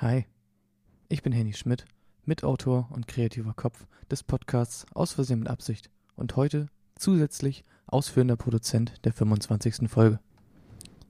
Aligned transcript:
Hi, 0.00 0.26
ich 1.08 1.24
bin 1.24 1.32
Henny 1.32 1.54
Schmidt, 1.54 1.84
Mitautor 2.24 2.88
und 2.92 3.08
kreativer 3.08 3.52
Kopf 3.52 3.88
des 4.08 4.22
Podcasts 4.22 4.86
Aus 4.94 5.10
Versehen 5.12 5.40
mit 5.40 5.48
Absicht 5.48 5.90
und 6.14 6.36
heute 6.36 6.68
zusätzlich 6.94 7.64
ausführender 7.88 8.36
Produzent 8.36 9.04
der 9.04 9.12
25. 9.12 9.90
Folge. 9.90 10.20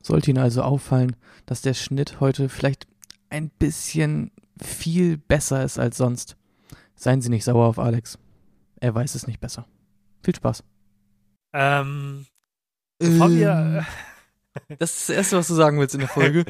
Sollte 0.00 0.30
Ihnen 0.30 0.42
also 0.42 0.62
auffallen, 0.62 1.16
dass 1.44 1.60
der 1.60 1.74
Schnitt 1.74 2.20
heute 2.20 2.48
vielleicht 2.48 2.86
ein 3.28 3.50
bisschen 3.50 4.30
viel 4.58 5.18
besser 5.18 5.62
ist 5.62 5.78
als 5.78 5.98
sonst, 5.98 6.38
seien 6.94 7.20
Sie 7.20 7.28
nicht 7.28 7.44
sauer 7.44 7.66
auf 7.66 7.78
Alex. 7.78 8.18
Er 8.80 8.94
weiß 8.94 9.16
es 9.16 9.26
nicht 9.26 9.38
besser. 9.40 9.66
Viel 10.22 10.34
Spaß. 10.34 10.64
Ähm, 11.52 12.24
bevor 12.98 13.30
wir... 13.30 13.86
Das 14.78 14.98
ist 14.98 15.08
das 15.10 15.16
Erste, 15.16 15.36
was 15.36 15.46
du 15.46 15.54
sagen 15.54 15.78
willst 15.78 15.94
in 15.94 16.00
der 16.00 16.08
Folge. 16.08 16.44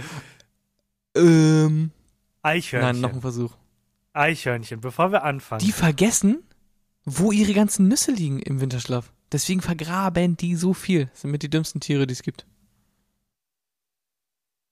ähm. 1.16 1.91
Eichhörnchen. 2.42 2.92
Nein, 2.92 3.01
noch 3.01 3.12
ein 3.15 3.20
Versuch. 3.20 3.56
Eichhörnchen, 4.12 4.80
bevor 4.80 5.12
wir 5.12 5.23
anfangen. 5.24 5.65
Die 5.65 5.73
vergessen, 5.73 6.42
wo 7.05 7.33
ihre 7.33 7.55
ganzen 7.55 7.89
Nüsse 7.89 8.12
liegen 8.12 8.41
im 8.41 8.61
Winterschlaf. 8.61 9.12
Deswegen 9.31 9.61
vergraben 9.61 10.36
die 10.36 10.56
so 10.56 10.75
viel. 10.75 11.06
Das 11.06 11.22
sind 11.22 11.31
mit 11.31 11.42
die 11.42 11.50
dümmsten 11.50 11.81
Tiere, 11.81 12.06
die 12.06 12.12
es 12.12 12.22
gibt. 12.22 12.47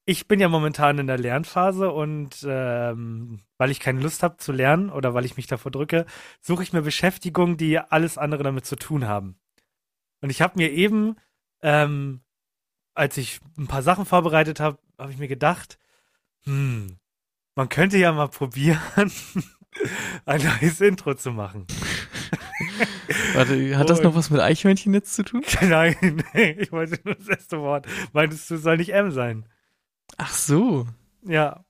ich 0.08 0.28
bin 0.28 0.38
ja 0.38 0.48
momentan 0.48 0.98
in 0.98 1.08
der 1.08 1.18
Lernphase 1.18 1.90
und 1.90 2.46
ähm, 2.48 3.40
weil 3.58 3.70
ich 3.72 3.80
keine 3.80 4.00
Lust 4.00 4.22
habe 4.22 4.36
zu 4.36 4.52
lernen 4.52 4.88
oder 4.88 5.14
weil 5.14 5.24
ich 5.24 5.36
mich 5.36 5.48
davor 5.48 5.72
drücke, 5.72 6.06
suche 6.40 6.62
ich 6.62 6.72
mir 6.72 6.82
Beschäftigungen, 6.82 7.56
die 7.56 7.78
alles 7.78 8.16
andere 8.16 8.44
damit 8.44 8.64
zu 8.64 8.76
tun 8.76 9.08
haben. 9.08 9.36
Und 10.20 10.30
ich 10.30 10.40
habe 10.40 10.54
mir 10.56 10.70
eben, 10.70 11.16
ähm, 11.60 12.20
als 12.94 13.16
ich 13.16 13.40
ein 13.58 13.66
paar 13.66 13.82
Sachen 13.82 14.06
vorbereitet 14.06 14.60
habe, 14.60 14.78
habe 14.96 15.10
ich 15.10 15.18
mir 15.18 15.28
gedacht, 15.28 15.76
hm, 16.44 16.98
man 17.56 17.68
könnte 17.68 17.98
ja 17.98 18.12
mal 18.12 18.28
probieren, 18.28 18.80
ein 20.26 20.42
neues 20.42 20.80
Intro 20.80 21.14
zu 21.14 21.32
machen. 21.32 21.66
Warte, 23.34 23.76
hat 23.76 23.90
das 23.90 24.02
noch 24.02 24.14
was 24.14 24.30
mit 24.30 24.40
Eichhörnchen 24.40 24.94
jetzt 24.94 25.14
zu 25.14 25.24
tun? 25.24 25.42
Nein, 25.62 26.22
ich 26.58 26.70
wollte 26.70 27.00
nur 27.04 27.14
das 27.14 27.28
erste 27.28 27.60
Wort. 27.60 27.86
Meintest 28.12 28.50
du, 28.50 28.56
soll 28.56 28.76
nicht 28.76 28.90
M 28.90 29.10
sein? 29.10 29.46
Ach 30.16 30.32
so. 30.32 30.86
Ja. 31.22 31.64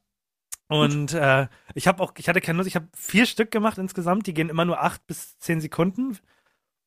Und 0.69 1.15
äh, 1.15 1.47
ich 1.75 1.87
habe 1.87 2.03
auch, 2.03 2.13
ich 2.19 2.29
hatte 2.29 2.41
keine 2.41 2.59
Lust, 2.59 2.69
ich 2.69 2.77
habe 2.77 2.89
vier 2.97 3.27
Stück 3.27 3.51
gemacht 3.51 3.79
insgesamt, 3.79 4.27
die 4.27 4.35
gehen 4.35 4.49
immer 4.49 4.65
nur 4.65 4.83
acht 4.83 5.07
bis 5.07 5.39
zehn 5.39 5.61
Sekunden. 5.61 6.19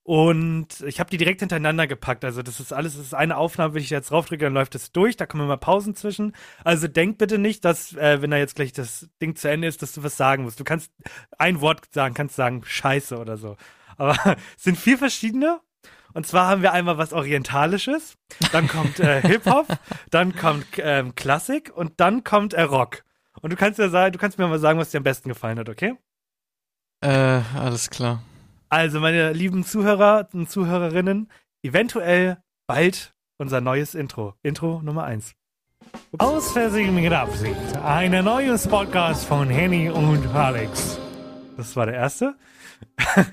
Und 0.09 0.81
ich 0.87 0.99
habe 0.99 1.11
die 1.11 1.17
direkt 1.17 1.41
hintereinander 1.41 1.85
gepackt. 1.85 2.25
Also 2.25 2.41
das 2.41 2.59
ist 2.59 2.73
alles, 2.73 2.97
das 2.97 3.05
ist 3.05 3.13
eine 3.13 3.37
Aufnahme, 3.37 3.75
wenn 3.75 3.83
ich 3.83 3.91
jetzt 3.91 4.09
draufdrücke, 4.09 4.45
dann 4.45 4.55
läuft 4.55 4.73
es 4.73 4.91
durch, 4.91 5.17
da 5.17 5.27
kommen 5.27 5.43
immer 5.43 5.57
Pausen 5.57 5.93
zwischen. 5.93 6.35
Also 6.63 6.87
denk 6.87 7.19
bitte 7.19 7.37
nicht, 7.37 7.63
dass, 7.63 7.93
äh, 7.93 8.19
wenn 8.19 8.31
da 8.31 8.37
jetzt 8.37 8.55
gleich 8.55 8.73
das 8.73 9.07
Ding 9.21 9.35
zu 9.35 9.47
Ende 9.51 9.67
ist, 9.67 9.83
dass 9.83 9.93
du 9.93 10.01
was 10.01 10.17
sagen 10.17 10.45
musst. 10.45 10.59
Du 10.59 10.63
kannst 10.63 10.91
ein 11.37 11.61
Wort 11.61 11.93
sagen, 11.93 12.15
kannst 12.15 12.35
sagen 12.35 12.63
Scheiße 12.65 13.19
oder 13.19 13.37
so. 13.37 13.55
Aber 13.97 14.15
es 14.57 14.63
sind 14.63 14.79
vier 14.79 14.97
verschiedene. 14.97 15.59
Und 16.15 16.25
zwar 16.25 16.47
haben 16.47 16.63
wir 16.63 16.73
einmal 16.73 16.97
was 16.97 17.13
Orientalisches, 17.13 18.15
dann 18.51 18.67
kommt 18.67 18.99
äh, 18.99 19.21
Hip-Hop, 19.27 19.67
dann 20.09 20.35
kommt 20.35 20.65
ähm, 20.79 21.13
Klassik 21.13 21.71
und 21.71 21.99
dann 21.99 22.23
kommt 22.23 22.55
äh, 22.55 22.63
Rock. 22.63 23.03
Und 23.41 23.53
du 23.53 23.55
kannst 23.55 23.77
ja 23.77 23.89
sagen, 23.89 24.13
du 24.13 24.17
kannst 24.17 24.39
mir 24.39 24.47
mal 24.47 24.57
sagen, 24.57 24.79
was 24.79 24.89
dir 24.89 24.97
am 24.97 25.03
besten 25.03 25.29
gefallen 25.29 25.59
hat, 25.59 25.69
okay? 25.69 25.93
Äh, 27.01 27.41
alles 27.55 27.91
klar. 27.91 28.23
Also, 28.71 28.99
meine 28.99 29.33
lieben 29.33 29.65
Zuhörer 29.65 30.27
und 30.31 30.47
Zuhörerinnen, 30.47 31.31
eventuell 31.63 32.37
bald 32.67 33.15
unser 33.39 33.61
neues 33.61 33.95
Intro. 33.95 34.35
Intro 34.43 34.83
Nummer 34.83 35.05
1. 35.05 35.33
Aus 36.19 36.51
Versehen 36.51 36.93
mit 36.93 37.11
Absicht. 37.11 37.55
Ein 37.83 38.23
neues 38.23 38.67
Podcast 38.67 39.25
von 39.25 39.49
Henny 39.49 39.89
und 39.89 40.27
Alex. 40.35 40.99
Das 41.57 41.75
war 41.75 41.87
der 41.87 41.95
erste. 41.95 42.35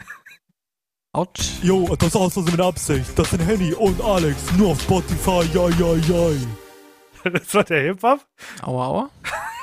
Autsch. 1.13 1.63
Jo, 1.63 1.95
das 1.97 2.09
ist 2.09 2.17
aus 2.17 2.33
Versehen 2.33 2.53
mit 2.53 2.61
Absicht. 2.63 3.19
Das 3.19 3.31
sind 3.31 3.41
Henny 3.41 3.75
und 3.75 4.01
Alex, 4.01 4.53
nur 4.53 4.71
auf 4.71 4.81
Spotify, 4.81 5.43
ja, 5.53 5.69
ja, 5.69 5.95
ja. 5.97 7.31
Das 7.31 7.53
war 7.53 7.65
der 7.65 7.83
Hip-Hop. 7.83 8.21
Aua, 8.63 8.87
aua. 8.87 9.11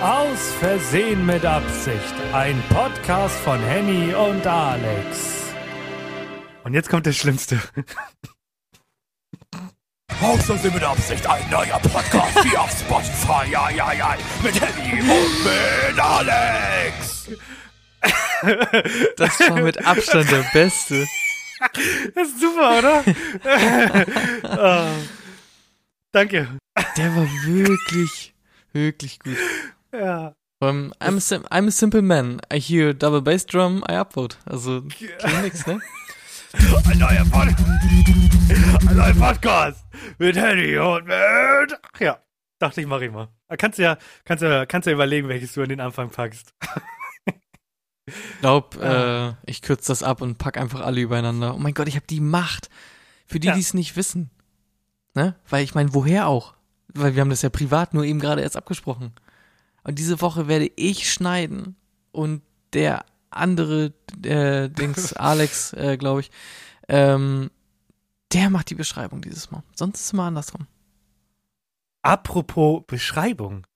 Aus 0.00 0.52
Versehen 0.60 1.24
mit 1.24 1.44
Absicht. 1.44 2.14
Ein 2.32 2.62
Podcast 2.68 3.36
von 3.40 3.58
Henny 3.60 4.14
und 4.14 4.46
Alex. 4.46 5.54
Und 6.64 6.74
jetzt 6.74 6.88
kommt 6.90 7.06
der 7.06 7.12
Schlimmste. 7.12 7.60
Aus 10.20 10.44
Versehen 10.44 10.74
mit 10.74 10.82
Absicht, 10.82 11.26
ein 11.26 11.48
neuer 11.50 11.78
Podcast 11.80 12.42
hier 12.42 12.60
auf 12.60 12.70
Spotify, 12.70 13.50
ja, 13.50 13.70
ja, 13.70 13.92
ja. 13.92 14.16
Mit 14.42 14.60
Henny 14.60 15.00
und 15.00 15.44
mit 15.44 15.98
Alex. 15.98 17.30
Das 19.16 19.40
war 19.40 19.60
mit 19.60 19.86
Abstand 19.86 20.30
der 20.30 20.44
Beste. 20.52 21.06
Das 22.14 22.28
ist 22.28 22.40
super, 22.40 22.78
oder? 22.78 23.04
Ah. 24.60 24.88
Danke. 26.12 26.48
Der 26.96 27.16
war 27.16 27.26
wirklich, 27.44 28.34
wirklich 28.72 29.18
gut. 29.18 29.36
Ja. 29.94 30.34
Um, 30.60 30.92
I'm, 31.00 31.16
a 31.16 31.20
sim 31.20 31.42
I'm 31.50 31.68
a 31.68 31.70
simple 31.70 32.02
man. 32.02 32.40
I 32.52 32.58
hear 32.58 32.94
double 32.94 33.20
bass 33.20 33.44
drum, 33.46 33.84
I 33.88 33.94
upvote. 33.96 34.36
Also, 34.46 34.82
klingt 34.82 35.42
nix, 35.42 35.66
ne? 35.66 35.80
Ein 36.90 36.98
neuer 36.98 37.24
Podcast. 37.30 37.64
Ein 38.88 38.96
neuer 38.96 39.14
Podcast. 39.14 39.84
Mit 40.18 40.36
Henny 40.36 40.78
und 40.78 41.06
mit. 41.06 41.78
Ach 41.92 42.00
ja. 42.00 42.18
Dachte 42.58 42.80
ich, 42.80 42.86
mach 42.86 43.00
ich 43.00 43.10
mal. 43.10 43.28
Kannst 43.58 43.78
du 43.78 43.82
ja, 43.82 43.98
kannst 44.24 44.42
du, 44.42 44.46
ja- 44.48 44.64
kannst 44.66 44.86
du 44.86 44.90
ja 44.90 44.94
überlegen, 44.94 45.28
welches 45.28 45.52
du 45.52 45.62
an 45.62 45.68
den 45.68 45.80
Anfang 45.80 46.10
packst. 46.10 46.54
Ich 48.06 48.14
glaub, 48.40 48.76
äh, 48.82 49.32
ich 49.46 49.60
kürze 49.62 49.88
das 49.88 50.02
ab 50.02 50.22
und 50.22 50.38
pack 50.38 50.56
einfach 50.56 50.80
alle 50.80 51.00
übereinander. 51.00 51.54
Oh 51.54 51.58
mein 51.58 51.74
Gott, 51.74 51.88
ich 51.88 51.96
habe 51.96 52.06
die 52.08 52.20
Macht. 52.20 52.68
Für 53.26 53.40
die, 53.40 53.48
Ja. 53.48 53.54
die 53.54 53.60
es 53.60 53.74
nicht 53.74 53.96
wissen. 53.96 54.30
Ne? 55.14 55.34
Weil 55.48 55.64
ich 55.64 55.74
meine, 55.74 55.94
woher 55.94 56.26
auch? 56.28 56.54
Weil 56.94 57.14
wir 57.14 57.20
haben 57.22 57.30
das 57.30 57.42
ja 57.42 57.48
privat 57.50 57.92
nur 57.94 58.04
eben 58.04 58.20
gerade 58.20 58.42
erst 58.42 58.56
abgesprochen. 58.56 59.12
Und 59.84 59.98
diese 59.98 60.20
Woche 60.20 60.48
werde 60.48 60.70
ich 60.76 61.12
schneiden 61.12 61.76
und 62.10 62.42
der 62.72 63.04
andere, 63.30 63.92
äh, 64.24 64.68
Dings, 64.68 65.12
Alex, 65.14 65.72
äh, 65.74 65.96
glaube 65.96 66.22
ich, 66.22 66.30
ähm, 66.88 67.50
der 68.32 68.50
macht 68.50 68.70
die 68.70 68.74
Beschreibung 68.74 69.20
dieses 69.20 69.50
Mal. 69.50 69.62
Sonst 69.74 70.00
ist 70.00 70.06
es 70.06 70.12
immer 70.12 70.24
andersrum. 70.24 70.66
Apropos 72.02 72.82
Beschreibung. 72.86 73.66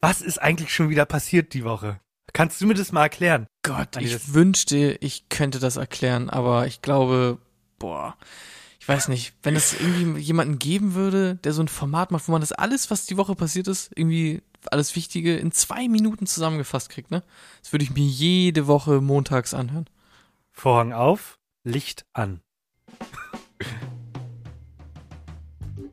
Was 0.00 0.20
ist 0.20 0.38
eigentlich 0.38 0.74
schon 0.74 0.90
wieder 0.90 1.06
passiert 1.06 1.54
die 1.54 1.64
Woche? 1.64 2.00
Kannst 2.32 2.60
du 2.60 2.66
mir 2.66 2.74
das 2.74 2.92
mal 2.92 3.04
erklären? 3.04 3.46
Gott, 3.62 3.96
ich 3.96 4.34
wünschte, 4.34 4.98
ich 5.00 5.28
könnte 5.28 5.60
das 5.60 5.76
erklären, 5.76 6.28
aber 6.28 6.66
ich 6.66 6.82
glaube, 6.82 7.38
boah, 7.78 8.16
ich 8.84 8.88
weiß 8.88 9.08
nicht, 9.08 9.32
wenn 9.42 9.56
es 9.56 9.72
irgendwie 9.80 10.20
jemanden 10.20 10.58
geben 10.58 10.92
würde, 10.92 11.36
der 11.36 11.54
so 11.54 11.62
ein 11.62 11.68
Format 11.68 12.10
macht, 12.10 12.28
wo 12.28 12.32
man 12.32 12.42
das 12.42 12.52
alles, 12.52 12.90
was 12.90 13.06
die 13.06 13.16
Woche 13.16 13.34
passiert 13.34 13.66
ist, 13.66 13.90
irgendwie 13.96 14.42
alles 14.70 14.94
Wichtige 14.94 15.36
in 15.36 15.52
zwei 15.52 15.88
Minuten 15.88 16.26
zusammengefasst 16.26 16.90
kriegt, 16.90 17.10
ne? 17.10 17.22
Das 17.62 17.72
würde 17.72 17.86
ich 17.86 17.94
mir 17.94 18.04
jede 18.04 18.66
Woche 18.66 19.00
montags 19.00 19.54
anhören. 19.54 19.86
Vorhang 20.52 20.92
auf, 20.92 21.38
Licht 21.62 22.04
an. 22.12 22.42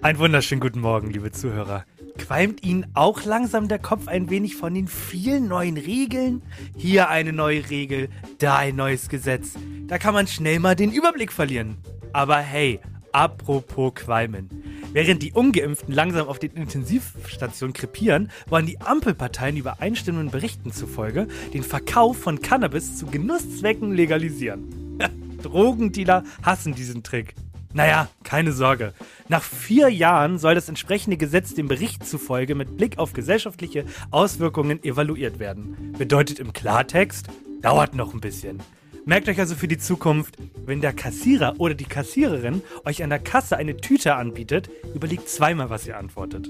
Ein 0.02 0.20
wunderschönen 0.20 0.60
guten 0.60 0.82
Morgen, 0.82 1.12
liebe 1.12 1.32
Zuhörer. 1.32 1.86
Qualmt 2.18 2.62
Ihnen 2.66 2.88
auch 2.94 3.24
langsam 3.24 3.70
der 3.70 3.80
Kopf 3.80 4.10
ein 4.10 4.30
wenig 4.30 4.58
von 4.58 4.74
den 4.74 4.90
vielen 4.90 5.48
neuen 5.48 5.78
Regeln? 5.78 6.42
Hier 6.76 7.08
eine 7.08 7.32
neue 7.32 7.70
Regel, 7.70 8.10
da 8.40 8.58
ein 8.58 8.76
neues 8.76 9.08
Gesetz. 9.08 9.54
Da 9.88 9.98
kann 9.98 10.14
man 10.14 10.28
schnell 10.28 10.60
mal 10.60 10.76
den 10.76 10.92
Überblick 10.92 11.32
verlieren. 11.32 11.78
Aber 12.14 12.40
hey, 12.40 12.82
apropos 13.12 13.94
Qualmen. 13.94 14.50
Während 14.94 15.24
die 15.24 15.32
Ungeimpften 15.32 15.94
langsam 15.94 16.28
auf 16.28 16.40
den 16.40 16.52
Intensivstationen 16.52 17.74
krepieren, 17.74 18.30
wollen 18.48 18.66
die 18.66 18.82
Ampelparteien 18.82 19.58
übereinstimmenden 19.58 20.32
Berichten 20.32 20.72
zufolge 20.72 21.28
den 21.54 21.64
Verkauf 21.64 22.18
von 22.18 22.42
Cannabis 22.42 22.98
zu 22.98 23.06
Genusszwecken 23.06 23.94
legalisieren. 23.94 24.98
Drogendealer 25.42 26.24
hassen 26.44 26.76
diesen 26.76 27.04
Trick. 27.04 27.36
Naja, 27.74 28.10
keine 28.24 28.52
Sorge. 28.52 28.94
Nach 29.30 29.44
vier 29.44 29.88
Jahren 29.88 30.38
soll 30.40 30.56
das 30.56 30.68
entsprechende 30.68 31.16
Gesetz 31.16 31.54
dem 31.54 31.70
Bericht 31.70 32.06
zufolge 32.06 32.54
mit 32.54 32.76
Blick 32.76 32.98
auf 32.98 33.14
gesellschaftliche 33.14 33.86
Auswirkungen 34.12 34.84
evaluiert 34.84 35.40
werden. 35.40 35.94
Bedeutet 35.98 36.40
im 36.40 36.52
Klartext, 36.52 37.28
dauert 37.62 37.96
noch 37.96 38.14
ein 38.14 38.20
bisschen. 38.20 38.60
Merkt 39.06 39.28
euch 39.30 39.40
also 39.40 39.56
für 39.56 39.68
die 39.68 39.80
Zukunft, 39.80 40.38
wenn 40.66 40.80
der 40.80 40.94
Kassierer 40.94 41.56
oder 41.58 41.74
die 41.74 41.86
Kassiererin 41.86 42.62
euch 42.86 43.04
an 43.04 43.10
der 43.10 43.20
Kasse 43.20 43.58
eine 43.58 43.78
Tüte 43.78 44.16
anbietet, 44.16 44.70
überlegt 44.94 45.28
zweimal, 45.28 45.72
was 45.72 45.88
ihr 45.88 45.98
antwortet. 45.98 46.50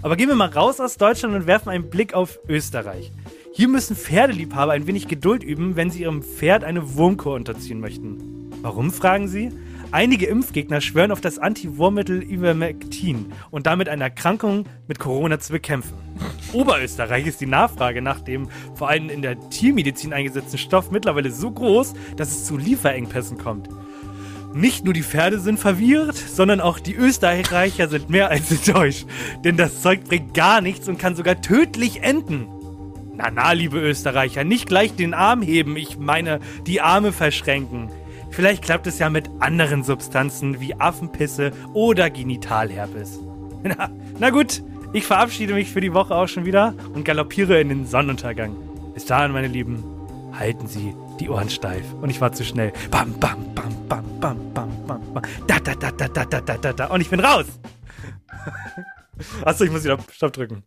Aber 0.00 0.16
gehen 0.16 0.28
wir 0.28 0.34
mal 0.34 0.48
raus 0.48 0.80
aus 0.80 0.96
Deutschland 0.96 1.34
und 1.34 1.46
werfen 1.46 1.68
einen 1.68 1.90
Blick 1.90 2.14
auf 2.14 2.38
Österreich. 2.48 3.12
Hier 3.52 3.68
müssen 3.68 3.96
Pferdeliebhaber 3.96 4.72
ein 4.72 4.86
wenig 4.86 5.08
Geduld 5.08 5.44
üben, 5.44 5.76
wenn 5.76 5.90
sie 5.90 6.02
ihrem 6.02 6.22
Pferd 6.22 6.64
eine 6.64 6.94
Wurmkur 6.94 7.34
unterziehen 7.34 7.80
möchten. 7.80 8.50
Warum, 8.62 8.90
fragen 8.90 9.28
sie? 9.28 9.52
Einige 9.94 10.26
Impfgegner 10.26 10.80
schwören 10.80 11.12
auf 11.12 11.20
das 11.20 11.38
Anti-Wurmmittel 11.38 12.24
Ivermectin 12.24 13.32
und 13.52 13.68
damit 13.68 13.88
eine 13.88 14.02
Erkrankung 14.02 14.64
mit 14.88 14.98
Corona 14.98 15.38
zu 15.38 15.52
bekämpfen. 15.52 15.94
Oberösterreich 16.52 17.28
ist 17.28 17.40
die 17.40 17.46
Nachfrage 17.46 18.02
nach 18.02 18.20
dem 18.20 18.48
vor 18.74 18.88
allem 18.88 19.08
in 19.08 19.22
der 19.22 19.38
Tiermedizin 19.50 20.12
eingesetzten 20.12 20.58
Stoff 20.58 20.90
mittlerweile 20.90 21.30
so 21.30 21.48
groß, 21.48 21.94
dass 22.16 22.32
es 22.32 22.44
zu 22.44 22.56
Lieferengpässen 22.56 23.38
kommt. 23.38 23.68
Nicht 24.52 24.84
nur 24.84 24.94
die 24.94 25.04
Pferde 25.04 25.38
sind 25.38 25.60
verwirrt, 25.60 26.16
sondern 26.16 26.60
auch 26.60 26.80
die 26.80 26.96
Österreicher 26.96 27.86
sind 27.86 28.10
mehr 28.10 28.30
als 28.30 28.50
enttäuscht. 28.66 29.06
Denn 29.44 29.56
das 29.56 29.80
Zeug 29.80 30.02
bringt 30.02 30.34
gar 30.34 30.60
nichts 30.60 30.88
und 30.88 30.98
kann 30.98 31.14
sogar 31.14 31.40
tödlich 31.40 32.02
enden. 32.02 32.48
Na 33.14 33.30
na, 33.32 33.52
liebe 33.52 33.78
Österreicher, 33.78 34.42
nicht 34.42 34.66
gleich 34.66 34.96
den 34.96 35.14
Arm 35.14 35.40
heben, 35.40 35.76
ich 35.76 35.98
meine 35.98 36.40
die 36.66 36.80
Arme 36.80 37.12
verschränken. 37.12 37.92
Vielleicht 38.34 38.64
klappt 38.64 38.88
es 38.88 38.98
ja 38.98 39.10
mit 39.10 39.30
anderen 39.38 39.84
Substanzen 39.84 40.60
wie 40.60 40.74
Affenpisse 40.74 41.52
oder 41.72 42.10
Genitalherpes. 42.10 43.20
Na, 43.62 43.90
na 44.18 44.30
gut, 44.30 44.62
ich 44.92 45.06
verabschiede 45.06 45.54
mich 45.54 45.70
für 45.70 45.80
die 45.80 45.94
Woche 45.94 46.14
auch 46.14 46.26
schon 46.26 46.44
wieder 46.44 46.74
und 46.94 47.04
galoppiere 47.04 47.60
in 47.60 47.68
den 47.68 47.86
Sonnenuntergang. 47.86 48.56
Bis 48.92 49.06
dahin, 49.06 49.32
meine 49.32 49.46
Lieben, 49.46 49.84
halten 50.32 50.66
Sie 50.66 50.94
die 51.20 51.28
Ohren 51.28 51.48
steif. 51.48 51.84
Und 52.02 52.10
ich 52.10 52.20
war 52.20 52.32
zu 52.32 52.44
schnell. 52.44 52.72
Bam, 52.90 53.18
bam, 53.20 53.54
bam, 53.54 53.88
bam, 53.88 54.20
bam, 54.20 54.52
bam, 54.52 54.86
bam, 54.86 55.14
bam. 55.14 55.22
Da, 55.46 55.60
da, 55.60 55.74
da, 55.76 55.90
da, 55.92 56.08
da, 56.08 56.24
da, 56.24 56.40
da, 56.40 56.56
da, 56.58 56.72
da. 56.72 56.86
Und 56.86 57.00
ich 57.00 57.10
bin 57.10 57.20
raus. 57.20 57.46
Achso, 59.44 59.64
ich 59.64 59.70
muss 59.70 59.84
wieder 59.84 59.98
Stopp 60.12 60.32
drücken. 60.32 60.64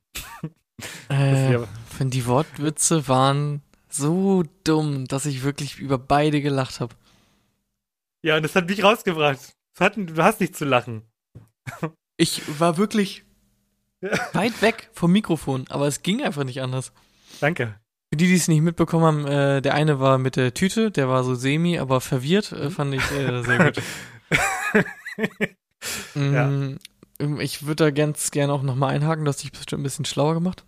Äh, 1.10 1.60
die 2.00 2.26
Wortwitze 2.26 3.08
waren 3.08 3.62
so 3.90 4.44
dumm, 4.64 5.06
dass 5.08 5.26
ich 5.26 5.44
wirklich 5.44 5.80
über 5.80 5.98
beide 5.98 6.42
gelacht 6.42 6.80
habe. 6.80 6.96
Ja, 8.28 8.36
und 8.36 8.44
das 8.44 8.58
hat 8.58 8.68
mich 8.68 8.84
rausgebracht. 8.84 9.40
Hat, 9.80 9.96
du 9.96 10.22
hast 10.22 10.42
nicht 10.42 10.54
zu 10.54 10.66
lachen. 10.66 11.04
Ich 12.18 12.42
war 12.60 12.76
wirklich 12.78 13.24
weit 14.34 14.62
weg 14.62 14.90
vom 14.92 15.14
Mikrofon, 15.14 15.64
aber 15.70 15.88
es 15.88 16.02
ging 16.02 16.22
einfach 16.22 16.44
nicht 16.44 16.62
anders. 16.62 16.92
Danke. 17.40 17.80
Für 18.12 18.18
die, 18.18 18.28
die 18.28 18.36
es 18.36 18.50
nicht 18.50 18.60
mitbekommen 18.60 19.06
haben, 19.06 19.28
äh, 19.28 19.62
der 19.62 19.76
eine 19.76 20.02
war 20.02 20.18
mit 20.18 20.36
der 20.36 20.54
Tüte, 20.54 20.92
der 20.92 21.08
war 21.08 21.24
so 21.24 21.36
semi, 21.36 21.80
aber 21.80 22.02
verwirrt, 22.02 22.52
äh, 22.52 22.70
fand 22.70 22.96
ich 22.96 23.12
äh, 23.12 23.44
sehr 23.44 23.64
gut. 23.64 23.82
mm, 26.16 27.40
Ich 27.40 27.66
würde 27.66 27.86
da 27.86 27.92
ganz 27.92 28.32
gerne 28.32 28.52
auch 28.52 28.62
nochmal 28.62 28.94
einhaken, 28.94 29.24
du 29.24 29.30
hast 29.30 29.42
dich 29.42 29.54
bestimmt 29.54 29.80
ein 29.80 29.84
bisschen 29.84 30.04
schlauer 30.04 30.34
gemacht. 30.34 30.66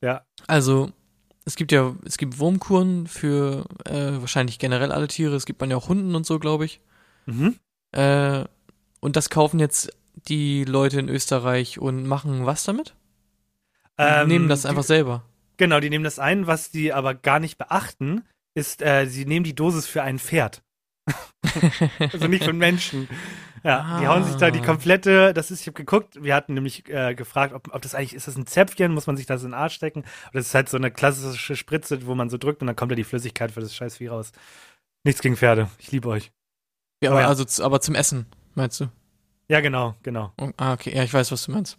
Ja. 0.00 0.24
Also, 0.46 0.92
es 1.46 1.54
gibt 1.54 1.72
ja, 1.72 1.94
es 2.04 2.18
gibt 2.18 2.38
Wurmkuren 2.38 3.06
für 3.06 3.64
äh, 3.84 4.20
wahrscheinlich 4.20 4.58
generell 4.58 4.92
alle 4.92 5.06
Tiere, 5.06 5.36
es 5.36 5.46
gibt 5.46 5.60
man 5.60 5.70
ja 5.70 5.76
auch 5.76 5.88
Hunden 5.88 6.14
und 6.14 6.26
so, 6.26 6.38
glaube 6.40 6.64
ich. 6.64 6.80
Mhm. 7.26 7.54
Äh, 7.92 8.44
und 9.00 9.16
das 9.16 9.30
kaufen 9.30 9.60
jetzt 9.60 9.96
die 10.28 10.64
Leute 10.64 10.98
in 10.98 11.08
Österreich 11.08 11.78
und 11.78 12.04
machen 12.04 12.46
was 12.46 12.64
damit? 12.64 12.94
Die 13.98 14.02
Ähm, 14.02 14.28
nehmen 14.28 14.48
das 14.48 14.66
einfach 14.66 14.82
die, 14.82 14.88
selber. 14.88 15.22
Genau, 15.56 15.78
die 15.78 15.88
nehmen 15.88 16.04
das 16.04 16.18
ein. 16.18 16.48
Was 16.48 16.70
die 16.70 16.92
aber 16.92 17.14
gar 17.14 17.38
nicht 17.38 17.58
beachten, 17.58 18.24
ist, 18.54 18.82
äh, 18.82 19.06
sie 19.06 19.24
nehmen 19.24 19.44
die 19.44 19.54
Dosis 19.54 19.86
für 19.86 20.02
ein 20.02 20.18
Pferd. 20.18 20.62
also 22.12 22.26
nicht 22.26 22.44
von 22.44 22.58
Menschen. 22.58 23.08
Ja, 23.66 23.98
die 24.00 24.06
hauen 24.06 24.22
sich 24.24 24.36
da 24.36 24.50
die 24.52 24.60
Ah. 24.60 24.64
komplette, 24.64 25.34
das 25.34 25.50
ist, 25.50 25.60
ich 25.62 25.66
habe 25.66 25.74
geguckt, 25.74 26.22
wir 26.22 26.34
hatten 26.36 26.54
nämlich 26.54 26.88
äh, 26.88 27.14
gefragt, 27.16 27.52
ob, 27.52 27.74
ob 27.74 27.82
das 27.82 27.94
eigentlich, 27.96 28.14
ist 28.14 28.28
das 28.28 28.36
ein 28.36 28.46
Zäpfchen, 28.46 28.92
muss 28.94 29.06
man 29.08 29.16
sich 29.16 29.26
das 29.26 29.42
in 29.42 29.48
den 29.50 29.54
Arsch 29.54 29.74
stecken? 29.74 30.00
Oder 30.30 30.34
das 30.34 30.46
ist 30.46 30.54
halt 30.54 30.68
so 30.68 30.76
eine 30.76 30.90
klassische 30.92 31.56
Spritze, 31.56 32.06
wo 32.06 32.14
man 32.14 32.30
so 32.30 32.38
drückt 32.38 32.60
und 32.60 32.68
dann 32.68 32.76
kommt 32.76 32.92
da 32.92 32.96
die 32.96 33.02
Flüssigkeit 33.04 33.50
für 33.50 33.60
das 33.60 33.74
scheiß 33.74 33.96
Vieh 33.96 34.08
raus. 34.08 34.30
Nichts 35.04 35.20
gegen 35.20 35.36
Pferde, 35.36 35.68
ich 35.78 35.90
liebe 35.90 36.08
euch. 36.08 36.30
Ja, 37.02 37.10
aber 37.10 37.18
aber, 37.18 37.22
ja. 37.22 37.28
also, 37.28 37.64
aber 37.64 37.80
zum 37.80 37.94
Essen, 37.96 38.26
meinst 38.54 38.80
du? 38.80 38.86
Ja, 39.48 39.60
genau, 39.60 39.94
genau. 40.02 40.32
Oh, 40.40 40.50
ah, 40.56 40.72
okay, 40.72 40.94
ja, 40.96 41.02
ich 41.02 41.12
weiß, 41.12 41.32
was 41.32 41.44
du 41.44 41.52
meinst. 41.52 41.76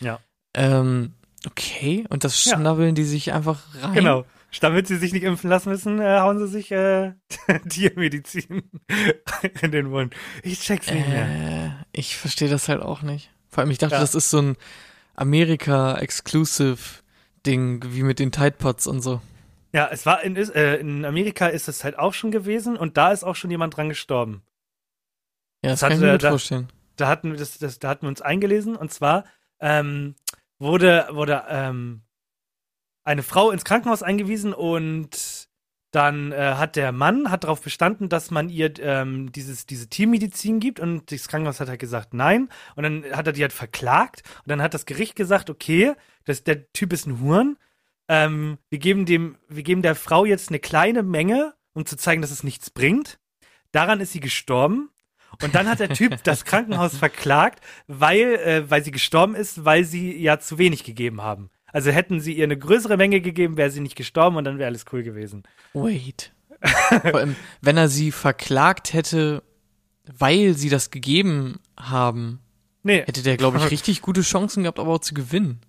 Ja. 0.00 0.20
Ähm, 0.54 1.14
okay, 1.46 2.04
und 2.10 2.24
das 2.24 2.44
Ja. 2.44 2.56
schnabbeln 2.56 2.94
die 2.94 3.04
sich 3.04 3.32
einfach 3.32 3.60
rein. 3.80 3.94
Genau. 3.94 4.24
Damit 4.60 4.88
sie 4.88 4.96
sich 4.96 5.12
nicht 5.12 5.22
impfen 5.22 5.48
lassen 5.48 5.70
müssen, 5.70 6.00
äh, 6.00 6.18
hauen 6.18 6.38
sie 6.38 6.48
sich 6.48 6.72
äh, 6.72 7.12
Tiermedizin 7.68 8.62
in 9.62 9.70
den 9.70 9.86
Mund. 9.88 10.14
Ich 10.42 10.60
check's 10.60 10.90
nicht 10.90 11.08
mehr. 11.08 11.26
Äh, 11.26 11.70
ich 11.92 12.16
verstehe 12.16 12.48
das 12.48 12.68
halt 12.68 12.82
auch 12.82 13.02
nicht. 13.02 13.30
Vor 13.48 13.62
allem, 13.62 13.70
ich 13.70 13.78
dachte, 13.78 13.94
Ja. 13.94 14.00
das 14.00 14.14
ist 14.14 14.30
so 14.30 14.40
ein 14.42 14.56
Amerika-Exclusive-Ding, 15.14 17.84
wie 17.88 18.02
mit 18.02 18.18
den 18.18 18.32
Tide 18.32 18.52
Pods 18.52 18.86
und 18.86 19.00
so. 19.02 19.20
Ja, 19.72 19.88
es 19.92 20.04
war 20.04 20.22
in, 20.22 20.34
äh, 20.36 20.76
in 20.76 21.04
Amerika 21.04 21.46
ist 21.46 21.68
es 21.68 21.84
halt 21.84 21.98
auch 21.98 22.12
schon 22.14 22.30
gewesen 22.32 22.76
und 22.76 22.96
da 22.96 23.12
ist 23.12 23.22
auch 23.24 23.36
schon 23.36 23.50
jemand 23.50 23.76
dran 23.76 23.88
gestorben. 23.88 24.42
Ja, 25.64 25.70
das, 25.70 25.80
Das 25.80 25.88
kann 25.88 25.98
ich 25.98 26.04
hat, 26.04 26.12
mir 26.12 26.18
da- 26.18 26.30
vorstellen. 26.30 26.68
Da 26.96 27.08
hatten 27.08 27.30
wir 27.30 27.38
das, 27.38 27.56
das, 27.58 27.78
da 27.78 27.88
hatten 27.88 28.02
wir 28.02 28.08
uns 28.08 28.20
eingelesen 28.20 28.76
und 28.76 28.92
zwar 28.92 29.24
ähm, 29.60 30.16
wurde, 30.58 31.08
wurde 31.12 31.44
ähm, 31.48 32.02
eine 33.04 33.22
Frau 33.22 33.50
ins 33.50 33.64
Krankenhaus 33.64 34.02
eingewiesen 34.02 34.52
und 34.52 35.48
dann 35.90 36.30
äh, 36.30 36.54
hat 36.56 36.76
der 36.76 36.92
Mann 36.92 37.30
hat 37.30 37.44
darauf 37.44 37.62
bestanden, 37.62 38.08
dass 38.08 38.30
man 38.30 38.48
ihr 38.48 38.72
ähm, 38.78 39.32
dieses, 39.32 39.66
diese 39.66 39.88
Tiermedizin 39.88 40.60
gibt 40.60 40.78
und 40.78 41.10
das 41.10 41.26
Krankenhaus 41.26 41.58
hat 41.58 41.68
halt 41.68 41.80
gesagt 41.80 42.14
nein 42.14 42.48
und 42.76 42.84
dann 42.84 43.04
hat 43.12 43.26
er 43.26 43.32
die 43.32 43.42
halt 43.42 43.52
verklagt 43.52 44.22
und 44.44 44.50
dann 44.50 44.62
hat 44.62 44.74
das 44.74 44.86
Gericht 44.86 45.16
gesagt, 45.16 45.50
okay, 45.50 45.94
das, 46.24 46.44
der 46.44 46.72
Typ 46.72 46.92
ist 46.92 47.06
ein 47.06 47.20
Huren, 47.20 47.56
ähm, 48.10 48.58
wir 48.70 48.80
geben 48.80 49.06
dem, 49.06 49.36
wir 49.48 49.62
geben 49.62 49.82
der 49.82 49.94
Frau 49.94 50.24
jetzt 50.24 50.48
eine 50.48 50.58
kleine 50.58 51.04
Menge, 51.04 51.54
um 51.74 51.86
zu 51.86 51.96
zeigen, 51.96 52.22
dass 52.22 52.32
es 52.32 52.42
nichts 52.42 52.68
bringt. 52.68 53.20
Daran 53.70 54.00
ist 54.00 54.12
sie 54.12 54.18
gestorben. 54.18 54.90
Und 55.40 55.54
dann 55.54 55.68
hat 55.68 55.78
der 55.78 55.90
Typ 55.90 56.20
das 56.24 56.44
Krankenhaus 56.44 56.96
verklagt, 56.96 57.64
weil, 57.86 58.34
äh, 58.34 58.68
weil 58.68 58.82
sie 58.82 58.90
gestorben 58.90 59.36
ist, 59.36 59.64
weil 59.64 59.84
sie 59.84 60.20
ja 60.20 60.40
zu 60.40 60.58
wenig 60.58 60.82
gegeben 60.82 61.22
haben. 61.22 61.50
Also 61.72 61.90
hätten 61.90 62.20
sie 62.20 62.32
ihr 62.34 62.44
eine 62.44 62.58
größere 62.58 62.96
Menge 62.96 63.20
gegeben, 63.20 63.56
wäre 63.56 63.70
sie 63.70 63.80
nicht 63.80 63.96
gestorben 63.96 64.36
und 64.36 64.44
dann 64.44 64.58
wäre 64.58 64.66
alles 64.68 64.84
cool 64.92 65.02
gewesen. 65.02 65.42
Wait. 65.72 66.32
Vor 66.62 67.14
allem, 67.14 67.36
wenn 67.60 67.76
er 67.76 67.88
sie 67.88 68.10
verklagt 68.12 68.92
hätte, 68.92 69.42
weil 70.12 70.54
sie 70.54 70.68
das 70.68 70.90
gegeben 70.90 71.60
haben, 71.78 72.40
Nee, 72.82 73.02
hätte 73.04 73.22
der, 73.22 73.36
glaube 73.36 73.58
ich, 73.58 73.70
richtig 73.70 74.00
gute 74.02 74.22
Chancen 74.22 74.62
gehabt, 74.62 74.78
aber 74.78 74.94
auch 74.94 75.00
zu 75.00 75.14
gewinnen. 75.14 75.60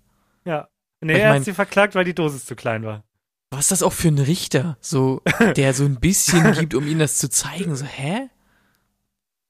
ja. 0.44 0.68
Nee, 1.04 1.14
er 1.18 1.30
mein- 1.30 1.38
hat 1.40 1.44
sie 1.44 1.52
verklagt, 1.52 1.94
weil 1.96 2.04
die 2.04 2.14
Dosis 2.14 2.46
zu 2.46 2.54
klein 2.54 2.84
war. 2.84 3.02
Was 3.50 3.62
ist 3.62 3.70
das 3.72 3.82
auch 3.82 3.92
für 3.92 4.06
ein 4.08 4.18
Richter? 4.18 4.76
So, 4.80 5.20
der 5.56 5.74
so 5.74 5.84
ein 5.84 5.98
bisschen 5.98 6.52
gibt, 6.52 6.74
um 6.74 6.86
ihnen 6.86 7.00
das 7.00 7.18
zu 7.18 7.28
zeigen. 7.28 7.74
So, 7.74 7.84
hä? 7.84 8.28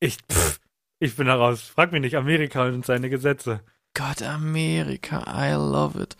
Ich, 0.01 0.17
pff, 0.31 0.59
ich 0.99 1.15
bin 1.15 1.27
da 1.27 1.35
raus. 1.37 1.61
Frag 1.63 1.93
mich 1.93 2.01
nicht, 2.01 2.17
Amerika 2.17 2.65
und 2.67 2.87
seine 2.87 3.11
Gesetze. 3.11 3.61
Gott, 3.95 4.23
Amerika, 4.23 5.23
I 5.29 5.53
love 5.53 6.03
it. 6.03 6.17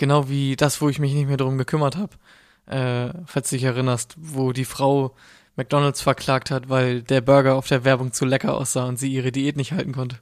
Genau 0.00 0.30
wie 0.30 0.56
das, 0.56 0.80
wo 0.80 0.88
ich 0.88 0.98
mich 0.98 1.12
nicht 1.12 1.28
mehr 1.28 1.36
drum 1.36 1.58
gekümmert 1.58 1.94
habe. 1.98 2.16
Äh, 2.64 3.12
falls 3.26 3.50
du 3.50 3.56
dich 3.56 3.64
erinnerst, 3.64 4.14
wo 4.18 4.52
die 4.52 4.64
Frau 4.64 5.14
McDonalds 5.56 6.00
verklagt 6.00 6.50
hat, 6.50 6.70
weil 6.70 7.02
der 7.02 7.20
Burger 7.20 7.54
auf 7.54 7.68
der 7.68 7.84
Werbung 7.84 8.10
zu 8.12 8.24
lecker 8.24 8.54
aussah 8.56 8.86
und 8.86 8.96
sie 8.98 9.12
ihre 9.12 9.30
Diät 9.30 9.56
nicht 9.58 9.72
halten 9.72 9.92
konnte. 9.92 10.16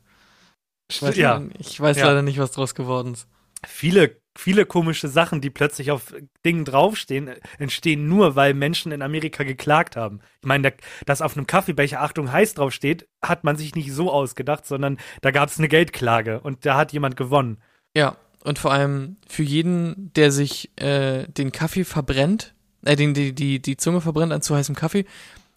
Ich 0.90 1.00
weiß, 1.00 1.16
ja, 1.16 1.34
leider, 1.36 1.50
ich 1.60 1.78
weiß 1.80 1.96
Ja. 1.98 2.06
leider 2.08 2.22
nicht, 2.22 2.40
was 2.40 2.50
draus 2.50 2.74
geworden 2.74 3.12
ist. 3.12 3.28
viele, 3.66 4.16
viele 4.36 4.66
komische 4.66 5.06
Sachen, 5.08 5.40
die 5.40 5.50
plötzlich 5.50 5.90
auf 5.92 6.12
Dingen 6.44 6.64
draufstehen, 6.64 7.30
entstehen 7.58 8.08
nur, 8.08 8.34
weil 8.36 8.54
Menschen 8.54 8.90
in 8.92 9.02
Amerika 9.02 9.44
geklagt 9.44 9.94
haben. 9.96 10.20
Ich 10.40 10.46
meine, 10.46 10.70
da- 10.72 10.76
dass 11.06 11.22
auf 11.22 11.36
einem 11.36 11.46
Kaffeebecher 11.46 12.00
Achtung 12.00 12.32
heiß 12.32 12.54
draufsteht, 12.54 13.06
hat 13.22 13.44
man 13.44 13.56
sich 13.56 13.74
nicht 13.76 13.92
so 13.92 14.10
ausgedacht, 14.12 14.64
sondern 14.66 14.98
da 15.22 15.30
gab 15.32 15.48
es 15.50 15.58
eine 15.58 15.68
Geldklage 15.68 16.40
und 16.40 16.66
da 16.66 16.76
hat 16.76 16.92
jemand 16.92 17.16
gewonnen. 17.16 17.58
Ja, 17.96 18.16
und 18.48 18.58
vor 18.58 18.72
allem 18.72 19.16
für 19.28 19.42
jeden, 19.42 20.10
der 20.14 20.32
sich 20.32 20.70
äh, 20.76 21.28
den 21.28 21.52
Kaffee 21.52 21.84
verbrennt, 21.84 22.54
äh, 22.84 22.96
den, 22.96 23.14
die, 23.14 23.34
die, 23.34 23.60
die 23.60 23.76
Zunge 23.76 24.00
verbrennt 24.00 24.32
an 24.32 24.42
zu 24.42 24.56
heißem 24.56 24.74
Kaffee, 24.74 25.04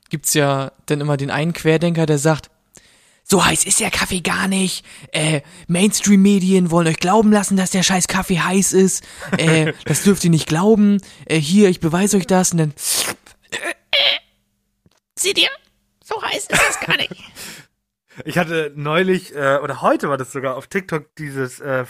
gibt's 0.09 0.33
ja 0.33 0.71
dann 0.85 1.01
immer 1.01 1.17
den 1.17 1.31
einen 1.31 1.53
Querdenker, 1.53 2.05
der 2.05 2.17
sagt, 2.17 2.51
so 3.23 3.45
heiß 3.45 3.63
ist 3.63 3.79
der 3.79 3.91
Kaffee 3.91 4.19
gar 4.19 4.49
nicht. 4.49 4.83
Äh, 5.13 5.41
Mainstream-Medien 5.67 6.69
wollen 6.69 6.87
euch 6.87 6.97
glauben 6.97 7.31
lassen, 7.31 7.55
dass 7.55 7.71
der 7.71 7.83
scheiß 7.83 8.07
Kaffee 8.07 8.39
heiß 8.39 8.73
ist. 8.73 9.03
Äh, 9.37 9.71
das 9.85 10.03
dürft 10.03 10.23
ihr 10.25 10.29
nicht 10.29 10.47
glauben. 10.47 10.97
Äh, 11.25 11.39
hier, 11.39 11.69
ich 11.69 11.79
beweise 11.79 12.17
euch 12.17 12.27
das. 12.27 12.51
Und 12.51 12.57
dann, 12.57 12.73
Seht 15.17 15.37
ihr? 15.37 15.49
So 16.03 16.21
heiß 16.21 16.47
ist 16.47 16.51
das 16.51 16.79
gar 16.79 16.97
nicht. 16.97 17.11
Ich 18.25 18.37
hatte 18.37 18.71
neulich, 18.75 19.35
äh, 19.35 19.59
oder 19.61 19.81
heute 19.81 20.09
war 20.09 20.17
das 20.17 20.31
sogar 20.31 20.55
auf 20.55 20.67
TikTok, 20.67 21.15
dieses, 21.15 21.59
äh, 21.59 21.85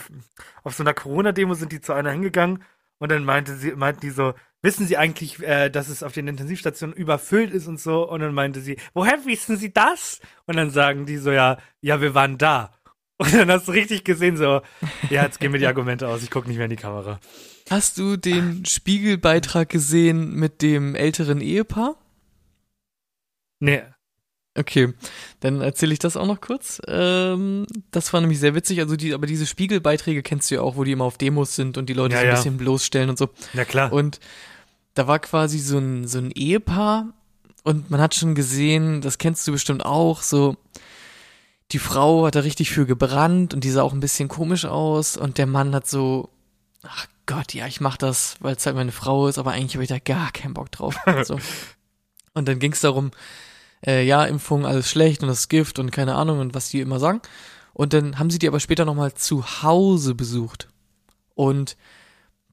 auf 0.62 0.74
so 0.74 0.82
einer 0.82 0.94
Corona-Demo 0.94 1.54
sind 1.54 1.72
die 1.72 1.80
zu 1.80 1.92
einer 1.92 2.10
hingegangen 2.10 2.62
und 2.98 3.10
dann 3.10 3.24
meinte 3.24 3.56
sie, 3.56 3.72
meinten 3.72 4.00
die 4.00 4.10
so, 4.10 4.34
wissen 4.62 4.86
Sie 4.86 4.96
eigentlich, 4.96 5.42
äh, 5.42 5.68
dass 5.70 5.88
es 5.88 6.02
auf 6.02 6.12
den 6.12 6.28
Intensivstationen 6.28 6.96
überfüllt 6.96 7.52
ist 7.52 7.66
und 7.66 7.80
so? 7.80 8.08
Und 8.08 8.20
dann 8.20 8.32
meinte 8.32 8.60
sie, 8.60 8.76
woher 8.94 9.24
wissen 9.26 9.56
Sie 9.56 9.72
das? 9.72 10.20
Und 10.46 10.56
dann 10.56 10.70
sagen 10.70 11.04
die 11.04 11.18
so, 11.18 11.32
ja, 11.32 11.58
ja, 11.80 12.00
wir 12.00 12.14
waren 12.14 12.38
da. 12.38 12.72
Und 13.18 13.34
dann 13.34 13.50
hast 13.52 13.68
du 13.68 13.72
richtig 13.72 14.04
gesehen, 14.04 14.36
so, 14.36 14.62
ja, 15.10 15.22
jetzt 15.22 15.38
gehen 15.38 15.52
mir 15.52 15.58
die 15.58 15.66
Argumente 15.66 16.08
aus, 16.08 16.24
ich 16.24 16.30
gucke 16.30 16.48
nicht 16.48 16.56
mehr 16.56 16.64
in 16.64 16.70
die 16.70 16.76
Kamera. 16.76 17.20
Hast 17.70 17.98
du 17.98 18.16
den 18.16 18.64
Spiegelbeitrag 18.64 19.68
gesehen 19.68 20.34
mit 20.34 20.60
dem 20.60 20.96
älteren 20.96 21.40
Ehepaar? 21.40 21.94
Nee. 23.60 23.82
Okay, 24.54 24.92
dann 25.40 25.62
erzähle 25.62 25.94
ich 25.94 25.98
das 25.98 26.16
auch 26.16 26.26
noch 26.26 26.42
kurz. 26.42 26.80
Ähm, 26.86 27.66
das 27.90 28.12
war 28.12 28.20
nämlich 28.20 28.38
sehr 28.38 28.54
witzig. 28.54 28.80
Also 28.80 28.96
die, 28.96 29.14
aber 29.14 29.26
diese 29.26 29.46
Spiegelbeiträge 29.46 30.22
kennst 30.22 30.50
du 30.50 30.56
ja 30.56 30.60
auch, 30.60 30.76
wo 30.76 30.84
die 30.84 30.92
immer 30.92 31.04
auf 31.04 31.16
Demos 31.16 31.56
sind 31.56 31.78
und 31.78 31.88
die 31.88 31.94
Leute 31.94 32.14
Ja, 32.14 32.20
so 32.20 32.24
ein 32.24 32.28
ja. 32.28 32.34
bisschen 32.36 32.56
bloßstellen 32.58 33.08
und 33.08 33.18
so. 33.18 33.30
Ja, 33.54 33.64
klar. 33.64 33.92
Und 33.92 34.20
da 34.94 35.06
war 35.06 35.20
quasi 35.20 35.58
so 35.58 35.78
ein, 35.78 36.06
so 36.06 36.18
ein 36.18 36.30
Ehepaar 36.32 37.14
und 37.64 37.90
man 37.90 38.00
hat 38.00 38.14
schon 38.14 38.34
gesehen, 38.34 39.00
das 39.00 39.16
kennst 39.16 39.46
du 39.48 39.52
bestimmt 39.52 39.86
auch, 39.86 40.20
so 40.20 40.56
die 41.70 41.78
Frau 41.78 42.26
hat 42.26 42.34
da 42.34 42.40
richtig 42.40 42.70
für 42.70 42.84
gebrannt 42.84 43.54
und 43.54 43.64
die 43.64 43.70
sah 43.70 43.82
auch 43.82 43.94
ein 43.94 44.00
bisschen 44.00 44.28
komisch 44.28 44.66
aus 44.66 45.16
und 45.16 45.38
der 45.38 45.46
Mann 45.46 45.74
hat 45.74 45.88
so, 45.88 46.28
ach 46.82 47.06
Gott, 47.24 47.54
ja, 47.54 47.66
ich 47.66 47.80
mach 47.80 47.96
das, 47.96 48.36
weil 48.40 48.56
es 48.56 48.66
halt 48.66 48.76
meine 48.76 48.92
Frau 48.92 49.28
ist, 49.28 49.38
aber 49.38 49.52
eigentlich 49.52 49.74
habe 49.74 49.84
ich 49.84 49.88
da 49.88 49.98
gar 49.98 50.30
keinen 50.32 50.54
Bock 50.54 50.70
drauf. 50.70 50.96
So. 51.24 51.38
Und 52.34 52.48
dann 52.48 52.58
ging 52.58 52.72
es 52.72 52.80
darum, 52.80 53.10
äh, 53.86 54.04
ja, 54.04 54.24
Impfung, 54.24 54.66
alles 54.66 54.90
schlecht 54.90 55.22
und 55.22 55.28
das 55.28 55.48
Gift 55.48 55.78
und 55.78 55.90
keine 55.90 56.14
Ahnung 56.14 56.40
und 56.40 56.54
was 56.54 56.68
die 56.68 56.80
immer 56.80 56.98
sagen. 56.98 57.20
Und 57.74 57.92
dann 57.92 58.18
haben 58.18 58.30
sie 58.30 58.38
die 58.38 58.48
aber 58.48 58.60
später 58.60 58.84
nochmal 58.84 59.14
zu 59.14 59.62
Hause 59.62 60.14
besucht. 60.14 60.68
Und 61.34 61.76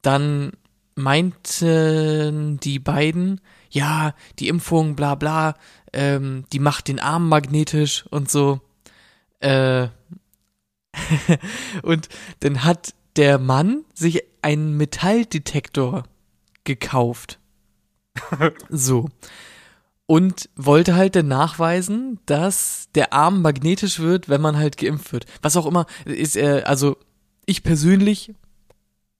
dann 0.02 0.54
meinten 0.96 2.60
die 2.60 2.80
beiden, 2.80 3.42
ja, 3.70 4.14
die 4.40 4.48
Impfung, 4.48 4.96
bla 4.96 5.16
bla, 5.16 5.56
ähm, 5.94 6.46
die 6.54 6.60
macht 6.60 6.88
den 6.88 7.00
Arm 7.00 7.28
magnetisch 7.28 8.06
und 8.08 8.30
so. 8.30 8.62
Äh, 9.40 9.88
und 11.84 12.10
dann 12.40 12.64
hat 12.64 12.94
der 13.16 13.38
Mann 13.40 13.84
sich 13.94 14.24
einen 14.42 14.78
Metalldetektor 14.78 16.04
gekauft. 16.64 17.40
so. 18.70 19.10
Und 20.10 20.50
wollte 20.56 20.96
halt 20.96 21.16
dann 21.16 21.28
nachweisen, 21.28 22.20
dass 22.26 22.90
der 22.96 23.14
Arm 23.14 23.44
magnetisch 23.44 24.00
wird, 24.00 24.28
wenn 24.28 24.42
man 24.42 24.58
halt 24.58 24.76
geimpft 24.76 25.14
wird. 25.14 25.28
Was 25.44 25.56
auch 25.56 25.68
immer 25.68 25.86
ist, 26.04 26.36
äh, 26.36 26.64
also 26.66 26.98
ich 27.46 27.62
persönlich 27.62 28.34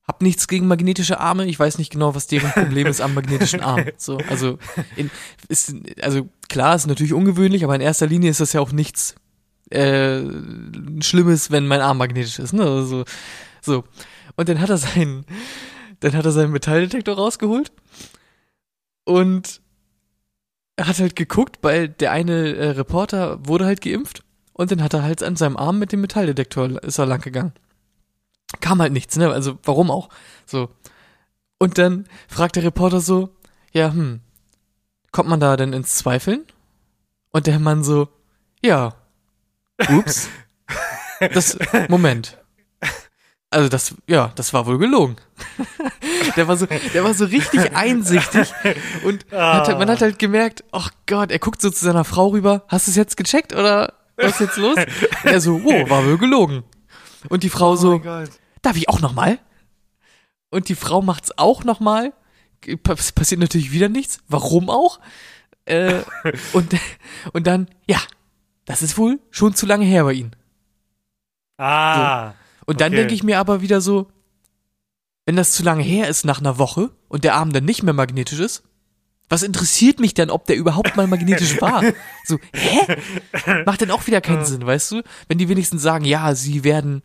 hab 0.08 0.24
nichts 0.24 0.48
gegen 0.48 0.66
magnetische 0.66 1.20
Arme. 1.20 1.46
Ich 1.46 1.60
weiß 1.60 1.78
nicht 1.78 1.92
genau, 1.92 2.16
was 2.16 2.26
deren 2.26 2.50
Problem 2.50 2.88
ist 2.88 3.02
am 3.02 3.14
magnetischen 3.14 3.62
Arm. 3.62 3.86
So, 3.98 4.18
also 4.30 4.58
in, 4.96 5.12
ist, 5.48 5.76
also 6.02 6.28
klar, 6.48 6.74
ist 6.74 6.88
natürlich 6.88 7.14
ungewöhnlich, 7.14 7.64
aber 7.64 7.76
in 7.76 7.82
erster 7.82 8.08
Linie 8.08 8.32
ist 8.32 8.40
das 8.40 8.54
ja 8.54 8.60
auch 8.60 8.72
nichts 8.72 9.14
äh, 9.70 10.24
Schlimmes, 11.02 11.52
wenn 11.52 11.68
mein 11.68 11.82
Arm 11.82 12.00
magnetisch 12.00 12.40
ist. 12.40 12.54
Ne? 12.54 12.64
Also, 12.64 13.06
so. 13.62 13.84
Und 14.38 14.50
dann 14.50 14.60
hat 14.60 14.72
er 14.72 14.78
seinen, 14.80 15.24
dann 16.00 16.14
hat 16.14 16.26
er 16.26 16.32
seinen 16.32 16.52
Metalldetektor 16.52 17.16
rausgeholt 17.16 17.72
und 19.04 19.62
hat 20.88 21.00
halt 21.00 21.16
geguckt, 21.16 21.60
weil 21.62 21.90
der 21.90 22.12
eine 22.12 22.56
äh, 22.56 22.70
Reporter 22.72 23.40
wurde 23.48 23.66
halt 23.66 23.82
geimpft 23.82 24.24
und 24.54 24.72
dann 24.72 24.84
hat 24.84 24.94
er 24.94 25.04
halt 25.04 25.24
an 25.24 25.36
seinem 25.36 25.58
Arm 25.58 25.80
mit 25.80 25.92
dem 25.92 26.02
Metalldetektor 26.02 26.84
ist 26.84 26.98
er 26.98 27.06
lang 27.06 27.22
gegangen. 27.22 27.54
Kam 28.62 28.82
halt 28.82 28.94
nichts, 28.94 29.16
ne? 29.18 29.32
Also 29.32 29.58
warum 29.64 29.92
auch? 29.92 30.10
So. 30.46 30.70
Und 31.60 31.78
dann 31.78 32.08
fragt 32.28 32.56
der 32.56 32.64
Reporter 32.64 33.02
so, 33.02 33.30
ja, 33.74 33.92
hm, 33.92 34.22
kommt 35.12 35.30
man 35.30 35.40
da 35.40 35.56
denn 35.58 35.74
ins 35.74 35.96
Zweifeln? 35.96 36.44
Und 37.32 37.48
der 37.48 37.60
Mann 37.60 37.84
so, 37.84 38.10
ja. 38.64 38.96
Ups. 39.90 40.30
Das, 41.34 41.60
Moment. 41.90 42.38
Also 43.52 43.68
das, 43.68 43.96
ja, 44.08 44.32
das 44.36 44.54
war 44.54 44.68
wohl 44.68 44.78
gelogen. 44.78 45.16
der 46.36 46.48
war 46.48 46.56
so, 46.56 46.68
der 46.68 47.04
war 47.04 47.14
so 47.16 47.26
richtig 47.26 47.76
einsichtig 47.76 48.54
und 49.04 49.26
hat, 49.32 49.68
halt- 49.68 49.80
man 49.80 49.90
hat 49.90 50.02
halt 50.02 50.20
gemerkt, 50.20 50.64
ach 50.72 50.92
Gott, 51.08 51.32
er 51.32 51.40
guckt 51.40 51.62
so 51.62 51.72
zu 51.72 51.84
seiner 51.84 52.04
Frau 52.04 52.28
rüber, 52.28 52.64
hast 52.68 52.86
du 52.88 52.92
es 52.92 52.98
jetzt 52.98 53.18
gecheckt 53.18 53.54
oder 53.54 53.94
was 54.18 54.34
ist 54.34 54.40
jetzt 54.42 54.58
los? 54.58 54.78
er 55.24 55.42
so, 55.42 55.62
oh, 55.64 55.90
war 55.90 56.06
wohl 56.06 56.18
gelogen. 56.18 56.64
Und 57.30 57.44
die 57.44 57.50
Frau 57.50 57.76
so, 57.76 58.00
Gott. 58.00 58.30
darf 58.62 58.76
ich 58.78 58.88
auch 58.88 59.00
noch 59.00 59.14
mal? 59.14 59.40
Und 60.52 60.70
die 60.70 60.76
Frau 60.76 61.02
macht's 61.02 61.32
auch 61.38 61.64
noch 61.64 61.80
mal. 61.80 62.14
Es 62.66 63.12
passiert 63.14 63.42
natürlich 63.42 63.72
wieder 63.72 63.90
nichts. 63.90 64.20
Warum 64.28 64.70
auch? 64.70 65.00
Äh, 65.66 66.02
und, 66.54 66.76
und 67.34 67.48
dann, 67.48 67.68
ja, 67.88 68.00
das 68.66 68.82
ist 68.82 68.98
wohl 68.98 69.20
schon 69.32 69.56
zu 69.56 69.66
lange 69.66 69.86
her 69.86 70.04
bei 70.04 70.14
Ihnen. 70.14 70.36
Ah. 71.58 72.34
Und 72.70 72.82
dann 72.82 72.92
Okay. 72.94 72.98
denke 72.98 73.16
ich 73.16 73.24
mir 73.24 73.40
aber 73.40 73.62
wieder 73.62 73.82
so, 73.82 74.12
wenn 75.26 75.36
das 75.36 75.54
zu 75.54 75.64
lange 75.64 75.82
her 75.82 76.08
ist 76.08 76.24
nach 76.24 76.40
einer 76.40 76.60
Woche 76.60 76.92
und 77.08 77.24
der 77.24 77.34
Arm 77.34 77.52
dann 77.52 77.66
nicht 77.66 77.82
mehr 77.82 77.96
magnetisch 77.96 78.38
ist, 78.40 78.62
was 79.28 79.42
interessiert 79.42 80.00
mich 80.00 80.14
denn, 80.14 80.30
ob 80.30 80.46
der 80.46 80.56
überhaupt 80.56 80.96
mal 80.96 81.08
magnetisch 81.08 81.60
war? 81.62 81.84
So, 82.26 82.38
hä? 82.54 82.96
Macht 83.66 83.82
dann 83.82 83.90
auch 83.90 84.06
wieder 84.06 84.22
keinen 84.22 84.46
Sinn, 84.46 84.64
weißt 84.64 84.92
du? 84.92 85.02
Wenn 85.28 85.40
die 85.40 85.50
wenigstens 85.50 85.82
sagen, 85.82 86.06
ja, 86.06 86.36
sie 86.36 86.64
werden 86.64 87.02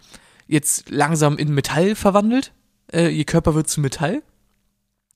jetzt 0.47 0.91
langsam 0.91 1.39
in 1.39 1.55
Metall 1.55 1.95
verwandelt, 1.95 2.53
äh, 2.93 3.09
ihr 3.09 3.25
Körper 3.25 3.55
wird 3.55 3.71
zu 3.71 3.81
Metall, 3.81 4.23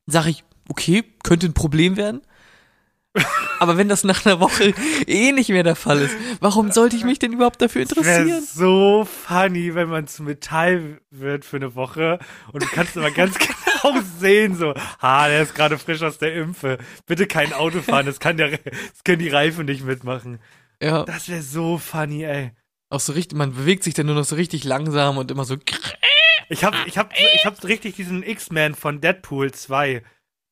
sage 0.07 0.31
ich, 0.31 0.45
okay, 0.71 1.05
könnte 1.25 1.47
ein 1.47 1.52
Problem 1.52 1.99
werden. 1.99 2.23
Aber 3.58 3.76
wenn 3.76 3.88
das 3.88 4.04
nach 4.04 4.25
einer 4.25 4.40
Woche 4.40 4.72
eh 5.06 5.32
nicht 5.32 5.48
mehr 5.50 5.62
der 5.62 5.76
Fall 5.76 6.00
ist, 6.00 6.16
warum 6.40 6.70
sollte 6.70 6.96
ich 6.96 7.04
mich 7.04 7.18
denn 7.18 7.32
überhaupt 7.32 7.60
dafür 7.60 7.80
Wäre 7.80 7.88
interessieren? 7.88 8.44
so 8.44 9.04
funny, 9.04 9.75
wenn 9.75 9.88
man 9.88 10.06
zu 10.06 10.22
Metall 10.22 11.00
wird 11.10 11.44
für 11.44 11.56
eine 11.56 11.75
Woche 11.75 12.18
und 12.52 12.62
du 12.62 12.66
kannst 12.68 12.96
immer 12.96 13.10
ganz 13.10 13.37
genau 13.38 14.00
sehen, 14.18 14.54
so, 14.56 14.75
ha, 15.02 15.28
der 15.28 15.42
ist 15.42 15.54
gerade 15.54 15.78
frisch 15.78 16.02
aus 16.02 16.18
der 16.18 16.34
Impfe. 16.34 16.78
Bitte 17.06 17.26
kein 17.26 17.52
Auto 17.52 17.80
fahren, 17.82 18.06
das 18.06 18.20
kann 18.20 18.37
der, 18.37 18.50
das 18.50 19.04
können 19.04 19.18
die 19.18 19.28
Reifen 19.28 19.66
nicht 19.66 19.84
mitmachen. 19.84 20.38
Ja. 20.80 21.04
Das 21.04 21.28
wäre 21.28 21.42
so 21.42 21.78
funny, 21.78 22.25
ey. 22.25 22.52
Auch 22.90 23.00
so 23.00 23.12
richtig, 23.12 23.37
man 23.37 23.52
bewegt 23.54 23.84
sich 23.84 23.94
dann 23.94 24.06
nur 24.06 24.14
noch 24.14 24.25
so 24.25 24.37
richtig 24.37 24.64
langsam 24.64 25.18
und 25.18 25.30
immer 25.30 25.44
so. 25.44 25.56
Ich 26.48 26.64
hab, 26.64 26.75
ich 26.87 26.96
hab, 26.96 27.12
ich 27.12 27.44
hab 27.44 27.62
richtig 27.64 27.96
diesen 27.96 28.22
X-Man 28.22 28.75
von 28.75 29.00
Deadpool 29.00 29.52
2. 29.52 30.02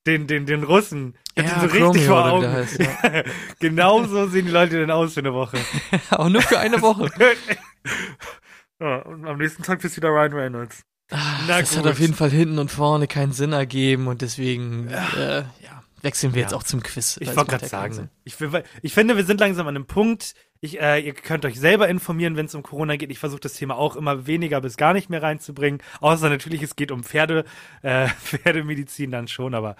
Den, 0.06 0.26
den, 0.26 0.46
den 0.46 0.62
Russen. 0.62 1.16
Ich 1.34 1.44
Ja, 1.44 1.58
den 1.58 1.60
so 1.60 1.68
Chromio 1.68 1.90
richtig 1.90 2.06
vor 2.06 2.25
Augen. 2.25 2.50
heißt, 2.50 2.78
ja. 2.78 3.22
genau 3.58 4.04
so 4.04 4.28
sehen 4.28 4.46
die 4.46 4.52
Leute 4.52 4.78
denn 4.78 4.90
aus 4.90 5.14
für 5.14 5.20
eine 5.20 5.34
Woche. 5.34 5.58
Aber 6.10 6.30
nur 6.30 6.42
für 6.42 6.58
eine 6.58 6.80
Woche. 6.80 7.10
ja, 8.80 8.96
und 9.02 9.26
am 9.26 9.38
nächsten 9.38 9.62
Tag 9.62 9.80
bist 9.80 9.96
du 9.96 10.00
wieder 10.00 10.10
Ryan 10.10 10.32
Reynolds. 10.32 10.82
Na 11.10 11.58
das 11.60 11.76
hat 11.76 11.84
gut. 11.84 11.92
auf 11.92 11.98
jeden 11.98 12.14
Fall 12.14 12.30
hinten 12.30 12.58
und 12.58 12.70
vorne 12.70 13.06
keinen 13.06 13.32
Sinn 13.32 13.52
ergeben 13.52 14.08
und 14.08 14.22
deswegen 14.22 14.88
äh, 14.88 15.44
ja, 15.62 15.82
wechseln 16.02 16.34
wir 16.34 16.42
jetzt 16.42 16.54
auch 16.54 16.64
zum 16.64 16.82
Quiz. 16.82 17.16
Ich 17.20 17.34
wollte 17.36 17.50
gerade 17.50 17.66
sagen, 17.66 18.10
ich, 18.25 18.36
ich 18.82 18.94
finde, 18.94 19.16
wir 19.16 19.25
sind 19.25 19.40
langsam 19.40 19.66
an 19.68 19.76
einem 19.76 19.86
Punkt. 19.86 20.34
Ich, 20.66 20.80
äh, 20.80 20.99
ihr 20.99 21.14
könnt 21.14 21.44
euch 21.44 21.61
selber 21.61 21.88
informieren, 21.88 22.35
wenn 22.35 22.46
es 22.46 22.54
um 22.56 22.64
Corona 22.64 22.96
geht. 22.96 23.12
Ich 23.12 23.20
versuche 23.20 23.40
das 23.40 23.54
Thema 23.54 23.76
auch 23.76 23.94
immer 23.94 24.26
weniger 24.26 24.61
bis 24.61 24.76
gar 24.76 24.94
nicht 24.94 25.08
mehr 25.08 25.23
reinzubringen. 25.23 25.80
Außer 26.00 26.28
natürlich, 26.28 26.61
es 26.61 26.75
geht 26.75 26.90
um 26.90 27.04
Pferde, 27.04 27.44
äh, 27.82 28.08
Pferdemedizin 28.20 29.12
dann 29.12 29.28
schon, 29.28 29.54
aber 29.54 29.76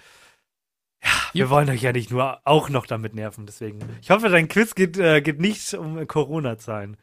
ja, 1.03 1.11
wir 1.33 1.51
wollen 1.51 1.69
euch 1.71 1.83
ja 1.83 1.93
nicht 1.93 2.13
nur 2.13 2.39
auch 2.45 2.69
noch 2.69 2.87
damit 2.87 3.15
nerven. 3.15 3.47
Deswegen, 3.47 3.81
ich 4.01 4.11
hoffe, 4.11 4.29
dein 4.29 4.47
Quiz 4.47 4.77
geht, 4.77 4.97
äh, 4.97 5.21
geht 5.23 5.41
nicht 5.41 5.75
um 5.75 6.07
Corona-Zahlen. 6.07 6.97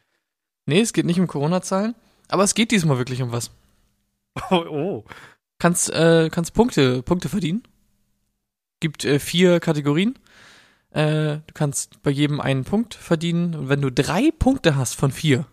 Nee, 0.65 0.79
es 0.79 0.93
geht 0.93 1.05
nicht 1.05 1.19
um 1.19 1.27
Corona-Zahlen, 1.27 1.93
aber 2.29 2.43
es 2.43 2.55
geht 2.55 2.71
diesmal 2.71 2.97
wirklich 2.97 3.21
um 3.21 3.31
was. 3.31 3.51
Oh, 4.49 4.65
oh. 4.67 5.05
Kannst, 5.59 5.91
äh, 5.91 6.29
kannst 6.31 6.53
Punkte, 6.53 7.03
Punkte 7.03 7.29
verdienen. 7.29 7.63
Gibt 8.79 9.05
äh, 9.05 9.19
vier 9.19 9.59
Kategorien. 9.59 10.17
Äh, 10.93 11.39
du 11.47 11.53
kannst 11.53 12.01
bei 12.03 12.11
jedem 12.11 12.39
einen 12.39 12.63
Punkt 12.63 12.93
verdienen. 12.93 13.55
Und 13.55 13.69
wenn 13.69 13.81
du 13.81 13.91
drei 13.91 14.31
Punkte 14.31 14.75
hast 14.75 14.95
von 14.95 15.11
vier, 15.11 15.47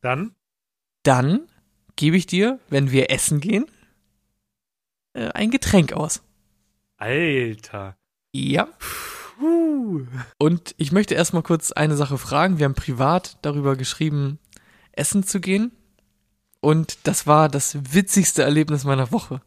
Dann? 0.00 0.34
dann 1.02 1.42
gebe 1.96 2.16
ich 2.16 2.26
dir, 2.26 2.58
wenn 2.70 2.90
wir 2.90 3.10
essen 3.10 3.40
gehen, 3.40 3.66
äh, 5.12 5.28
ein 5.28 5.50
Getränk 5.50 5.92
aus. 5.92 6.22
Alter. 6.96 7.96
Ja. 8.32 8.68
Puh. 9.38 10.06
Und 10.38 10.74
ich 10.78 10.92
möchte 10.92 11.14
erstmal 11.14 11.42
kurz 11.42 11.72
eine 11.72 11.96
Sache 11.96 12.16
fragen. 12.16 12.58
Wir 12.58 12.64
haben 12.64 12.74
privat 12.74 13.38
darüber 13.42 13.76
geschrieben, 13.76 14.38
essen 14.92 15.24
zu 15.24 15.40
gehen. 15.40 15.72
Und 16.60 17.06
das 17.06 17.26
war 17.26 17.48
das 17.48 17.76
witzigste 17.92 18.42
Erlebnis 18.42 18.84
meiner 18.84 19.12
Woche. 19.12 19.40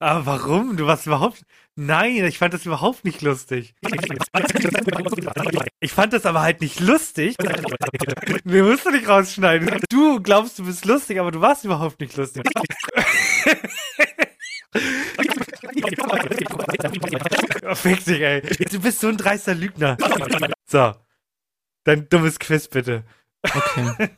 Aber 0.00 0.26
warum? 0.26 0.76
Du 0.76 0.86
warst 0.86 1.06
überhaupt. 1.06 1.42
Nein, 1.74 2.24
ich 2.24 2.38
fand 2.38 2.54
das 2.54 2.66
überhaupt 2.66 3.04
nicht 3.04 3.20
lustig. 3.22 3.74
Ich 5.80 5.92
fand 5.92 6.12
das 6.12 6.24
aber 6.26 6.42
halt 6.42 6.60
nicht 6.60 6.78
lustig. 6.80 7.36
Wir 8.44 8.64
musst 8.64 8.86
du 8.86 8.90
nicht 8.90 9.08
rausschneiden. 9.08 9.80
Du 9.88 10.20
glaubst, 10.20 10.58
du 10.58 10.64
bist 10.64 10.84
lustig, 10.84 11.18
aber 11.18 11.32
du 11.32 11.40
warst 11.40 11.64
überhaupt 11.64 12.00
nicht 12.00 12.16
lustig. 12.16 12.44
Fick 17.74 18.04
dich, 18.04 18.20
ey. 18.20 18.40
Du 18.70 18.80
bist 18.80 19.00
so 19.00 19.08
ein 19.08 19.16
dreister 19.16 19.54
Lügner. 19.54 19.96
So. 20.66 20.94
Dein 21.84 22.08
dummes 22.08 22.38
Quiz, 22.38 22.68
bitte. 22.68 23.04
Okay. 23.42 24.10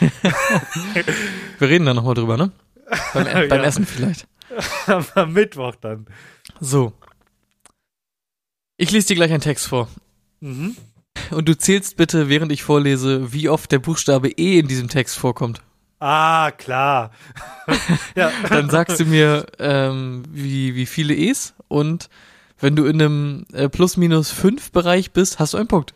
Wir 1.58 1.68
reden 1.68 1.86
da 1.86 1.94
nochmal 1.94 2.14
drüber, 2.14 2.36
ne? 2.36 2.52
Beim, 3.12 3.24
beim 3.48 3.60
Ja. 3.60 3.64
Essen 3.64 3.86
vielleicht. 3.86 4.26
Am 5.14 5.32
Mittwoch 5.32 5.74
dann. 5.76 6.06
So. 6.60 6.92
Ich 8.76 8.90
lese 8.90 9.08
dir 9.08 9.16
gleich 9.16 9.30
einen 9.30 9.40
Text 9.40 9.66
vor. 9.68 9.88
Mhm. 10.40 10.76
Und 11.30 11.48
du 11.48 11.56
zählst 11.56 11.96
bitte, 11.96 12.28
während 12.28 12.52
ich 12.52 12.62
vorlese, 12.62 13.32
wie 13.32 13.48
oft 13.48 13.70
der 13.72 13.78
Buchstabe 13.78 14.28
E 14.30 14.58
in 14.58 14.68
diesem 14.68 14.88
Text 14.88 15.16
vorkommt. 15.16 15.62
Ah, 16.00 16.50
klar. 16.50 17.12
ja. 18.14 18.30
Dann 18.48 18.68
sagst 18.68 19.00
du 19.00 19.04
mir, 19.06 19.46
ähm, 19.58 20.24
wie, 20.30 20.74
wie 20.74 20.86
viele 20.86 21.14
E's 21.14 21.54
und 21.68 22.10
wenn 22.58 22.76
du 22.76 22.84
in 22.84 23.00
einem 23.00 23.46
äh, 23.52 23.68
Plus-Minus-5-Bereich 23.68 25.12
bist, 25.12 25.38
hast 25.38 25.54
du 25.54 25.58
einen 25.58 25.68
Punkt. 25.68 25.94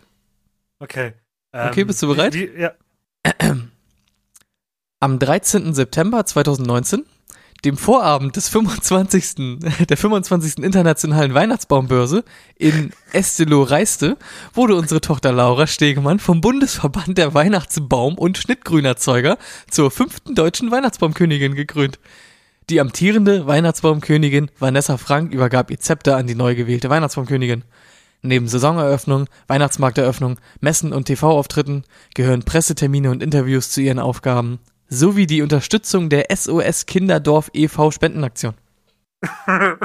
Okay. 0.79 1.13
Okay, 1.53 1.85
bist 1.85 2.03
du 2.03 2.09
bereit? 2.09 2.35
Wie, 2.35 2.55
wie, 2.55 2.61
ja. 2.61 2.73
Am 5.01 5.21
13. 5.21 5.75
September 5.75 6.27
2019, 6.27 7.05
dem 7.65 7.77
Vorabend 7.77 8.35
des 8.35 8.49
25. 8.49 9.61
der 9.89 9.97
25. 9.97 10.59
Internationalen 10.59 11.35
Weihnachtsbaumbörse 11.35 12.25
in 12.57 12.91
Estelo-Reiste, 13.13 14.17
wurde 14.55 14.75
unsere 14.75 15.01
Tochter 15.01 15.31
Laura 15.31 15.69
Stegemann 15.69 16.19
vom 16.19 16.41
Bundesverband 16.41 17.17
der 17.17 17.33
Weihnachtsbaum- 17.33 18.19
und 18.19 18.39
Schnittgrünerzeuger 18.39 19.39
zur 19.71 19.93
fünften 19.93 20.35
deutschen 20.35 20.73
Weihnachtsbaumkönigin 20.73 21.55
gekrönt. 21.55 22.01
Die 22.69 22.81
amtierende 22.81 23.47
Weihnachtsbaumkönigin 23.47 24.51
Vanessa 24.59 24.97
Frank 24.97 25.33
übergab 25.33 25.71
ihr 25.71 25.79
Zepter 25.79 26.17
an 26.17 26.27
die 26.27 26.35
neu 26.35 26.57
gewählte 26.57 26.91
Weihnachtsbaumkönigin. 26.91 27.63
Neben 28.23 28.49
Saisoneröffnung, 28.49 29.27
Weihnachtsmarkteröffnung, 29.47 30.41
Messen 30.61 30.93
und 30.93 31.05
TV-Auftritten 31.05 31.85
gehören 32.17 32.43
Pressetermine 32.43 33.13
und 33.13 33.23
Interviews 33.23 33.71
zu 33.71 33.81
ihren 33.81 34.01
Aufgaben, 34.01 34.59
sowie 34.89 35.27
die 35.27 35.43
Unterstützung 35.43 36.09
der 36.09 36.27
SOS 36.35 36.87
Kinderdorf 36.87 37.51
e.V. 37.53 37.91
Spendenaktion. 37.91 38.55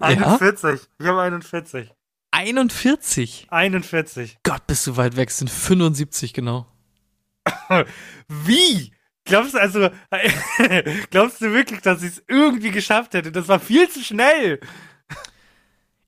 41. 0.00 0.80
Ich 0.98 1.06
habe 1.06 1.20
41. 1.20 1.92
41. 2.30 3.46
41. 3.50 4.38
Gott, 4.42 4.66
bist 4.66 4.86
du 4.86 4.96
weit 4.96 5.16
weg, 5.16 5.28
es 5.30 5.38
sind 5.38 5.50
75 5.50 6.32
genau. 6.32 6.66
Wie? 8.28 8.92
Glaubst 9.24 9.54
du 9.54 9.58
also, 9.58 9.90
glaubst 11.10 11.40
du 11.40 11.52
wirklich, 11.52 11.80
dass 11.82 12.02
ich 12.02 12.12
es 12.12 12.22
irgendwie 12.26 12.70
geschafft 12.70 13.14
hätte? 13.14 13.32
Das 13.32 13.48
war 13.48 13.60
viel 13.60 13.88
zu 13.88 14.00
schnell. 14.00 14.60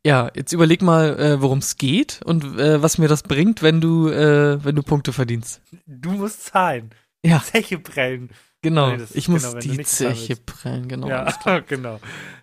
Ja, 0.05 0.31
jetzt 0.35 0.53
überleg 0.53 0.83
mal, 0.83 1.19
äh, 1.19 1.41
worum 1.41 1.59
es 1.59 1.77
geht 1.77 2.21
und 2.25 2.59
äh, 2.59 2.83
was 2.83 2.99
mir 2.99 3.07
das 3.09 3.23
bringt, 3.23 3.63
wenn 3.63 3.81
du, 3.81 4.09
äh, 4.09 4.63
wenn 4.65 4.75
du 4.75 4.83
Punkte 4.83 5.13
verdienst. 5.13 5.61
Du 5.87 6.11
musst 6.11 6.45
zahlen. 6.47 6.91
Ja, 7.25 7.41
Zeche 7.41 7.79
prellen. 7.79 8.31
genau. 8.63 8.97
Das- 8.97 9.15
ich 9.15 9.29
muss 9.29 9.43
genau, 9.45 9.61
die 9.61 9.81
Zeche 9.85 10.35
prellen, 10.37 10.89
genau. 10.89 11.09
ja, 11.09 11.31
genau. 11.69 12.01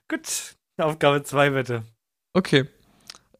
Gut. 0.07 0.55
Aufgabe 0.77 1.23
2 1.23 1.49
bitte. 1.49 1.83
Okay. 2.33 2.65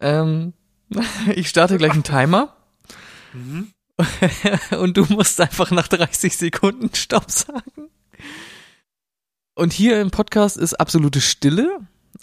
Ähm, 0.02 0.52
ich 1.36 1.48
starte 1.48 1.78
gleich 1.78 1.94
einen 1.94 2.04
Timer 2.04 2.56
Mhm. 3.32 3.72
und 4.80 4.98
du 4.98 5.06
musst 5.06 5.40
einfach 5.40 5.70
nach 5.72 5.88
30 5.88 6.36
Sekunden 6.36 6.94
Stopp 6.96 7.30
sagen. 7.30 7.90
Und 9.56 9.72
hier 9.74 10.02
im 10.02 10.10
Podcast 10.10 10.58
ist 10.58 10.74
absolute 10.74 11.22
Stille, 11.22 11.80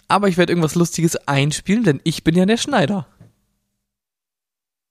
aber 0.09 0.29
ich 0.29 0.37
werde 0.37 0.53
irgendwas 0.53 0.75
Lustiges 0.75 1.17
einspielen, 1.29 1.85
denn 1.85 2.01
ich 2.05 2.25
bin 2.25 2.35
ja 2.37 2.47
der 2.47 2.57
Schneider. 2.57 3.07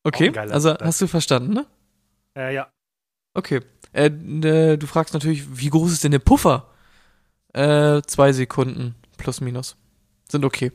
Okay, 0.04 0.30
geiler 0.32 0.54
also 0.54 0.76
hast 0.78 1.02
du 1.02 1.08
verstanden, 1.08 1.54
ne? 1.54 1.66
Äh, 2.38 2.54
ja. 2.54 2.68
Okay. 3.34 3.62
Äh, 3.94 4.08
äh, 4.08 4.78
du 4.78 4.88
fragst 4.88 5.14
natürlich, 5.14 5.58
wie 5.58 5.70
groß 5.70 5.92
ist 5.92 6.04
denn 6.04 6.12
der 6.12 6.20
Puffer? 6.20 6.70
Äh, 7.54 8.02
zwei 8.06 8.32
Sekunden 8.34 8.96
plus 9.18 9.42
minus. 9.42 9.78
Sind 10.30 10.46
okay. 10.46 10.72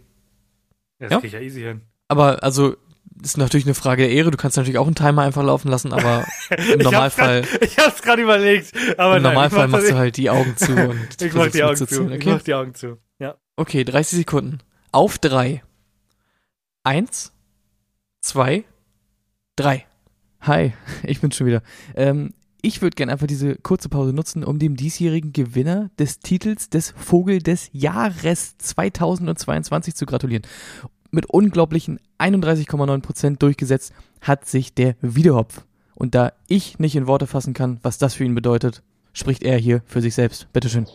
Das 0.98 1.12
Ja? 1.12 1.18
krieg 1.20 1.28
ich 1.28 1.32
ja 1.34 1.40
easy 1.40 1.60
hin. 1.60 1.82
Aber 2.08 2.42
also 2.42 2.76
ist 3.22 3.36
natürlich 3.36 3.66
eine 3.66 3.74
Frage 3.74 4.02
der 4.04 4.10
Ehre. 4.12 4.30
Du 4.30 4.36
kannst 4.38 4.56
natürlich 4.56 4.78
auch 4.78 4.86
einen 4.86 4.94
Timer 4.96 5.22
einfach 5.22 5.42
laufen 5.44 5.68
lassen, 5.68 5.92
aber 5.92 6.26
im 6.72 6.80
Normalfall, 6.80 7.44
Ich 7.60 7.78
hab's 7.78 8.02
gerade 8.02 8.22
überlegt. 8.22 8.72
Aber 8.98 9.18
im 9.18 9.22
nein, 9.22 9.34
Normalfall 9.34 9.68
machst 9.68 9.90
du 9.90 9.96
halt 9.96 10.16
die 10.16 10.30
Augen 10.30 10.56
zu 10.56 10.72
und. 10.74 10.98
Ich 11.22 11.34
mach 11.34 11.48
die 11.50 11.62
Augen 11.62 11.76
zu. 11.76 11.82
mitzuzählen, 11.84 12.12
Ich 12.12 12.16
Okay? 12.22 12.30
mach 12.32 12.42
die 12.42 12.54
Augen 12.54 12.74
zu. 12.74 12.98
Okay, 13.60 13.84
30 13.84 14.20
Sekunden. 14.20 14.60
Auf 14.90 15.18
drei. 15.18 15.62
Eins, 16.82 17.30
zwei, 18.22 18.64
drei. 19.54 19.84
Hi, 20.40 20.72
ich 21.02 21.20
bin 21.20 21.30
schon 21.30 21.46
wieder. 21.46 21.62
Ähm, 21.94 22.32
ich 22.62 22.80
würde 22.80 22.94
gerne 22.94 23.12
einfach 23.12 23.26
diese 23.26 23.56
kurze 23.56 23.90
Pause 23.90 24.14
nutzen, 24.14 24.44
um 24.44 24.58
dem 24.58 24.76
diesjährigen 24.76 25.34
Gewinner 25.34 25.90
des 25.98 26.20
Titels 26.20 26.70
des 26.70 26.94
Vogel 26.96 27.40
des 27.42 27.68
Jahres 27.74 28.56
2022 28.56 29.94
zu 29.94 30.06
gratulieren. 30.06 30.46
Mit 31.10 31.26
unglaublichen 31.26 32.00
31,9% 32.18 33.36
durchgesetzt 33.36 33.92
hat 34.22 34.46
sich 34.46 34.72
der 34.72 34.96
Wiederhopf. 35.02 35.66
Und 35.94 36.14
da 36.14 36.32
ich 36.48 36.78
nicht 36.78 36.96
in 36.96 37.06
Worte 37.06 37.26
fassen 37.26 37.52
kann, 37.52 37.78
was 37.82 37.98
das 37.98 38.14
für 38.14 38.24
ihn 38.24 38.34
bedeutet, 38.34 38.82
spricht 39.12 39.42
er 39.42 39.58
hier 39.58 39.82
für 39.84 40.00
sich 40.00 40.14
selbst. 40.14 40.50
Bitteschön. 40.54 40.86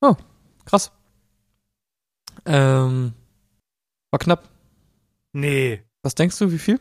Stopp. 0.00 0.24
Krass. 0.64 0.90
Ähm, 2.46 3.12
war 4.10 4.18
knapp. 4.18 4.48
Nee. 5.34 5.82
Was 6.02 6.14
denkst 6.14 6.38
du, 6.38 6.50
wie 6.50 6.58
viel? 6.58 6.80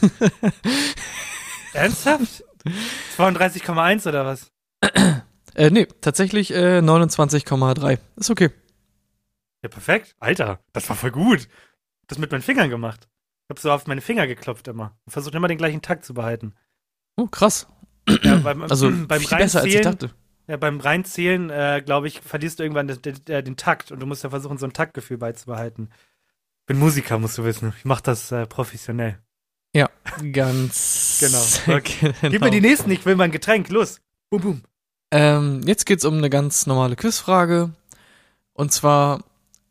Ernsthaft? 1.72 2.44
32,1 3.18 4.08
oder 4.08 4.24
was? 4.24 4.50
Äh, 5.56 5.70
nee, 5.70 5.86
tatsächlich 6.00 6.52
äh, 6.52 6.80
29,3. 6.80 8.00
Ist 8.16 8.28
okay. 8.30 8.50
Ja, 9.62 9.68
perfekt. 9.68 10.16
Alter, 10.18 10.58
das 10.72 10.88
war 10.88 10.96
voll 10.96 11.12
gut. 11.12 11.48
Das 12.08 12.18
mit 12.18 12.32
meinen 12.32 12.42
Fingern 12.42 12.70
gemacht. 12.70 13.08
Ich 13.44 13.50
hab 13.50 13.60
so 13.60 13.70
auf 13.70 13.86
meine 13.86 14.00
Finger 14.00 14.26
geklopft 14.26 14.66
immer. 14.66 14.98
Und 15.04 15.12
versucht 15.12 15.36
immer 15.36 15.46
den 15.46 15.56
gleichen 15.58 15.80
Takt 15.80 16.04
zu 16.04 16.12
behalten. 16.12 16.54
Oh, 17.16 17.28
krass. 17.28 17.68
Ja, 18.24 18.34
beim, 18.38 18.62
Also 18.62 18.90
beim 19.06 19.20
viel 19.20 19.38
besser, 19.38 19.60
als 19.60 19.72
ich 19.72 19.80
dachte. 19.80 20.10
Ja, 20.46 20.56
beim 20.58 20.80
Reinzählen, 20.80 21.48
äh, 21.50 21.82
glaube 21.84 22.08
ich, 22.08 22.20
verlierst 22.20 22.58
du 22.58 22.64
irgendwann 22.64 22.88
den, 22.88 23.00
den, 23.00 23.26
äh, 23.28 23.42
den 23.42 23.56
Takt 23.56 23.90
und 23.90 24.00
du 24.00 24.06
musst 24.06 24.24
ja 24.24 24.30
versuchen, 24.30 24.58
so 24.58 24.66
ein 24.66 24.72
Taktgefühl 24.72 25.16
beizubehalten. 25.16 25.88
Ich 26.60 26.66
bin 26.66 26.78
Musiker, 26.78 27.18
musst 27.18 27.38
du 27.38 27.44
wissen. 27.44 27.72
Ich 27.78 27.84
mach 27.84 28.00
das 28.00 28.32
äh, 28.32 28.46
professionell. 28.46 29.18
Ja, 29.74 29.88
ganz 30.32 31.18
Genau. 31.20 31.42
genau. 32.00 32.14
Gib 32.30 32.40
mir 32.42 32.50
die 32.50 32.60
nächsten, 32.60 32.90
ich 32.90 33.06
will 33.06 33.16
mein 33.16 33.30
Getränk. 33.30 33.70
Los. 33.70 34.00
Boom, 34.30 34.42
boom. 34.42 34.62
Ähm, 35.10 35.62
jetzt 35.64 35.86
geht's 35.86 36.04
um 36.04 36.18
eine 36.18 36.28
ganz 36.30 36.66
normale 36.66 36.96
Quizfrage. 36.96 37.70
Und 38.52 38.72
zwar, 38.72 39.24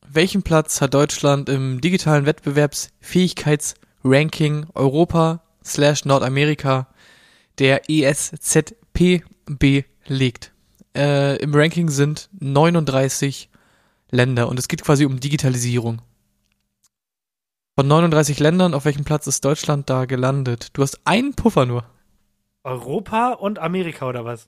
welchen 0.07 0.43
Platz 0.43 0.79
hat 0.81 0.93
Deutschland 0.93 1.49
im 1.49 1.81
digitalen 1.81 2.25
Wettbewerbsfähigkeitsranking 2.25 4.67
Europa 4.73 5.41
slash 5.63 6.05
Nordamerika 6.05 6.87
der 7.59 7.89
E 7.89 8.03
ESZP 8.03 9.23
belegt? 9.45 10.52
Äh, 10.95 11.37
Im 11.37 11.53
Ranking 11.55 11.89
sind 11.89 12.29
39 12.39 13.49
Länder 14.11 14.47
und 14.47 14.59
es 14.59 14.67
geht 14.67 14.83
quasi 14.83 15.05
um 15.05 15.19
Digitalisierung. 15.19 16.01
Von 17.75 17.87
39 17.87 18.39
Ländern, 18.39 18.75
auf 18.75 18.85
welchem 18.85 19.03
Platz 19.03 19.25
ist 19.25 19.43
Deutschland 19.43 19.89
da 19.89 20.05
gelandet? 20.05 20.69
Du 20.73 20.83
hast 20.83 20.99
einen 21.05 21.33
Puffer 21.33 21.65
nur. 21.65 21.85
Europa 22.63 23.31
und 23.31 23.57
Amerika 23.57 24.07
oder 24.07 24.23
was? 24.25 24.47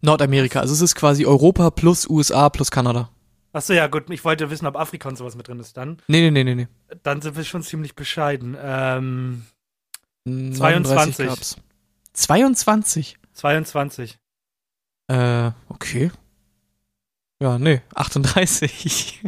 Nordamerika, 0.00 0.60
also 0.60 0.72
es 0.72 0.80
ist 0.80 0.94
quasi 0.94 1.26
Europa 1.26 1.70
plus 1.70 2.08
USA 2.08 2.48
plus 2.48 2.70
Kanada. 2.70 3.10
Achso, 3.52 3.72
ja, 3.72 3.88
gut. 3.88 4.08
Ich 4.10 4.24
wollte 4.24 4.50
wissen, 4.50 4.66
ob 4.66 4.76
Afrika 4.76 5.08
und 5.08 5.16
sowas 5.16 5.34
mit 5.34 5.48
drin 5.48 5.58
ist. 5.58 5.76
Dann, 5.76 5.96
Nee, 6.06 6.20
nee, 6.20 6.30
nee, 6.30 6.44
nee, 6.44 6.54
nee. 6.54 6.68
dann 7.02 7.20
sind 7.20 7.36
wir 7.36 7.42
schon 7.44 7.62
ziemlich 7.62 7.96
bescheiden. 7.96 8.56
Ähm, 8.60 9.46
39 10.24 11.16
22. 11.16 11.26
gab's. 11.26 11.56
22? 12.12 13.18
22. 13.32 14.18
Äh, 15.08 15.50
okay. 15.68 16.10
Ja, 17.40 17.56
nee, 17.56 17.82
38. 17.94 19.20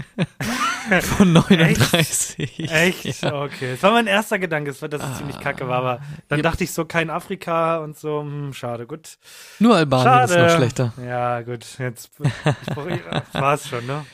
von 1.17 1.33
39. 1.33 2.69
Echt? 2.73 3.23
Ja. 3.23 3.43
Okay. 3.43 3.73
Das 3.73 3.83
war 3.85 3.93
mein 3.93 4.09
erster 4.09 4.41
Gedanke, 4.41 4.73
dass 4.73 5.03
es 5.03 5.19
ziemlich 5.19 5.39
kacke 5.39 5.69
war, 5.69 5.79
aber 5.79 6.01
dann 6.29 6.39
Yep. 6.39 6.43
dachte 6.43 6.65
ich 6.65 6.73
so, 6.73 6.85
kein 6.85 7.09
Afrika 7.09 7.79
und 7.79 7.97
so, 7.97 8.21
hm, 8.23 8.53
schade, 8.53 8.87
gut. 8.87 9.17
Nur 9.61 9.77
Albanien 9.77 10.25
ist 10.25 10.31
Schade. 10.33 10.43
noch 10.49 10.57
schlechter. 10.57 10.93
Ja, 11.07 11.43
gut, 11.43 11.65
jetzt 11.79 12.11
war's 13.33 13.69
schon, 13.69 13.87
ne? 13.87 14.05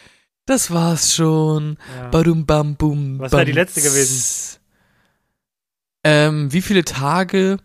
Das 0.45 0.71
war's 0.71 1.15
schon. 1.15 1.79
Ja. 1.99 2.09
Badum 2.09 2.45
bam 2.45 2.77
bum. 2.77 3.19
Was 3.19 3.33
wär 3.33 3.47
die 3.47 3.53
letzte 3.53 3.81
gewesen? 3.81 4.59
Ähm, 6.05 6.53
wie 6.53 6.61
viele 6.63 6.85
Tage 6.85 7.57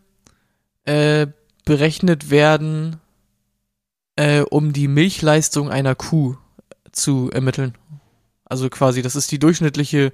äh, 0.85 1.27
berechnet 1.65 2.29
werden, 2.31 3.01
äh, 4.15 4.41
um 4.41 4.73
die 4.73 4.87
Milchleistung 4.87 5.69
einer 5.69 5.95
Kuh 5.95 6.35
zu 6.91 7.29
ermitteln? 7.31 7.77
Also 8.45 8.69
quasi, 8.69 9.01
das 9.01 9.15
ist 9.15 9.31
die 9.31 9.39
durchschnittliche 9.39 10.11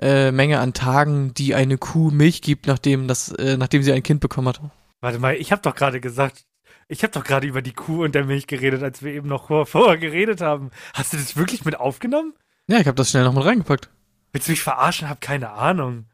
äh, 0.00 0.30
Menge 0.32 0.60
an 0.60 0.72
Tagen, 0.72 1.34
die 1.34 1.54
eine 1.54 1.78
Kuh 1.78 2.10
Milch 2.10 2.42
gibt, 2.42 2.66
nachdem 2.66 3.08
das, 3.08 3.30
äh, 3.32 3.56
nachdem 3.56 3.82
sie 3.82 3.92
ein 3.92 4.02
Kind 4.02 4.20
bekommen 4.20 4.48
hat. 4.48 4.60
Warte 5.00 5.18
mal, 5.18 5.34
ich 5.36 5.52
habe 5.52 5.62
doch 5.62 5.74
gerade 5.74 6.00
gesagt, 6.00 6.44
ich 6.88 7.02
habe 7.02 7.12
doch 7.12 7.24
gerade 7.24 7.46
über 7.46 7.62
die 7.62 7.72
Kuh 7.72 8.04
und 8.04 8.14
der 8.14 8.24
Milch 8.24 8.46
geredet, 8.46 8.82
als 8.82 9.02
wir 9.02 9.12
eben 9.12 9.28
noch 9.28 9.48
vor, 9.48 9.66
vorher 9.66 9.98
geredet 9.98 10.40
haben. 10.40 10.70
Hast 10.94 11.12
du 11.12 11.16
das 11.16 11.36
wirklich 11.36 11.64
mit 11.64 11.76
aufgenommen? 11.78 12.32
Ja, 12.68 12.78
ich 12.78 12.86
habe 12.86 12.94
das 12.96 13.10
schnell 13.10 13.24
noch 13.24 13.34
mit 13.34 13.44
reingepackt. 13.44 13.90
Willst 14.32 14.48
du 14.48 14.52
mich 14.52 14.62
verarschen? 14.62 15.08
Hab 15.08 15.20
keine 15.20 15.50
Ahnung. 15.50 16.06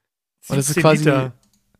Und 0.48 0.56
das 0.56 0.68
ist 0.68 0.74
17 0.74 0.82
quasi- 0.82 1.04
Liter. 1.04 1.32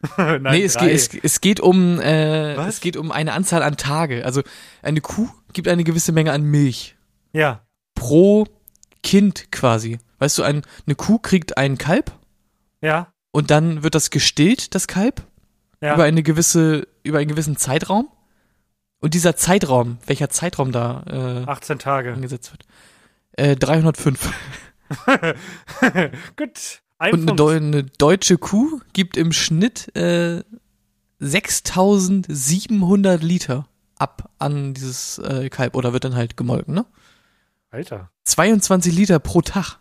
Nein, 0.17 0.43
nee, 0.43 0.65
es 0.65 0.77
geht, 0.77 0.91
es, 0.91 1.11
es 1.23 1.41
geht 1.41 1.61
um 1.61 2.01
äh, 2.01 2.57
Was? 2.57 2.75
es 2.75 2.81
geht 2.81 2.97
um 2.97 3.13
eine 3.13 3.33
Anzahl 3.33 3.63
an 3.63 3.77
Tage. 3.77 4.25
Also 4.25 4.43
eine 4.83 5.01
Kuh 5.01 5.29
gibt 5.53 5.69
eine 5.69 5.85
gewisse 5.85 6.13
Menge 6.13 6.33
an 6.33 6.43
Milch 6.43 6.97
Ja, 7.33 7.63
pro 7.95 8.47
Kind 9.03 9.51
quasi. 9.53 9.99
Weißt 10.19 10.39
du, 10.39 10.43
ein, 10.43 10.63
eine 10.87 10.95
Kuh 10.95 11.19
kriegt 11.19 11.57
ein 11.57 11.79
Kalb 11.79 12.13
ja, 12.81 13.13
und 13.31 13.51
dann 13.51 13.83
wird 13.83 13.95
das 13.95 14.11
gestillt, 14.11 14.75
das 14.75 14.87
Kalb, 14.87 15.23
ja. 15.81 15.95
über 15.95 16.05
eine 16.05 16.23
gewisse, 16.23 16.87
über 17.03 17.19
einen 17.19 17.29
gewissen 17.29 17.57
Zeitraum. 17.57 18.09
Und 19.01 19.15
dieser 19.15 19.35
Zeitraum, 19.35 19.99
welcher 20.07 20.29
Zeitraum 20.31 20.71
da 20.71 21.45
18 21.47 21.77
äh, 21.77 21.79
Tage. 21.79 22.13
angesetzt 22.13 22.53
wird? 22.53 22.65
Äh, 23.33 23.57
305. 23.57 24.33
Gut. 26.37 26.83
Ein 27.03 27.15
Und 27.15 27.29
eine. 27.29 27.37
Deu 27.37 27.57
eine 27.57 27.83
deutsche 27.83 28.39
Kuh 28.39 28.81
gibt 28.93 29.17
im 29.17 29.33
Schnitt 29.33 29.95
äh, 29.97 30.45
6700 31.19 33.21
Liter 33.25 33.67
ab 33.99 34.31
an 34.39 34.73
dieses 34.73 35.19
äh, 35.19 35.51
Kalb 35.51 35.75
oder 35.75 35.93
wird 35.93 36.05
dann 36.05 36.15
halt 36.15 36.37
gemolken, 36.37 36.75
ne? 36.75 36.87
Alter. 37.71 38.13
22 38.23 38.95
Liter 38.95 39.19
pro 39.19 39.41
Tag. 39.41 39.81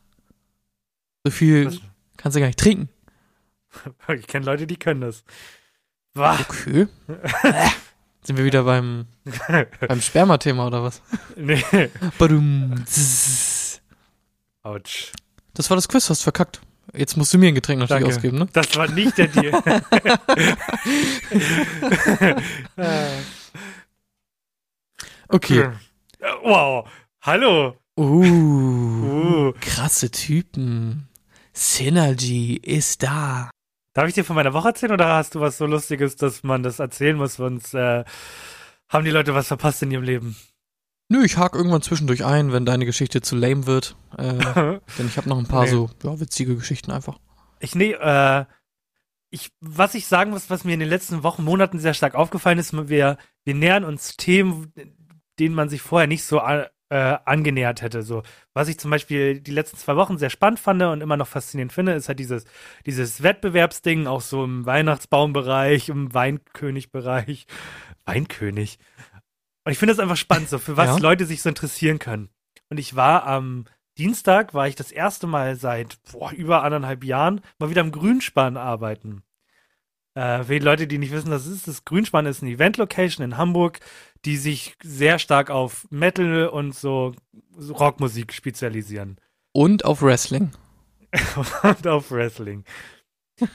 So 1.23 1.29
viel 1.29 1.67
Was? 1.67 1.77
kannst 2.17 2.35
du 2.35 2.39
gar 2.39 2.47
nicht 2.47 2.59
trinken. 2.59 2.89
Ich 4.09 4.25
kenne 4.25 4.47
Leute, 4.47 4.65
die 4.65 4.77
können 4.77 5.01
das. 5.01 5.23
Wah. 6.15 6.39
Okay. 6.39 6.87
Sind 8.23 8.37
wir 8.37 8.45
wieder 8.45 8.63
beim, 8.63 9.05
beim 9.87 10.01
Sperma-Thema 10.01 10.65
oder 10.65 10.81
was? 10.83 11.03
nee. 11.37 11.63
Badum. 12.17 12.83
Autsch. 14.63 15.11
Das 15.53 15.69
war 15.69 15.77
das 15.77 15.87
Quiz, 15.87 16.09
hast 16.09 16.23
verkackt. 16.23 16.61
Jetzt 16.93 17.15
musst 17.15 17.33
du 17.33 17.37
mir 17.37 17.47
ein 17.47 17.55
Getränk 17.55 17.79
natürlich 17.79 18.03
Danke. 18.03 18.15
ausgeben, 18.15 18.37
ne? 18.39 18.47
Das 18.53 18.75
war 18.75 18.87
nicht 18.89 19.17
der 19.17 19.27
Deal. 19.27 19.63
Okay. 25.27 25.59
Äh, 25.61 25.71
Wow. 26.43 26.87
Hallo. 27.21 27.75
Uh, 27.97 28.03
Uh. 28.03 29.53
krasse 29.59 30.11
Typen. 30.11 31.07
Synergy 31.53 32.55
ist 32.57 33.03
da. 33.03 33.49
Darf 33.93 34.07
ich 34.07 34.13
dir 34.13 34.23
von 34.23 34.35
meiner 34.35 34.53
Woche 34.53 34.69
erzählen 34.69 34.93
oder 34.93 35.07
hast 35.15 35.35
du 35.35 35.41
was 35.41 35.57
so 35.57 35.65
Lustiges, 35.65 36.15
dass 36.15 36.43
man 36.43 36.63
das 36.63 36.79
erzählen 36.79 37.17
muss, 37.17 37.35
sonst 37.35 37.73
äh, 37.73 38.03
haben 38.87 39.05
die 39.05 39.11
Leute 39.11 39.35
was 39.35 39.47
verpasst 39.47 39.81
in 39.83 39.91
ihrem 39.91 40.03
Leben? 40.03 40.35
Nö, 41.11 41.25
ich 41.25 41.35
hake 41.35 41.57
irgendwann 41.57 41.81
zwischendurch 41.81 42.23
ein, 42.23 42.53
wenn 42.53 42.65
deine 42.65 42.85
Geschichte 42.85 43.19
zu 43.19 43.35
lame 43.35 43.67
wird. 43.67 43.97
Äh, 44.17 44.33
denn 44.97 45.07
ich 45.07 45.17
habe 45.17 45.27
noch 45.27 45.37
ein 45.37 45.45
paar 45.45 45.65
Nee. 45.65 45.71
so 45.71 45.89
ja, 46.03 46.17
witzige 46.21 46.55
Geschichten 46.55 46.89
einfach. 46.89 47.19
Ich 47.59 47.75
nee, 47.75 47.91
äh, 47.91 48.45
ich, 49.29 49.51
was 49.59 49.93
ich 49.93 50.07
sagen 50.07 50.31
muss, 50.31 50.49
was 50.49 50.63
mir 50.63 50.73
in 50.73 50.79
den 50.79 50.87
letzten 50.87 51.21
Wochen, 51.21 51.43
Monaten 51.43 51.79
sehr 51.79 51.93
stark 51.93 52.15
aufgefallen 52.15 52.59
ist, 52.59 52.71
wir, 52.87 53.17
wir 53.43 53.53
nähern 53.53 53.83
uns 53.83 54.15
Themen, 54.15 54.71
denen 55.37 55.53
man 55.53 55.67
sich 55.67 55.81
vorher 55.81 56.07
nicht 56.07 56.23
so 56.23 56.39
äh, 56.39 56.69
angenähert 56.89 57.81
hätte. 57.81 58.03
So, 58.03 58.23
was 58.53 58.69
ich 58.69 58.79
zum 58.79 58.89
Beispiel 58.89 59.41
die 59.41 59.51
letzten 59.51 59.75
zwei 59.75 59.97
Wochen 59.97 60.17
sehr 60.17 60.29
spannend 60.29 60.61
fand 60.61 60.81
und 60.81 61.01
immer 61.01 61.17
noch 61.17 61.27
faszinierend 61.27 61.73
finde, 61.73 61.91
ist 61.91 62.07
halt 62.07 62.19
dieses, 62.19 62.45
dieses 62.85 63.21
Wettbewerbsding, 63.21 64.07
auch 64.07 64.21
so 64.21 64.45
im 64.45 64.65
Weihnachtsbaumbereich, 64.65 65.89
im 65.89 66.13
Weinkönigbereich. 66.13 67.47
Weinkönig. 68.05 68.79
Und 69.63 69.71
ich 69.71 69.77
finde 69.77 69.93
das 69.93 69.99
einfach 69.99 70.17
spannend, 70.17 70.49
so 70.49 70.57
für 70.59 70.77
was 70.77 70.87
Ja. 70.87 70.97
Leute 70.97 71.25
sich 71.25 71.41
so 71.41 71.49
interessieren 71.49 71.99
können. 71.99 72.29
Und 72.69 72.79
ich 72.79 72.95
war 72.95 73.25
am 73.27 73.65
Dienstag, 73.97 74.53
war 74.53 74.67
ich 74.67 74.75
das 74.75 74.91
erste 74.91 75.27
Mal 75.27 75.55
seit 75.55 75.99
boah, 76.11 76.31
über 76.31 76.63
anderthalb 76.63 77.03
Jahren 77.03 77.41
mal 77.59 77.69
wieder 77.69 77.81
am 77.81 77.91
Grünspan 77.91 78.57
arbeiten. 78.57 79.23
Äh, 80.13 80.43
für 80.43 80.53
die 80.53 80.65
Leute, 80.65 80.87
die 80.87 80.97
nicht 80.97 81.11
wissen, 81.11 81.31
was 81.31 81.45
es 81.45 81.57
ist, 81.57 81.67
das 81.67 81.85
Grünspan 81.85 82.25
ist 82.25 82.41
eine 82.41 82.51
Event-Location 82.51 83.23
in 83.23 83.37
Hamburg, 83.37 83.79
die 84.25 84.37
sich 84.37 84.75
sehr 84.83 85.19
stark 85.19 85.49
auf 85.49 85.87
Metal 85.89 86.47
und 86.47 86.75
so, 86.75 87.13
so 87.57 87.73
Rockmusik 87.73 88.33
spezialisieren. 88.33 89.17
Und 89.53 89.85
auf 89.85 90.01
Wrestling. 90.01 90.51
und 91.63 91.87
auf 91.87 92.11
Wrestling. 92.11 92.63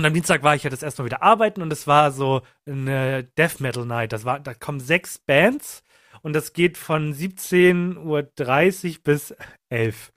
und 0.00 0.06
am 0.06 0.14
Dienstag 0.14 0.42
war 0.42 0.54
ich 0.54 0.62
ja 0.62 0.70
das 0.70 0.82
erste 0.82 1.02
Mal 1.02 1.06
wieder 1.06 1.22
arbeiten 1.22 1.62
und 1.62 1.72
es 1.72 1.86
war 1.86 2.10
so 2.12 2.42
eine 2.66 3.24
Death 3.38 3.60
Metal 3.60 3.84
Night. 3.86 4.12
Das 4.12 4.24
war, 4.24 4.40
da 4.40 4.54
kommen 4.54 4.80
sechs 4.80 5.18
Bands 5.18 5.82
und 6.22 6.32
das 6.32 6.52
geht 6.52 6.76
von 6.76 7.14
17.30 7.14 7.96
Uhr 8.96 9.02
bis 9.04 9.34
11. 9.68 10.12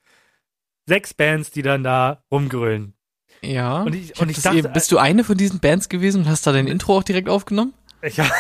Sechs 0.87 1.13
Bands, 1.13 1.51
die 1.51 1.61
dann 1.61 1.83
da 1.83 2.23
rumgrölen. 2.31 2.93
Ja. 3.41 3.83
Und 3.83 3.95
ich- 3.95 4.19
und 4.19 4.29
ich 4.29 4.41
dachte- 4.41 4.57
eben- 4.57 4.73
bist 4.73 4.91
du 4.91 4.97
eine 4.97 5.23
von 5.23 5.37
diesen 5.37 5.59
Bands 5.59 5.89
gewesen 5.89 6.21
und 6.23 6.29
hast 6.29 6.45
da 6.47 6.51
dein 6.51 6.67
Intro 6.67 6.97
auch 6.97 7.03
direkt 7.03 7.29
aufgenommen? 7.29 7.73
Ich 8.01 8.19
habe 8.19 8.31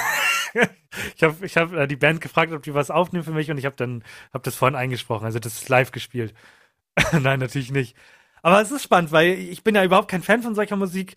ich 1.15 1.23
hab, 1.23 1.41
ich 1.43 1.57
hab 1.57 1.73
äh, 1.73 1.87
die 1.87 1.95
Band 1.95 2.21
gefragt, 2.21 2.51
ob 2.51 2.63
die 2.63 2.73
was 2.73 2.91
aufnehmen 2.91 3.23
für 3.23 3.31
mich 3.31 3.49
und 3.51 3.57
ich 3.57 3.65
habe 3.65 3.75
dann 3.75 4.03
hab 4.33 4.43
das 4.43 4.55
vorhin 4.55 4.75
eingesprochen. 4.75 5.25
Also 5.25 5.39
das 5.39 5.53
ist 5.55 5.69
live 5.69 5.91
gespielt. 5.91 6.33
Nein, 7.11 7.39
natürlich 7.39 7.71
nicht. 7.71 7.95
Aber 8.41 8.61
es 8.61 8.71
ist 8.71 8.83
spannend, 8.83 9.11
weil 9.13 9.33
ich 9.39 9.63
bin 9.63 9.73
ja 9.75 9.83
überhaupt 9.85 10.09
kein 10.11 10.21
Fan 10.21 10.41
von 10.43 10.53
solcher 10.53 10.75
Musik 10.75 11.15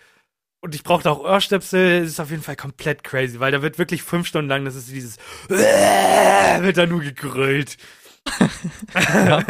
und 0.67 0.75
ich 0.75 0.83
brauchte 0.83 1.11
auch 1.11 1.21
Ohrstöpsel. 1.21 2.03
Es 2.03 2.11
ist 2.11 2.21
auf 2.21 2.31
jeden 2.31 2.43
Fall 2.43 2.57
komplett 2.57 3.05
crazy, 3.05 3.39
weil 3.39 3.53
da 3.53 3.63
wird 3.63 3.79
wirklich 3.79 4.03
fünf 4.03 4.27
Stunden 4.27 4.49
lang, 4.49 4.65
das 4.65 4.75
ist 4.75 4.91
dieses 4.91 5.17
wird 5.49 6.77
da 6.77 6.87
nur 6.87 7.01
gegrölt. 7.01 7.77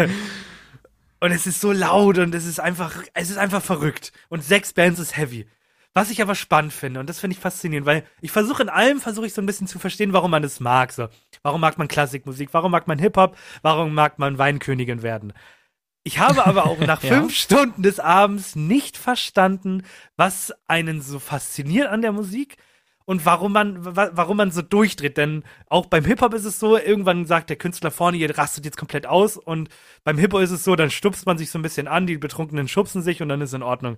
Und 1.18 1.32
es 1.32 1.46
ist 1.46 1.62
so 1.62 1.72
laut 1.72 2.18
und 2.18 2.34
es 2.34 2.44
ist 2.44 2.60
einfach, 2.60 3.02
es 3.14 3.30
ist 3.30 3.38
einfach 3.38 3.62
verrückt. 3.62 4.12
Und 4.28 4.44
sechs 4.44 4.74
Bands 4.74 5.00
ist 5.00 5.16
heavy. 5.16 5.46
Was 5.94 6.10
ich 6.10 6.20
aber 6.20 6.34
spannend 6.34 6.74
finde, 6.74 7.00
und 7.00 7.08
das 7.08 7.20
finde 7.20 7.34
ich 7.34 7.40
faszinierend, 7.40 7.86
weil 7.86 8.04
ich 8.20 8.30
versuche 8.30 8.62
in 8.62 8.68
allem, 8.68 9.00
versuche 9.00 9.26
ich 9.26 9.32
so 9.32 9.40
ein 9.40 9.46
bisschen 9.46 9.66
zu 9.66 9.78
verstehen, 9.78 10.12
warum 10.12 10.30
man 10.30 10.44
es 10.44 10.60
mag. 10.60 10.92
So. 10.92 11.08
Warum 11.42 11.62
mag 11.62 11.78
man 11.78 11.88
Klassikmusik? 11.88 12.50
Warum 12.52 12.70
mag 12.70 12.86
man 12.86 12.98
Hip-Hop? 12.98 13.34
Warum 13.62 13.94
mag 13.94 14.18
man 14.18 14.36
Weinkönigin 14.36 15.02
werden? 15.02 15.32
Ich 16.06 16.20
habe 16.20 16.46
aber 16.46 16.66
auch 16.66 16.78
nach 16.78 17.02
Ja. 17.06 17.18
fünf 17.18 17.34
Stunden 17.34 17.82
des 17.82 17.98
Abends 17.98 18.54
nicht 18.54 18.96
verstanden, 18.96 19.82
was 20.16 20.54
einen 20.68 21.02
so 21.02 21.18
fasziniert 21.18 21.88
an 21.88 22.00
der 22.00 22.12
Musik 22.12 22.58
und 23.06 23.26
warum 23.26 23.52
man, 23.52 23.84
wa 23.96 24.10
warum 24.12 24.36
man 24.36 24.52
so 24.52 24.62
durchdreht. 24.62 25.16
Denn 25.16 25.42
auch 25.68 25.86
beim 25.86 26.04
Hip-Hop 26.04 26.32
ist 26.32 26.44
es 26.44 26.60
so, 26.60 26.78
irgendwann 26.78 27.26
sagt 27.26 27.50
der 27.50 27.56
Künstler 27.56 27.90
vorne, 27.90 28.18
ihr 28.18 28.38
rastet 28.38 28.64
jetzt 28.64 28.76
komplett 28.76 29.04
aus 29.04 29.36
und 29.36 29.68
beim 30.04 30.16
Hip-Hop 30.16 30.42
ist 30.42 30.52
es 30.52 30.62
so, 30.62 30.76
dann 30.76 30.90
stupst 30.90 31.26
man 31.26 31.38
sich 31.38 31.50
so 31.50 31.58
ein 31.58 31.62
bisschen 31.62 31.88
an, 31.88 32.06
die 32.06 32.18
Betrunkenen 32.18 32.68
schubsen 32.68 33.02
sich 33.02 33.20
und 33.20 33.28
dann 33.28 33.40
ist 33.40 33.52
in 33.52 33.64
Ordnung. 33.64 33.96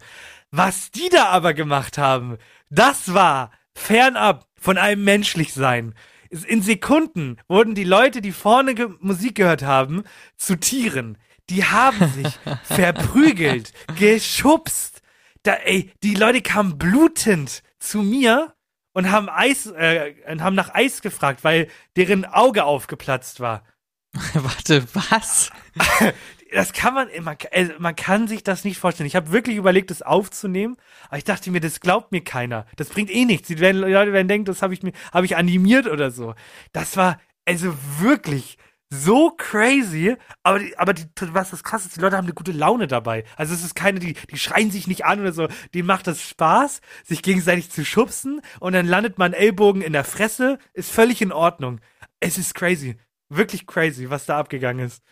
Was 0.51 0.91
die 0.91 1.11
da 1.11 1.27
aber 1.27 1.53
gemacht 1.53 1.99
haben, 1.99 2.39
das 2.71 3.13
war 3.13 3.51
fernab 3.75 4.47
von 4.59 4.79
einem 4.79 5.05
Menschlichsein. 5.05 5.95
In 6.31 6.63
Sekunden 6.63 7.37
wurden 7.49 7.75
die 7.75 7.85
Leute, 7.85 8.23
die 8.23 8.33
vorne 8.33 8.75
Musik 9.01 9.35
gehört 9.35 9.63
haben, 9.63 10.05
zu 10.39 10.57
Tieren. 10.57 11.19
Die 11.51 11.65
haben 11.65 12.09
sich 12.13 12.39
verprügelt, 12.63 13.73
geschubst. 13.99 15.03
Da, 15.43 15.55
ey, 15.55 15.93
die 16.03 16.15
Leute 16.15 16.43
kamen 16.43 16.79
blutend 16.79 17.63
zu 17.79 18.03
mir 18.03 18.55
und 18.93 19.11
haben 19.11 19.29
Eis, 19.29 19.67
äh, 19.67 20.15
und 20.31 20.43
haben 20.43 20.57
nach 20.57 20.75
Eis 20.75 21.03
gefragt, 21.03 21.45
weil 21.45 21.69
deren 21.97 22.25
Auge 22.25 22.65
aufgeplatzt 22.65 23.41
war. 23.41 23.65
Warte, 24.35 24.87
was? 24.95 25.51
Das 26.51 26.73
kann 26.73 26.95
man, 26.95 27.09
man, 27.21 27.37
also 27.53 27.75
man 27.79 27.95
kann 27.95 28.27
sich 28.27 28.43
das 28.43 28.65
nicht 28.65 28.79
vorstellen. 28.79 29.07
Ich 29.07 29.17
habe 29.17 29.33
wirklich 29.33 29.57
überlegt, 29.59 29.91
das 29.91 30.01
aufzunehmen, 30.01 30.79
aber 31.09 31.19
ich 31.19 31.25
dachte 31.25 31.51
mir, 31.51 31.61
das 31.61 31.81
glaubt 31.81 32.11
mir 32.11 32.25
keiner. 32.25 32.65
Das 32.77 32.89
bringt 32.89 33.11
eh 33.11 33.27
nichts. 33.27 33.49
Die 33.49 33.59
werden, 33.59 33.83
Leute 33.83 34.15
werden 34.15 34.29
denken, 34.29 34.47
das 34.47 34.63
habe 34.63 34.73
ich 34.73 34.83
mir, 34.83 34.93
habe 35.13 35.27
ich 35.27 35.37
animiert 35.37 35.87
oder 35.87 36.11
so. 36.11 36.35
Das 36.73 36.97
war 36.97 37.21
also 37.45 37.75
wirklich 37.99 38.57
so 38.91 39.31
crazy, 39.37 40.17
aber 40.43 40.59
die, 40.61 40.77
aber 40.79 40.95
die, 40.95 41.05
was 41.33 41.51
das 41.51 41.63
krass 41.63 41.85
ist, 41.85 41.97
die 41.97 42.01
Leute 42.01 42.17
haben 42.17 42.25
eine 42.25 42.35
gute 42.35 42.53
Laune 42.53 42.87
dabei. 42.87 43.25
Also 43.37 43.55
es 43.55 43.63
ist 43.63 43.75
keine, 43.75 44.01
die, 44.01 44.15
die 44.15 44.39
schreien 44.39 44.71
sich 44.71 44.87
nicht 44.87 45.05
an 45.05 45.21
oder 45.21 45.33
so. 45.33 45.49
Denen 45.75 45.87
macht 45.87 46.07
das 46.07 46.23
Spaß, 46.23 46.81
sich 47.05 47.23
gegenseitig 47.23 47.71
zu 47.71 47.85
schubsen 47.85 48.41
und 48.61 48.73
dann 48.73 48.87
landet 48.87 49.19
man 49.19 49.35
Ellbogen 49.35 49.83
in 49.83 49.93
der 49.93 50.05
Fresse, 50.05 50.59
ist 50.73 50.91
völlig 50.91 51.21
in 51.21 51.33
Ordnung. 51.33 51.81
Es 52.21 52.39
ist 52.39 52.55
crazy. 52.55 52.97
Wirklich 53.29 53.67
crazy, 53.67 54.09
was 54.09 54.25
da 54.25 54.39
abgegangen 54.39 54.87
ist. 54.87 55.03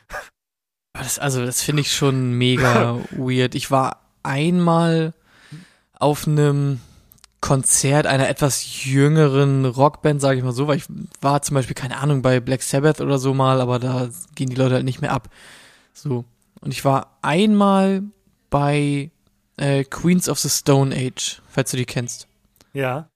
Das, 0.94 1.18
also, 1.18 1.44
das 1.44 1.62
finde 1.62 1.82
ich 1.82 1.92
schon 1.92 2.32
mega 2.32 2.98
weird. 3.10 3.54
Ich 3.54 3.70
war 3.70 4.08
einmal 4.22 5.12
auf 5.92 6.26
einem 6.26 6.80
Konzert 7.40 8.06
einer 8.06 8.28
etwas 8.28 8.84
jüngeren 8.84 9.64
Rockband, 9.64 10.20
sage 10.20 10.38
ich 10.38 10.44
mal 10.44 10.52
so, 10.52 10.66
weil 10.66 10.78
ich 10.78 10.84
war 11.20 11.42
zum 11.42 11.54
Beispiel, 11.54 11.74
keine 11.74 11.98
Ahnung, 11.98 12.22
bei 12.22 12.40
Black 12.40 12.62
Sabbath 12.62 13.00
oder 13.00 13.18
so 13.18 13.34
mal, 13.34 13.60
aber 13.60 13.78
da 13.78 14.08
gehen 14.34 14.48
die 14.48 14.56
Leute 14.56 14.74
halt 14.74 14.84
nicht 14.84 15.00
mehr 15.00 15.12
ab. 15.12 15.28
So. 15.92 16.24
Und 16.60 16.72
ich 16.72 16.84
war 16.84 17.18
einmal 17.22 18.02
bei 18.50 19.10
äh, 19.56 19.84
Queens 19.84 20.28
of 20.28 20.38
the 20.38 20.48
Stone 20.48 20.94
Age, 20.94 21.40
falls 21.48 21.70
du 21.70 21.76
die 21.76 21.84
kennst. 21.84 22.26
Ja. 22.72 23.08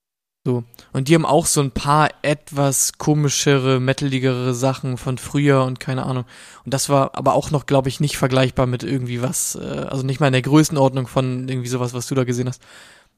So. 0.46 0.64
Und 0.92 1.08
die 1.08 1.14
haben 1.14 1.26
auch 1.26 1.44
so 1.44 1.60
ein 1.60 1.70
paar 1.70 2.08
etwas 2.22 2.94
komischere, 2.96 3.78
metaligere 3.78 4.54
Sachen 4.54 4.96
von 4.96 5.18
früher 5.18 5.64
und 5.64 5.80
keine 5.80 6.06
Ahnung. 6.06 6.24
Und 6.64 6.72
das 6.72 6.88
war 6.88 7.14
aber 7.14 7.34
auch 7.34 7.50
noch, 7.50 7.66
glaube 7.66 7.90
ich, 7.90 8.00
nicht 8.00 8.16
vergleichbar 8.16 8.66
mit 8.66 8.82
irgendwie 8.82 9.20
was, 9.20 9.56
äh, 9.56 9.86
also 9.88 10.02
nicht 10.02 10.18
mal 10.18 10.28
in 10.28 10.32
der 10.32 10.42
Größenordnung 10.42 11.06
von 11.08 11.48
irgendwie 11.48 11.68
sowas, 11.68 11.92
was 11.92 12.06
du 12.06 12.14
da 12.14 12.24
gesehen 12.24 12.48
hast. 12.48 12.62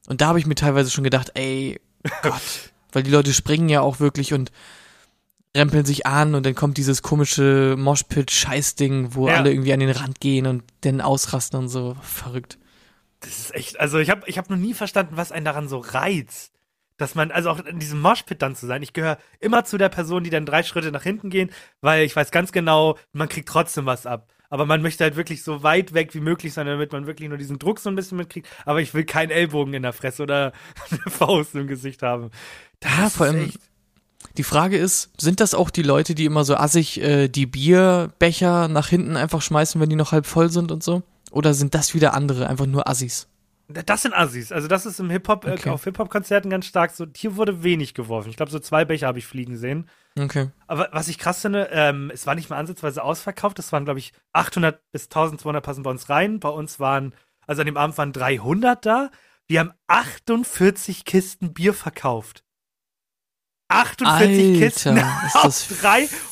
Und 0.09 0.21
da 0.21 0.29
habe 0.29 0.39
ich 0.39 0.47
mir 0.47 0.55
teilweise 0.55 0.91
schon 0.91 1.05
gedacht, 1.05 1.31
ey, 1.35 1.81
Gott, 2.23 2.73
weil 2.93 3.03
die 3.03 3.11
Leute 3.11 3.33
springen 3.33 3.69
ja 3.69 3.81
auch 3.81 4.01
wirklich 4.01 4.33
und 4.35 4.51
rempeln 5.57 5.85
sich 5.85 6.07
an 6.07 6.35
und 6.35 6.47
dann 6.47 6.55
kommt 6.55 6.79
dieses 6.79 7.03
komische 7.03 7.75
Moshpit-Scheißding, 7.79 9.15
wo 9.15 9.29
Ja. 9.29 9.37
alle 9.37 9.51
irgendwie 9.51 9.73
an 9.73 9.81
den 9.81 9.91
Rand 9.91 10.21
gehen 10.21 10.47
und 10.47 10.65
dann 10.81 11.01
ausrasten 11.01 11.59
und 11.59 11.69
so. 11.69 11.97
Verrückt. 12.03 12.59
Das 13.21 13.39
ist 13.39 13.55
echt, 13.55 13.79
also 13.79 13.99
ich 13.99 14.11
habe 14.11 14.23
ich 14.27 14.39
hab 14.39 14.51
noch 14.51 14.57
nie 14.57 14.75
verstanden, 14.75 15.17
was 15.17 15.31
einen 15.31 15.45
daran 15.45 15.69
so 15.69 15.79
reizt. 15.79 16.53
Dass 16.99 17.15
man, 17.15 17.31
also 17.33 17.51
auch 17.51 17.59
in 17.65 17.79
diesem 17.81 18.01
Moshpit 18.01 18.43
dann 18.43 18.55
zu 18.55 18.67
sein. 18.67 18.83
Ich 18.83 18.93
gehöre 18.93 19.19
immer 19.41 19.65
zu 19.65 19.77
der 19.77 19.89
Person, 19.89 20.23
die 20.25 20.31
dann 20.31 20.47
drei 20.47 20.63
Schritte 20.63 20.93
nach 20.93 21.03
hinten 21.03 21.31
gehen, 21.31 21.51
weil 21.81 22.05
ich 22.05 22.15
weiß 22.15 22.31
ganz 22.31 22.53
genau, 22.53 22.97
man 23.13 23.29
kriegt 23.29 23.49
trotzdem 23.49 23.87
was 23.87 24.07
ab. 24.07 24.32
Aber 24.53 24.67
man 24.67 24.83
möchte 24.83 25.03
halt 25.03 25.17
wirklich 25.17 25.43
so 25.43 25.63
weit 25.63 25.95
weg 25.95 26.13
wie 26.15 26.21
möglich 26.21 26.53
sein, 26.53 26.67
damit 26.67 26.93
man 26.93 27.07
wirklich 27.07 27.27
nur 27.31 27.39
diesen 27.39 27.59
Druck 27.59 27.79
so 27.79 27.89
ein 27.89 27.97
bisschen 27.97 28.19
mitkriegt. 28.19 28.47
Aber 28.67 28.83
ich 28.83 28.93
will 28.93 29.05
keinen 29.05 29.31
Ellbogen 29.31 29.73
in 29.73 29.83
der 29.83 29.95
Fresse 29.95 30.23
oder 30.25 30.53
eine 30.91 31.01
Faust 31.11 31.55
im 31.55 31.67
Gesicht 31.69 32.03
haben. 32.03 32.31
Das 32.81 32.93
Ja, 32.99 33.09
vor 33.09 33.27
ist 33.29 33.33
allem- 33.33 33.45
echt- 33.47 33.59
Die 34.37 34.43
Frage 34.43 34.77
ist, 34.77 35.11
sind 35.19 35.41
das 35.41 35.55
auch 35.55 35.71
die 35.71 35.83
Leute, 35.83 36.15
die 36.15 36.27
immer 36.27 36.45
so 36.45 36.55
assig 36.55 37.01
äh, 37.01 37.29
die 37.29 37.47
Bierbecher 37.47 38.69
nach 38.69 38.89
hinten 38.89 39.17
einfach 39.17 39.41
schmeißen, 39.41 39.81
wenn 39.81 39.89
die 39.89 39.97
noch 39.97 40.13
halb 40.13 40.27
voll 40.27 40.51
sind 40.51 40.71
und 40.71 40.83
so? 40.83 41.03
Oder 41.31 41.55
sind 41.55 41.75
das 41.75 41.95
wieder 41.95 42.13
andere, 42.13 42.47
einfach 42.47 42.67
nur 42.67 42.87
Assis? 42.87 43.29
Das 43.73 44.03
sind 44.03 44.15
Assis. 44.15 44.53
Also 44.53 44.69
das 44.69 44.87
ist 44.87 45.01
im 45.01 45.11
Hip-Hop, 45.11 45.45
Okay. 45.47 45.69
äh, 45.69 45.73
auf 45.73 45.85
Hip-Hop-Konzerten 45.85 46.51
ganz 46.51 46.67
stark 46.67 46.91
so. 46.93 47.07
Hier 47.17 47.37
wurde 47.37 47.63
wenig 47.63 47.95
geworfen. 47.95 48.31
Ich 48.31 48.37
glaube, 48.37 48.51
so 48.53 48.59
zwei 48.59 48.85
Becher 48.85 49.07
habe 49.07 49.19
ich 49.19 49.27
fliegen 49.27 49.57
sehen. 49.57 49.89
Okay. 50.19 50.51
Aber 50.67 50.89
was 50.93 51.09
ich 51.09 51.19
krass 51.19 51.41
finde, 51.41 51.69
ähm, 51.73 52.11
es 52.13 52.27
war 52.27 52.35
nicht 52.35 52.51
mal 52.51 52.57
ansatzweise 52.59 53.03
ausverkauft. 53.03 53.59
Es 53.59 53.73
waren, 53.73 53.85
glaube 53.85 53.99
ich, 54.01 54.13
800 54.33 54.81
bis 54.93 55.05
1200 55.05 55.65
passen 55.65 55.83
bei 55.83 55.91
uns 55.91 56.09
rein. 56.09 56.39
Bei 56.41 56.49
uns 56.51 56.79
waren, 56.81 57.15
also 57.47 57.63
an 57.63 57.67
dem 57.67 57.77
Abend 57.77 57.97
waren 57.99 58.13
300 58.13 58.85
da. 58.85 59.11
Wir 59.47 59.61
haben 59.61 59.73
48 59.87 61.05
Kisten 61.05 61.53
Bier 61.53 61.75
verkauft. 61.75 62.45
48 63.69 64.09
Alter, 64.11 64.59
Kisten 64.59 64.97
ist 64.99 65.35
auf 65.37 65.43
das 65.45 65.69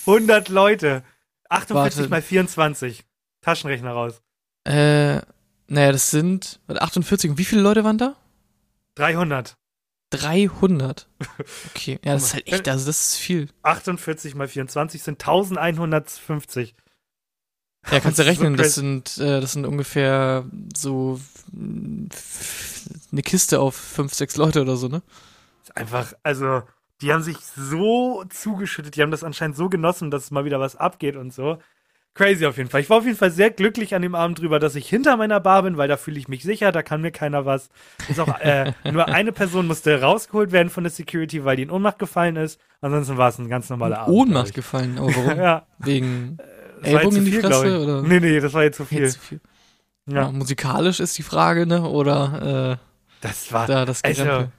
300 0.06 0.48
Leute. 0.48 1.02
48 1.48 1.98
Warte. 2.00 2.10
mal 2.10 2.22
24. 2.22 3.04
Taschenrechner 3.40 3.92
raus. 3.92 4.22
Äh, 4.64 5.20
naja, 5.70 5.92
das 5.92 6.10
sind 6.10 6.60
warte, 6.66 6.82
48. 6.82 7.30
Und 7.30 7.38
wie 7.38 7.44
viele 7.44 7.62
Leute 7.62 7.84
waren 7.84 7.96
da? 7.96 8.16
300. 8.96 9.56
300. 10.10 11.08
Okay, 11.70 11.98
ja, 12.04 12.12
das 12.12 12.24
ist 12.24 12.34
halt 12.34 12.48
echt, 12.48 12.68
also 12.68 12.86
das 12.86 13.00
ist 13.00 13.16
viel. 13.16 13.48
48 13.62 14.34
mal 14.34 14.48
24 14.48 15.02
sind 15.02 15.20
1150. 15.20 16.74
Ja, 17.90 18.00
kannst 18.00 18.18
du 18.18 18.24
so 18.24 18.28
rechnen, 18.28 18.56
das 18.56 18.74
sind, 18.74 19.16
äh, 19.18 19.40
das 19.40 19.52
sind 19.52 19.64
ungefähr 19.64 20.44
so 20.76 21.18
eine 21.52 23.22
Kiste 23.22 23.60
auf 23.60 23.74
fünf, 23.74 24.12
sechs 24.12 24.36
Leute 24.36 24.60
oder 24.60 24.76
so, 24.76 24.88
ne? 24.88 25.02
Ist 25.62 25.76
einfach, 25.76 26.12
also, 26.22 26.62
die 27.00 27.12
haben 27.12 27.22
sich 27.22 27.38
so 27.38 28.24
zugeschüttet, 28.28 28.96
die 28.96 29.02
haben 29.02 29.10
das 29.10 29.24
anscheinend 29.24 29.56
so 29.56 29.68
genossen, 29.70 30.10
dass 30.10 30.30
mal 30.30 30.44
wieder 30.44 30.60
was 30.60 30.76
abgeht 30.76 31.16
und 31.16 31.32
so. 31.32 31.58
Crazy 32.14 32.44
auf 32.44 32.56
jeden 32.56 32.68
Fall. 32.68 32.80
Ich 32.80 32.90
war 32.90 32.98
auf 32.98 33.04
jeden 33.04 33.16
Fall 33.16 33.30
sehr 33.30 33.50
glücklich 33.50 33.94
an 33.94 34.02
dem 34.02 34.14
Abend 34.14 34.40
drüber, 34.40 34.58
dass 34.58 34.74
ich 34.74 34.88
hinter 34.88 35.16
meiner 35.16 35.38
Bar 35.40 35.62
bin, 35.62 35.76
weil 35.76 35.88
da 35.88 35.96
fühle 35.96 36.18
ich 36.18 36.26
mich 36.26 36.42
sicher, 36.42 36.72
da 36.72 36.82
kann 36.82 37.00
mir 37.00 37.12
keiner 37.12 37.46
was. 37.46 37.68
Ist 38.08 38.18
auch, 38.18 38.40
äh, 38.40 38.72
nur 38.90 39.06
eine 39.08 39.32
Person 39.32 39.66
musste 39.66 40.00
rausgeholt 40.00 40.50
werden 40.50 40.70
von 40.70 40.82
der 40.84 40.90
Security, 40.90 41.44
weil 41.44 41.56
die 41.56 41.62
in 41.62 41.70
Ohnmacht 41.70 41.98
gefallen 41.98 42.36
ist. 42.36 42.60
Ansonsten 42.80 43.16
war 43.16 43.28
es 43.28 43.38
ein 43.38 43.48
ganz 43.48 43.70
normaler 43.70 44.00
Abend. 44.00 44.14
Ohnmacht 44.14 44.54
gefallen, 44.54 44.98
aber 44.98 45.14
warum? 45.14 45.30
Ja. 45.38 45.66
Wegen 45.78 46.36
das 46.82 46.92
war 46.92 47.00
Ellbogen 47.00 47.18
in 47.18 47.24
die 47.26 47.30
viel, 47.30 47.40
Fresse, 47.42 47.80
oder? 47.82 48.02
Nee, 48.02 48.20
nee, 48.20 48.40
das 48.40 48.52
war 48.54 48.62
jetzt 48.64 48.76
zu 48.78 48.84
viel. 48.84 49.02
Jetzt 49.02 49.14
zu 49.14 49.20
viel. 49.20 49.40
Ja. 50.06 50.22
Ja, 50.22 50.32
musikalisch 50.32 50.98
ist 50.98 51.16
die 51.16 51.22
Frage, 51.22 51.66
ne? 51.66 51.88
Oder 51.88 52.78
das 53.20 53.48
äh, 53.48 53.52
war, 53.52 53.66
da 53.66 53.84
das 53.84 54.02
Also, 54.02 54.24
Gerempel. 54.24 54.52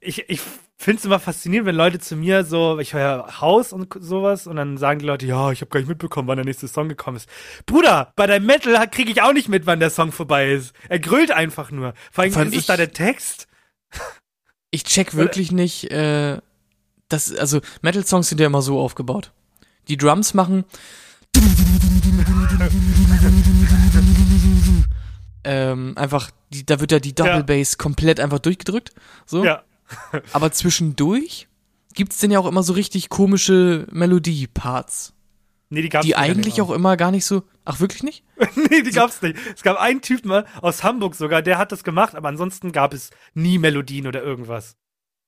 ich, 0.00 0.28
ich 0.30 0.40
finde 0.84 0.98
es 0.98 1.04
immer 1.04 1.18
faszinierend, 1.20 1.66
wenn 1.66 1.76
Leute 1.76 1.98
zu 1.98 2.16
mir 2.16 2.44
so, 2.44 2.78
ich 2.78 2.94
höre 2.94 3.40
Haus 3.40 3.72
und 3.72 3.94
sowas 4.00 4.46
und 4.46 4.56
dann 4.56 4.76
sagen 4.78 4.98
die 5.00 5.06
Leute, 5.06 5.26
ja, 5.26 5.50
ich 5.52 5.60
habe 5.60 5.70
gar 5.70 5.80
nicht 5.80 5.88
mitbekommen, 5.88 6.28
wann 6.28 6.36
der 6.36 6.44
nächste 6.44 6.68
Song 6.68 6.88
gekommen 6.88 7.16
ist. 7.16 7.28
Bruder, 7.66 8.12
bei 8.16 8.26
deinem 8.26 8.46
Metal 8.46 8.88
kriege 8.88 9.10
ich 9.10 9.22
auch 9.22 9.32
nicht 9.32 9.48
mit, 9.48 9.66
wann 9.66 9.80
der 9.80 9.90
Song 9.90 10.12
vorbei 10.12 10.52
ist. 10.52 10.74
Er 10.88 10.98
grüllt 10.98 11.30
einfach 11.30 11.70
nur. 11.70 11.94
Vor 12.10 12.24
allem 12.24 12.32
Vor 12.32 12.40
allem 12.42 12.48
ist 12.50 12.54
es 12.56 12.60
ich- 12.62 12.66
da 12.66 12.76
der 12.76 12.92
Text. 12.92 13.48
Ich 14.74 14.84
check 14.84 15.14
wirklich 15.14 15.52
nicht, 15.52 15.90
äh, 15.90 16.38
das, 17.10 17.36
also 17.36 17.60
Metal-Songs 17.82 18.30
sind 18.30 18.40
ja 18.40 18.46
immer 18.46 18.62
so 18.62 18.80
aufgebaut. 18.80 19.30
Die 19.88 19.98
Drums 19.98 20.32
machen 20.32 20.64
ähm, 25.44 25.92
einfach, 25.96 26.30
die, 26.50 26.64
da 26.64 26.80
wird 26.80 26.92
ja 26.92 27.00
die 27.00 27.14
Double 27.14 27.32
Ja. 27.32 27.42
Bass 27.42 27.78
komplett 27.78 28.20
einfach 28.20 28.38
durchgedrückt. 28.38 28.92
So. 29.26 29.44
Ja. 29.44 29.62
Aber 30.32 30.52
zwischendurch 30.52 31.48
gibt's 31.94 32.18
denn 32.18 32.30
ja 32.30 32.38
auch 32.38 32.46
immer 32.46 32.62
so 32.62 32.72
richtig 32.72 33.08
komische 33.08 33.86
Melodie-Parts, 33.90 35.14
Nee, 35.72 35.80
die 35.80 35.88
gab's 35.88 36.04
die 36.04 36.16
eigentlich 36.16 36.60
auch 36.60 36.70
immer 36.70 36.98
gar 36.98 37.10
nicht 37.10 37.24
so. 37.24 37.44
Ach, 37.64 37.80
wirklich 37.80 38.02
nicht? 38.02 38.24
nee, 38.56 38.82
die 38.82 38.90
gab's 38.90 39.22
nicht. 39.22 39.38
Es 39.56 39.62
gab 39.62 39.78
einen 39.78 40.02
Typen 40.02 40.30
aus 40.60 40.84
Hamburg 40.84 41.14
sogar, 41.14 41.40
der 41.40 41.56
hat 41.56 41.72
das 41.72 41.82
gemacht, 41.82 42.14
aber 42.14 42.28
ansonsten 42.28 42.72
gab 42.72 42.92
es 42.92 43.08
nie 43.32 43.56
Melodien 43.56 44.06
oder 44.06 44.22
irgendwas. 44.22 44.76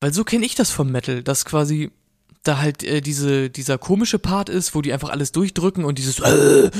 Weil 0.02 0.12
so 0.12 0.22
kenne 0.22 0.44
ich 0.44 0.54
das 0.54 0.70
vom 0.70 0.92
Metal, 0.92 1.22
dass 1.22 1.46
quasi 1.46 1.92
da 2.42 2.58
halt 2.58 2.82
äh, 2.82 3.00
diese, 3.00 3.48
dieser 3.48 3.78
komische 3.78 4.18
Part 4.18 4.50
ist, 4.50 4.74
wo 4.74 4.82
die 4.82 4.92
einfach 4.92 5.08
alles 5.08 5.32
durchdrücken 5.32 5.86
und 5.86 5.96
dieses 5.96 6.18
äh, 6.18 6.70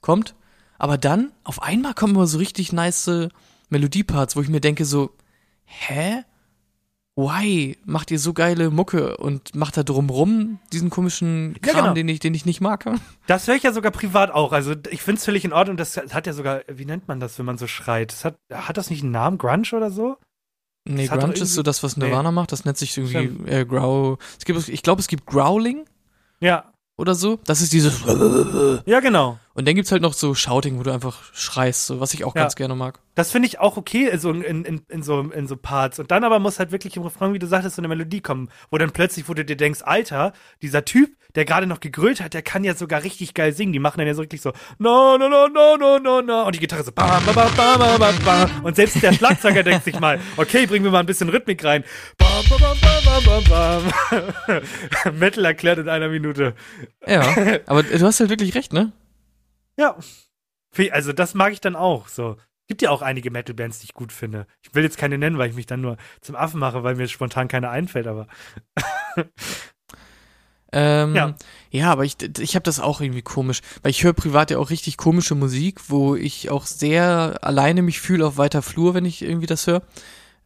kommt. 0.00 0.34
Aber 0.78 0.98
dann, 0.98 1.30
auf 1.44 1.62
einmal 1.62 1.94
kommen 1.94 2.16
immer 2.16 2.26
so 2.26 2.38
richtig 2.38 2.72
nice 2.72 3.28
Melodieparts, 3.68 4.34
wo 4.34 4.40
ich 4.40 4.48
mir 4.48 4.60
denke 4.60 4.84
so, 4.84 5.12
hä? 5.64 6.24
Why 7.16 7.78
macht 7.84 8.10
ihr 8.10 8.18
so 8.18 8.32
geile 8.32 8.70
Mucke 8.70 9.16
und 9.18 9.54
macht 9.54 9.76
da 9.76 9.84
drumrum 9.84 10.58
diesen 10.72 10.90
komischen 10.90 11.54
Ja, 11.64 11.72
Kram, 11.72 11.82
genau. 11.82 11.94
den 11.94 12.08
ich, 12.08 12.18
den 12.18 12.34
ich 12.34 12.44
nicht 12.44 12.60
mag? 12.60 12.84
Das 13.28 13.46
höre 13.46 13.54
ich 13.54 13.62
ja 13.62 13.72
sogar 13.72 13.92
privat 13.92 14.32
auch. 14.32 14.52
Also 14.52 14.74
ich 14.90 15.00
finde 15.02 15.18
es 15.20 15.24
völlig 15.24 15.44
in 15.44 15.52
Ordnung. 15.52 15.76
Das 15.76 15.96
hat 15.96 16.26
ja 16.26 16.32
sogar, 16.32 16.62
wie 16.68 16.84
nennt 16.84 17.06
man 17.06 17.20
das, 17.20 17.38
wenn 17.38 17.46
man 17.46 17.56
so 17.56 17.66
schreit? 17.68 18.10
Das 18.12 18.24
hat, 18.24 18.36
hat 18.52 18.76
das 18.76 18.90
nicht 18.90 19.02
einen 19.02 19.12
Namen? 19.12 19.38
Grunge 19.38 19.68
oder 19.72 19.90
so? 19.92 20.16
Nee, 20.86 21.06
Das 21.06 21.18
Grunge 21.18 21.34
ist 21.34 21.54
so 21.54 21.62
das, 21.62 21.82
was 21.84 21.96
Nee. 21.96 22.06
Nirvana 22.06 22.32
macht. 22.32 22.50
Das 22.52 22.64
nennt 22.64 22.76
sich 22.78 22.98
irgendwie 22.98 23.48
äh, 23.48 23.64
Growl. 23.64 24.18
Es 24.38 24.44
gibt, 24.44 24.68
ich 24.68 24.82
glaube, 24.82 25.00
es 25.00 25.06
gibt 25.08 25.24
Growling 25.24 25.84
Ja. 26.40 26.72
oder 26.98 27.14
so. 27.14 27.38
Das 27.44 27.60
ist 27.62 27.72
dieses 27.72 28.02
Ja, 28.86 28.98
genau. 29.00 29.38
Und 29.56 29.68
dann 29.68 29.76
gibt's 29.76 29.92
halt 29.92 30.02
noch 30.02 30.14
so 30.14 30.34
Shouting, 30.34 30.78
wo 30.78 30.82
du 30.82 30.92
einfach 30.92 31.22
schreist, 31.32 31.86
so, 31.86 32.00
was 32.00 32.12
ich 32.12 32.24
auch 32.24 32.34
Ja. 32.34 32.42
ganz 32.42 32.56
gerne 32.56 32.74
mag. 32.74 32.98
Das 33.14 33.30
finde 33.30 33.46
ich 33.46 33.60
auch 33.60 33.76
okay 33.76 34.16
so, 34.18 34.32
in, 34.32 34.64
in, 34.64 34.82
in, 34.88 35.02
so, 35.04 35.20
in 35.20 35.46
so 35.46 35.56
Parts. 35.56 36.00
Und 36.00 36.10
dann 36.10 36.24
aber 36.24 36.40
muss 36.40 36.58
halt 36.58 36.72
wirklich 36.72 36.96
im 36.96 37.04
Refrain, 37.04 37.32
wie 37.32 37.38
du 37.38 37.46
sagtest, 37.46 37.76
so 37.76 37.80
eine 37.80 37.86
Melodie 37.86 38.20
kommen, 38.20 38.48
wo 38.72 38.78
dann 38.78 38.90
plötzlich, 38.90 39.28
wo 39.28 39.34
du 39.34 39.44
dir 39.44 39.56
denkst, 39.56 39.82
Alter, 39.84 40.32
dieser 40.60 40.84
Typ, 40.84 41.10
der 41.36 41.44
gerade 41.44 41.68
noch 41.68 41.78
gegrölt 41.78 42.20
hat, 42.20 42.34
der 42.34 42.42
kann 42.42 42.64
ja 42.64 42.74
sogar 42.74 43.04
richtig 43.04 43.32
geil 43.34 43.52
singen. 43.52 43.72
Die 43.72 43.78
machen 43.78 43.98
dann 43.98 44.08
ja 44.08 44.14
so 44.14 44.22
richtig 44.22 44.40
so, 44.40 44.52
no, 44.78 45.16
no, 45.18 45.28
no, 45.28 45.46
no, 45.46 45.76
no, 45.76 45.98
no, 45.98 46.20
no. 46.20 46.46
Und 46.46 46.56
die 46.56 46.58
Gitarre 46.60 46.82
so, 46.82 46.90
bam, 46.90 47.24
bam, 47.24 47.34
bam, 47.36 47.50
bam, 47.56 47.78
bam, 47.78 47.98
bam, 48.00 48.14
bam. 48.24 48.64
Und 48.64 48.74
selbst 48.74 49.00
der 49.02 49.12
Schlagzeuger 49.12 49.62
denkt 49.64 49.84
sich 49.84 50.00
mal, 50.00 50.18
okay, 50.36 50.66
bringen 50.66 50.84
wir 50.84 50.90
mal 50.90 50.98
ein 51.00 51.06
bisschen 51.06 51.28
Rhythmik 51.28 51.62
rein. 51.62 51.84
Bam, 52.18 52.28
bam, 52.50 52.60
bam, 52.60 52.76
bam, 52.80 53.24
bam, 53.24 53.44
bam, 53.44 53.84
bam. 55.06 55.14
Metal 55.18 55.44
erklärt 55.44 55.78
in 55.78 55.88
einer 55.88 56.08
Minute. 56.08 56.54
Ja, 57.06 57.22
aber 57.66 57.84
du 57.84 58.04
hast 58.04 58.18
halt 58.18 58.30
wirklich 58.30 58.56
recht, 58.56 58.72
ne? 58.72 58.92
Ja. 59.78 59.96
Also 60.90 61.12
das 61.12 61.34
mag 61.34 61.52
ich 61.52 61.60
dann 61.60 61.76
auch. 61.76 62.08
So. 62.08 62.36
Gibt 62.66 62.82
ja 62.82 62.90
auch 62.90 63.02
einige 63.02 63.30
Metal-Bands, 63.30 63.80
die 63.80 63.84
ich 63.86 63.94
gut 63.94 64.12
finde. 64.12 64.46
Ich 64.62 64.74
will 64.74 64.82
jetzt 64.82 64.96
keine 64.96 65.18
nennen, 65.18 65.38
weil 65.38 65.50
ich 65.50 65.56
mich 65.56 65.66
dann 65.66 65.82
nur 65.82 65.96
zum 66.20 66.34
Affen 66.34 66.58
mache, 66.60 66.82
weil 66.82 66.94
mir 66.96 67.08
spontan 67.08 67.48
keine 67.48 67.70
einfällt, 67.70 68.06
aber. 68.06 68.26
Ähm, 70.76 71.14
ja. 71.14 71.34
Ja. 71.70 71.92
aber 71.92 72.04
ich, 72.04 72.16
ich 72.40 72.56
habe 72.56 72.64
das 72.64 72.80
auch 72.80 73.00
irgendwie 73.00 73.22
komisch, 73.22 73.60
weil 73.82 73.90
ich 73.90 74.02
höre 74.02 74.12
privat 74.12 74.50
ja 74.50 74.58
auch 74.58 74.70
richtig 74.70 74.96
komische 74.96 75.36
Musik, 75.36 75.88
wo 75.88 76.16
ich 76.16 76.50
auch 76.50 76.66
sehr 76.66 77.38
alleine 77.42 77.80
mich 77.80 78.00
fühle 78.00 78.26
auf 78.26 78.38
weiter 78.38 78.60
Flur, 78.60 78.92
wenn 78.92 79.04
ich 79.04 79.22
irgendwie 79.22 79.46
das 79.46 79.68
höre. 79.68 79.82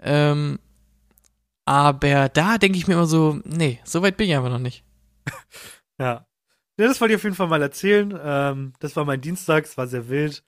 Ähm, 0.01 0.59
aber 1.65 2.29
da 2.29 2.59
denke 2.59 2.77
ich 2.77 2.87
mir 2.87 2.95
immer 2.95 3.07
so, 3.07 3.41
nee, 3.45 3.81
so 3.85 4.03
weit 4.03 4.19
bin 4.19 4.29
ich 4.29 4.37
einfach 4.37 4.51
noch 4.51 4.59
nicht. 4.59 4.85
Ja. 6.01 6.29
Ja, 6.79 6.87
das 6.87 7.01
wollte 7.01 7.13
ich 7.15 7.17
auf 7.17 7.25
jeden 7.25 7.35
Fall 7.37 7.49
mal 7.49 7.61
erzählen. 7.61 8.17
Ähm, 8.23 8.73
das 8.79 8.95
war 8.97 9.05
mein 9.05 9.21
Dienstag, 9.21 9.65
es 9.65 9.77
war 9.77 9.87
sehr 9.87 10.09
wild. 10.09 10.45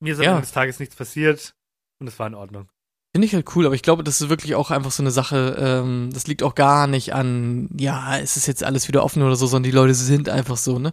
Mir 0.00 0.12
ist 0.14 0.18
am 0.18 0.24
Ja. 0.24 0.30
Ende 0.32 0.42
des 0.42 0.52
Tages 0.52 0.78
nichts 0.78 0.96
passiert 0.96 1.54
und 1.98 2.06
es 2.06 2.18
war 2.18 2.26
in 2.26 2.34
Ordnung. 2.34 2.68
Finde 3.14 3.26
ich 3.26 3.34
halt 3.34 3.54
cool, 3.56 3.64
aber 3.64 3.74
ich 3.74 3.82
glaube, 3.82 4.04
das 4.04 4.20
ist 4.20 4.28
wirklich 4.28 4.54
auch 4.54 4.70
einfach 4.70 4.90
so 4.90 5.02
eine 5.02 5.10
Sache, 5.10 5.56
ähm, 5.58 6.10
das 6.12 6.26
liegt 6.26 6.42
auch 6.42 6.54
gar 6.54 6.86
nicht 6.86 7.14
an, 7.14 7.70
ja, 7.78 8.18
es 8.18 8.36
ist 8.36 8.46
jetzt 8.46 8.62
alles 8.62 8.88
wieder 8.88 9.02
offen 9.02 9.22
oder 9.22 9.36
so, 9.36 9.46
sondern 9.46 9.70
die 9.70 9.74
Leute 9.76 9.94
sind 9.94 10.28
einfach 10.28 10.58
so, 10.58 10.78
ne? 10.78 10.92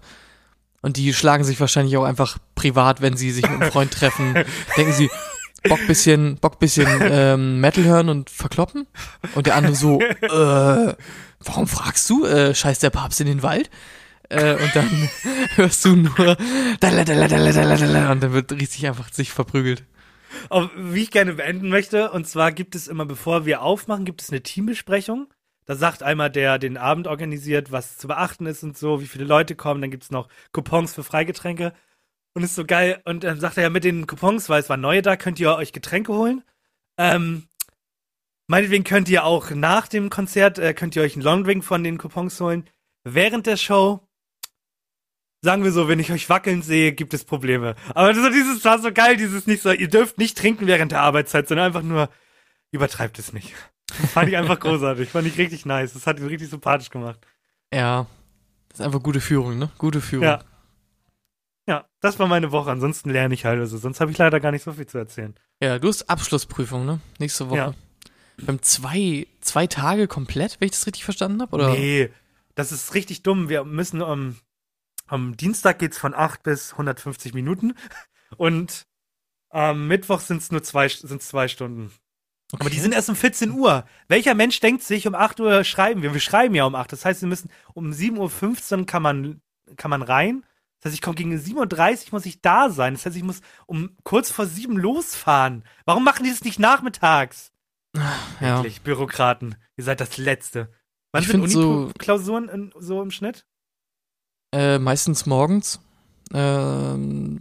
Und 0.81 0.95
die 0.97 1.13
schlagen 1.13 1.43
sich 1.43 1.59
wahrscheinlich 1.59 1.97
auch 1.97 2.03
einfach 2.05 2.37
privat, 2.55 3.01
wenn 3.01 3.17
sie 3.17 3.31
sich 3.31 3.49
mit 3.49 3.61
einem 3.61 3.71
Freund 3.71 3.91
treffen, 3.91 4.35
denken 4.77 4.93
sie, 4.93 5.09
Bock 5.67 5.85
bisschen, 5.87 6.37
Bock 6.37 6.59
bisschen 6.59 6.87
ähm, 7.01 7.59
Metal 7.61 7.83
hören 7.85 8.09
und 8.09 8.29
verkloppen? 8.29 8.87
Und 9.35 9.47
der 9.47 9.55
andere 9.55 9.75
so, 9.75 10.01
äh, 10.21 10.93
warum 11.39 11.67
fragst 11.67 12.09
du? 12.09 12.25
Äh, 12.25 12.53
scheißt 12.53 12.83
der 12.83 12.89
Papst 12.89 13.21
in 13.21 13.27
den 13.27 13.43
Wald? 13.43 13.69
Äh, 14.33 14.57
und 14.61 14.75
dann 14.75 15.09
hörst 15.55 15.85
du 15.85 15.95
nur 15.95 16.37
und 18.11 18.23
dann 18.23 18.33
wird 18.33 18.51
richtig 18.51 18.87
einfach 18.87 19.11
sich 19.11 19.31
verprügelt. 19.31 19.83
Aber 20.49 20.71
wie 20.75 21.03
ich 21.03 21.11
gerne 21.11 21.33
beenden 21.33 21.69
möchte, 21.69 22.11
und 22.11 22.27
zwar 22.27 22.51
gibt 22.51 22.75
es 22.75 22.87
immer, 22.87 23.05
bevor 23.05 23.45
wir 23.45 23.61
aufmachen, 23.61 24.05
gibt 24.05 24.21
es 24.21 24.29
eine 24.29 24.41
Teambesprechung. 24.41 25.27
Da 25.65 25.75
sagt 25.75 26.03
einmal 26.03 26.29
der 26.29 26.59
den 26.59 26.77
Abend 26.77 27.07
organisiert, 27.07 27.71
was 27.71 27.97
zu 27.97 28.07
beachten 28.07 28.45
ist 28.45 28.63
und 28.63 28.77
so, 28.77 29.01
wie 29.01 29.07
viele 29.07 29.25
Leute 29.25 29.55
kommen. 29.55 29.81
Dann 29.81 29.91
gibt 29.91 30.03
es 30.03 30.11
noch 30.11 30.27
Coupons 30.51 30.93
für 30.93 31.03
Freigetränke. 31.03 31.73
Und 32.33 32.43
ist 32.43 32.55
so 32.55 32.65
geil. 32.65 33.01
Und 33.05 33.23
dann 33.23 33.39
sagt 33.39 33.57
er 33.57 33.63
ja 33.63 33.69
mit 33.69 33.83
den 33.83 34.07
Coupons, 34.07 34.49
weil 34.49 34.59
es 34.59 34.69
waren 34.69 34.81
neue 34.81 35.01
da, 35.01 35.15
könnt 35.15 35.39
ihr 35.39 35.55
euch 35.55 35.71
Getränke 35.71 36.13
holen. 36.13 36.43
Ähm, 36.97 37.47
meinetwegen 38.47 38.83
könnt 38.83 39.07
ihr 39.07 39.23
auch 39.23 39.51
nach 39.51 39.87
dem 39.87 40.09
Konzert, 40.09 40.57
äh, 40.59 40.73
könnt 40.73 40.95
ihr 40.95 41.03
euch 41.03 41.13
einen 41.13 41.23
Longdrink 41.23 41.63
von 41.63 41.83
den 41.83 41.97
Coupons 41.97 42.39
holen. 42.41 42.67
Während 43.03 43.45
der 43.45 43.57
Show, 43.57 44.02
sagen 45.43 45.63
wir 45.63 45.71
so, 45.71 45.87
wenn 45.87 45.99
ich 45.99 46.11
euch 46.11 46.29
wackeln 46.29 46.61
sehe, 46.61 46.93
gibt 46.93 47.13
es 47.13 47.25
Probleme. 47.25 47.75
Aber 47.93 48.15
so 48.15 48.29
dieses 48.29 48.63
war 48.65 48.79
so 48.79 48.91
geil, 48.91 49.17
dieses 49.17 49.45
nicht 49.45 49.61
so, 49.61 49.71
ihr 49.71 49.89
dürft 49.89 50.17
nicht 50.17 50.37
trinken 50.37 50.65
während 50.65 50.91
der 50.91 51.01
Arbeitszeit, 51.01 51.47
sondern 51.47 51.67
einfach 51.67 51.83
nur, 51.83 52.09
übertreibt 52.71 53.19
es 53.19 53.33
nicht. 53.33 53.53
Fand 54.13 54.29
ich 54.29 54.37
einfach 54.37 54.59
großartig, 54.59 55.09
fand 55.09 55.27
ich 55.27 55.37
richtig 55.37 55.65
nice. 55.65 55.93
Das 55.93 56.07
hat 56.07 56.19
ihn 56.19 56.25
richtig 56.25 56.49
sympathisch 56.49 56.89
gemacht. 56.89 57.19
Ja, 57.71 58.07
das 58.69 58.79
ist 58.79 58.85
einfach 58.85 59.03
gute 59.03 59.21
Führung, 59.21 59.59
ne? 59.59 59.69
Gute 59.77 60.01
Führung. 60.01 60.25
Ja. 60.25 60.43
Ja, 61.67 61.85
das 62.01 62.19
war 62.19 62.27
meine 62.27 62.51
Woche. 62.51 62.71
Ansonsten 62.71 63.09
lerne 63.09 63.33
ich 63.33 63.45
halt. 63.45 63.59
Also 63.59 63.77
sonst 63.77 64.01
habe 64.01 64.11
ich 64.11 64.17
leider 64.17 64.39
gar 64.39 64.51
nicht 64.51 64.63
so 64.63 64.73
viel 64.73 64.85
zu 64.85 64.97
erzählen. 64.97 65.35
Ja, 65.61 65.79
du 65.79 65.87
hast 65.87 66.09
Abschlussprüfung, 66.09 66.85
ne? 66.85 66.99
Nächste 67.19 67.49
Woche. 67.49 67.57
Ja. 67.57 67.73
Wir 68.37 68.47
haben 68.47 68.61
zwei, 68.61 69.27
zwei 69.41 69.67
Tage 69.67 70.07
komplett, 70.07 70.59
wenn 70.59 70.65
ich 70.65 70.71
das 70.71 70.87
richtig 70.87 71.05
verstanden 71.05 71.41
habe, 71.41 71.53
oder? 71.53 71.69
Nee, 71.69 72.09
das 72.55 72.71
ist 72.71 72.95
richtig 72.95 73.23
dumm. 73.23 73.47
Wir 73.47 73.63
müssen 73.63 74.01
am 74.01 74.35
am 75.13 75.37
Dienstag 75.37 75.79
geht's 75.79 75.97
von 75.97 76.13
8 76.13 76.41
bis 76.43 76.71
150 76.71 77.33
Minuten 77.33 77.73
und 78.37 78.87
am 79.49 79.87
Mittwoch 79.87 80.19
sind's 80.19 80.51
nur 80.51 80.63
zwei, 80.63 80.87
sind's 80.87 81.27
zwei 81.27 81.47
Stunden. 81.47 81.91
Aber 82.59 82.69
die 82.69 82.79
sind 82.79 82.93
erst 82.93 83.09
um 83.09 83.15
14 83.15 83.51
Uhr. 83.51 83.85
Welcher 84.07 84.33
Mensch 84.35 84.59
denkt 84.59 84.83
sich, 84.83 85.07
um 85.07 85.15
8 85.15 85.39
Uhr 85.39 85.63
schreiben 85.63 86.01
wir? 86.01 86.13
Wir 86.13 86.19
schreiben 86.19 86.53
ja 86.55 86.65
um 86.65 86.75
8. 86.75 86.91
Das 86.91 87.05
heißt, 87.05 87.21
wir 87.21 87.27
müssen 87.27 87.49
um 87.73 87.91
7.15 87.91 88.79
Uhr 88.79 88.85
kann 88.85 89.01
man, 89.01 89.41
kann 89.75 89.89
man 89.89 90.01
rein. 90.01 90.43
Das 90.79 90.89
heißt, 90.89 90.95
ich 90.95 91.01
komme 91.01 91.15
gegen 91.15 91.35
7.30 91.35 92.05
Uhr 92.07 92.07
muss 92.11 92.25
ich 92.25 92.41
da 92.41 92.69
sein. 92.69 92.93
Das 92.93 93.05
heißt, 93.05 93.15
ich 93.15 93.23
muss 93.23 93.41
um 93.65 93.95
kurz 94.03 94.29
vor 94.31 94.45
7 94.45 94.77
losfahren. 94.77 95.63
Warum 95.85 96.03
machen 96.03 96.23
die 96.25 96.29
das 96.31 96.43
nicht 96.43 96.59
nachmittags? 96.59 97.51
ja. 97.95 98.57
Wirklich, 98.57 98.81
Bürokraten. 98.81 99.55
Ihr 99.77 99.83
seid 99.83 99.99
das 100.01 100.17
Letzte. 100.17 100.71
Wann 101.11 101.23
Ich 101.23 101.29
sind 101.29 101.47
so- 101.49 101.83
Uni-Klausuren 101.85 102.49
in, 102.49 102.73
so 102.79 103.01
im 103.01 103.11
Schnitt? 103.11 103.45
Äh, 104.53 104.79
meistens 104.79 105.25
morgens. 105.25 105.79
Ähm, 106.33 107.39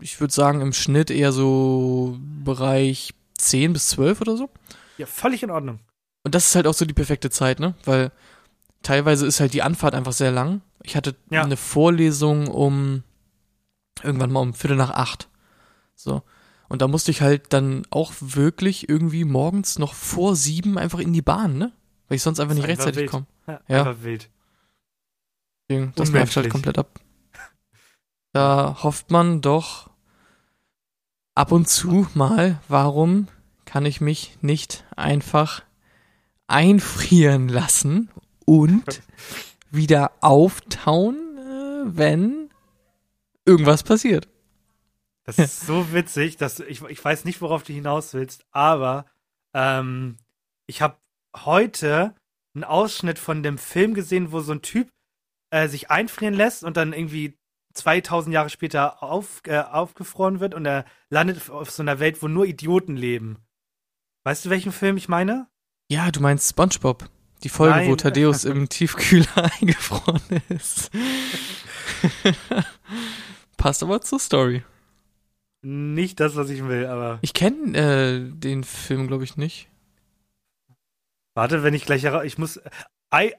ich 0.00 0.20
würde 0.20 0.32
sagen, 0.32 0.60
im 0.60 0.72
Schnitt 0.72 1.10
eher 1.10 1.32
so 1.32 2.16
Bereich 2.44 3.12
10 3.38 3.72
bis 3.72 3.88
12 3.88 4.20
oder 4.20 4.36
so. 4.36 4.48
Ja, 4.98 5.06
völlig 5.06 5.42
in 5.42 5.50
Ordnung. 5.50 5.80
Und 6.24 6.34
das 6.34 6.46
ist 6.46 6.54
halt 6.56 6.66
auch 6.66 6.74
so 6.74 6.84
die 6.84 6.94
perfekte 6.94 7.30
Zeit, 7.30 7.60
ne? 7.60 7.74
Weil 7.84 8.10
teilweise 8.82 9.26
ist 9.26 9.40
halt 9.40 9.52
die 9.52 9.62
Anfahrt 9.62 9.94
einfach 9.94 10.12
sehr 10.12 10.30
lang. 10.32 10.60
Ich 10.82 10.96
hatte 10.96 11.16
Ja. 11.30 11.42
eine 11.42 11.56
Vorlesung 11.56 12.46
um 12.48 13.02
irgendwann 14.02 14.30
mal 14.32 14.40
um 14.40 14.54
Viertel 14.54 14.76
nach 14.76 14.90
acht. 14.90 15.28
So. 15.94 16.22
Und 16.68 16.82
da 16.82 16.88
musste 16.88 17.10
ich 17.10 17.20
halt 17.22 17.52
dann 17.52 17.82
auch 17.90 18.12
wirklich 18.20 18.88
irgendwie 18.88 19.24
morgens 19.24 19.78
noch 19.78 19.94
vor 19.94 20.34
sieben 20.36 20.78
einfach 20.78 20.98
in 20.98 21.12
die 21.12 21.22
Bahn, 21.22 21.58
ne? 21.58 21.72
Weil 22.08 22.16
ich 22.16 22.22
sonst 22.22 22.40
einfach 22.40 22.54
nicht 22.54 22.66
rechtzeitig 22.66 23.10
komme. 23.10 23.26
Ja, 23.46 23.60
Ja. 23.68 24.02
Wild. 24.02 24.28
Das 25.68 26.10
nervt 26.10 26.36
halt 26.36 26.50
komplett 26.50 26.78
ab. 26.78 27.00
Da 28.32 28.82
hofft 28.82 29.10
man 29.10 29.40
doch 29.40 29.88
ab 31.34 31.52
und 31.52 31.70
zu 31.70 32.06
mal, 32.12 32.60
warum 32.68 33.28
kann 33.64 33.86
ich 33.86 34.02
mich 34.02 34.36
nicht 34.42 34.84
einfach 34.94 35.62
einfrieren 36.46 37.48
lassen 37.48 38.10
und 38.44 39.02
wieder 39.70 40.12
auftauen, 40.20 41.16
äh, 41.38 41.96
wenn 41.96 42.50
irgendwas 43.46 43.82
passiert. 43.82 44.28
Das 45.24 45.38
ist 45.38 45.66
so 45.66 45.92
witzig, 45.92 46.36
dass 46.36 46.60
ich, 46.60 46.82
ich 46.82 47.04
weiß 47.04 47.24
nicht, 47.24 47.40
worauf 47.40 47.64
du 47.64 47.72
hinaus 47.72 48.14
willst, 48.14 48.44
aber 48.52 49.06
ähm, 49.54 50.18
ich 50.66 50.82
habe 50.82 50.96
heute 51.34 52.14
einen 52.54 52.64
Ausschnitt 52.64 53.18
von 53.18 53.42
dem 53.42 53.58
Film 53.58 53.94
gesehen, 53.94 54.30
wo 54.30 54.40
so 54.40 54.52
ein 54.52 54.62
Typ 54.62 54.88
äh, 55.56 55.68
sich 55.68 55.90
einfrieren 55.90 56.34
lässt 56.34 56.64
und 56.64 56.76
dann 56.76 56.92
irgendwie 56.92 57.38
2000 57.74 58.32
Jahre 58.34 58.50
später 58.50 59.02
auf, 59.02 59.42
äh, 59.46 59.58
aufgefroren 59.58 60.40
wird 60.40 60.54
und 60.54 60.64
er 60.66 60.84
landet 61.10 61.50
auf 61.50 61.70
so 61.70 61.82
einer 61.82 61.98
Welt, 61.98 62.22
wo 62.22 62.28
nur 62.28 62.46
Idioten 62.46 62.96
leben. 62.96 63.38
Weißt 64.24 64.44
du, 64.44 64.50
welchen 64.50 64.72
Film 64.72 64.96
ich 64.96 65.08
meine? 65.08 65.48
Ja, 65.90 66.10
du 66.10 66.20
meinst 66.20 66.50
SpongeBob. 66.50 67.08
Die 67.42 67.48
Folge, 67.50 67.80
wo 67.84 67.88
Nein. 67.90 67.98
Thaddeus 67.98 68.44
im 68.44 68.68
Tiefkühler 68.68 69.50
eingefroren 69.60 70.22
ist. 70.48 70.90
Passt 73.56 73.82
aber 73.82 74.00
zur 74.00 74.18
Story. 74.18 74.64
Nicht 75.62 76.20
das, 76.20 76.36
was 76.36 76.50
ich 76.50 76.64
will, 76.66 76.86
aber 76.86 77.18
Ich 77.22 77.34
kenne 77.34 77.76
äh, 77.76 78.30
den 78.30 78.64
Film, 78.64 79.08
glaube 79.08 79.24
ich, 79.24 79.36
nicht. 79.36 79.68
warte, 81.34 81.62
wenn 81.62 81.74
ich 81.74 81.84
gleich 81.84 82.04
hera- 82.04 82.24
ich 82.24 82.38
muss 82.38 82.60
I 83.14 83.34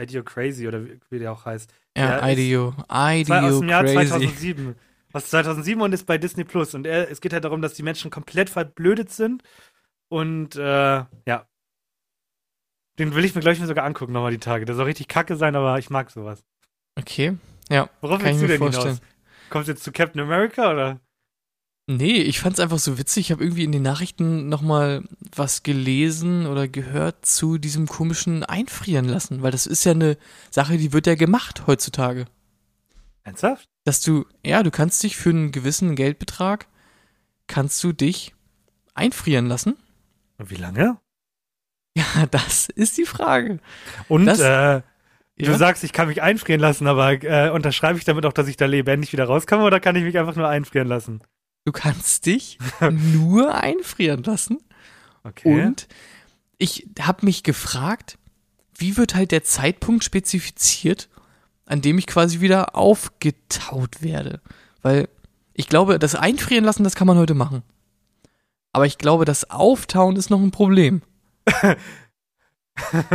Idiocrazy, 0.00 0.62
Idiocrazy 0.62 0.68
oder 0.68 0.84
wie, 1.10 1.18
der 1.18 1.32
auch 1.32 1.44
heißt. 1.44 1.72
Ja, 1.96 2.16
ist- 2.18 2.32
Ideo. 2.32 2.74
Ideo 2.90 3.34
aus 3.36 3.60
dem 3.60 3.68
Jahr 3.68 3.82
crazy. 3.84 3.94
2007. 4.08 4.74
Was 5.12 5.30
2007 5.30 5.80
und 5.80 5.92
ist 5.94 6.04
bei 6.06 6.18
Disney 6.18 6.44
Plus. 6.44 6.74
Und 6.74 6.86
er, 6.86 7.10
es 7.10 7.20
geht 7.20 7.32
halt 7.32 7.44
darum, 7.44 7.62
dass 7.62 7.74
die 7.74 7.82
Menschen 7.82 8.10
komplett 8.10 8.50
verblödet 8.50 9.10
sind. 9.10 9.42
Und 10.08 10.56
äh, 10.56 11.04
ja. 11.26 11.46
Den 12.98 13.14
will 13.14 13.24
ich 13.24 13.34
mir, 13.34 13.40
glaube 13.40 13.54
ich, 13.54 13.60
mir 13.60 13.66
sogar 13.66 13.84
angucken 13.84 14.12
nochmal 14.12 14.30
die 14.32 14.38
Tage. 14.38 14.64
Der 14.64 14.74
soll 14.74 14.86
richtig 14.86 15.08
kacke 15.08 15.36
sein, 15.36 15.54
aber 15.56 15.78
ich 15.78 15.90
mag 15.90 16.10
sowas. 16.10 16.44
Okay. 16.98 17.36
Ja, 17.68 17.88
Worauf 18.00 18.18
kann 18.20 18.34
ich 18.34 18.40
willst 18.40 18.42
du 18.42 18.42
mir 18.44 18.48
denn 18.48 18.58
vorstellen. 18.58 18.94
hinaus? 18.96 19.00
Kommst 19.50 19.68
du 19.68 19.72
jetzt 19.72 19.84
zu 19.84 19.92
Captain 19.92 20.20
America 20.20 20.70
oder? 20.70 21.00
Nee, 21.88 22.16
ich 22.22 22.40
fand's 22.40 22.58
einfach 22.58 22.78
so 22.80 22.98
witzig. 22.98 23.26
Ich 23.26 23.32
habe 23.32 23.44
irgendwie 23.44 23.62
in 23.62 23.70
den 23.70 23.82
Nachrichten 23.82 24.48
nochmal 24.48 25.04
was 25.34 25.62
gelesen 25.62 26.46
oder 26.46 26.66
gehört 26.66 27.24
zu 27.24 27.58
diesem 27.58 27.86
komischen 27.86 28.42
Einfrieren 28.42 29.04
lassen, 29.04 29.42
weil 29.42 29.52
das 29.52 29.66
ist 29.66 29.84
ja 29.84 29.92
eine 29.92 30.16
Sache, 30.50 30.78
die 30.78 30.92
wird 30.92 31.06
ja 31.06 31.14
gemacht 31.14 31.68
heutzutage. 31.68 32.24
Ernsthaft? 33.22 33.68
Dass 33.84 34.00
du, 34.00 34.26
ja, 34.44 34.64
du 34.64 34.72
kannst 34.72 35.00
dich 35.04 35.16
für 35.16 35.30
einen 35.30 35.52
gewissen 35.52 35.94
Geldbetrag, 35.94 36.66
kannst 37.46 37.82
du 37.84 37.92
dich 37.92 38.34
einfrieren 38.94 39.46
lassen. 39.46 39.76
Und 40.38 40.50
wie 40.50 40.56
lange? 40.56 40.98
Ja, 41.96 42.26
das 42.30 42.68
ist 42.68 42.98
die 42.98 43.06
Frage. 43.06 43.58
Und 44.08 44.26
Das- 44.26 44.38
äh, 44.40 44.44
Ja? 44.44 44.82
du 45.38 45.56
sagst, 45.56 45.82
ich 45.82 45.94
kann 45.94 46.08
mich 46.08 46.20
einfrieren 46.20 46.60
lassen, 46.60 46.86
aber 46.88 47.12
äh, 47.24 47.48
unterschreibe 47.48 47.98
ich 47.98 48.04
damit 48.04 48.26
auch, 48.26 48.34
dass 48.34 48.48
ich 48.48 48.58
da 48.58 48.66
lebendig 48.66 49.12
wieder 49.14 49.24
rauskomme 49.24 49.64
oder 49.64 49.80
kann 49.80 49.96
ich 49.96 50.02
mich 50.04 50.18
einfach 50.18 50.36
nur 50.36 50.46
einfrieren 50.46 50.88
lassen? 50.88 51.22
Du 51.66 51.72
kannst 51.72 52.26
dich 52.26 52.58
nur 52.80 53.52
einfrieren 53.56 54.22
lassen. 54.22 54.58
Okay. 55.24 55.64
Und 55.66 55.88
ich 56.58 56.86
habe 57.00 57.26
mich 57.26 57.42
gefragt, 57.42 58.18
wie 58.76 58.96
wird 58.96 59.16
halt 59.16 59.32
der 59.32 59.42
Zeitpunkt 59.42 60.04
spezifiziert, 60.04 61.08
an 61.64 61.82
dem 61.82 61.98
ich 61.98 62.06
quasi 62.06 62.40
wieder 62.40 62.76
aufgetaut 62.76 64.00
werde? 64.00 64.40
Weil 64.82 65.08
ich 65.54 65.66
glaube, 65.68 65.98
das 65.98 66.14
Einfrieren 66.14 66.64
lassen, 66.64 66.84
das 66.84 66.94
kann 66.94 67.08
man 67.08 67.18
heute 67.18 67.34
machen. 67.34 67.64
Aber 68.72 68.86
ich 68.86 68.96
glaube, 68.96 69.24
das 69.24 69.50
Auftauen 69.50 70.14
ist 70.14 70.30
noch 70.30 70.40
ein 70.40 70.52
Problem. 70.52 71.02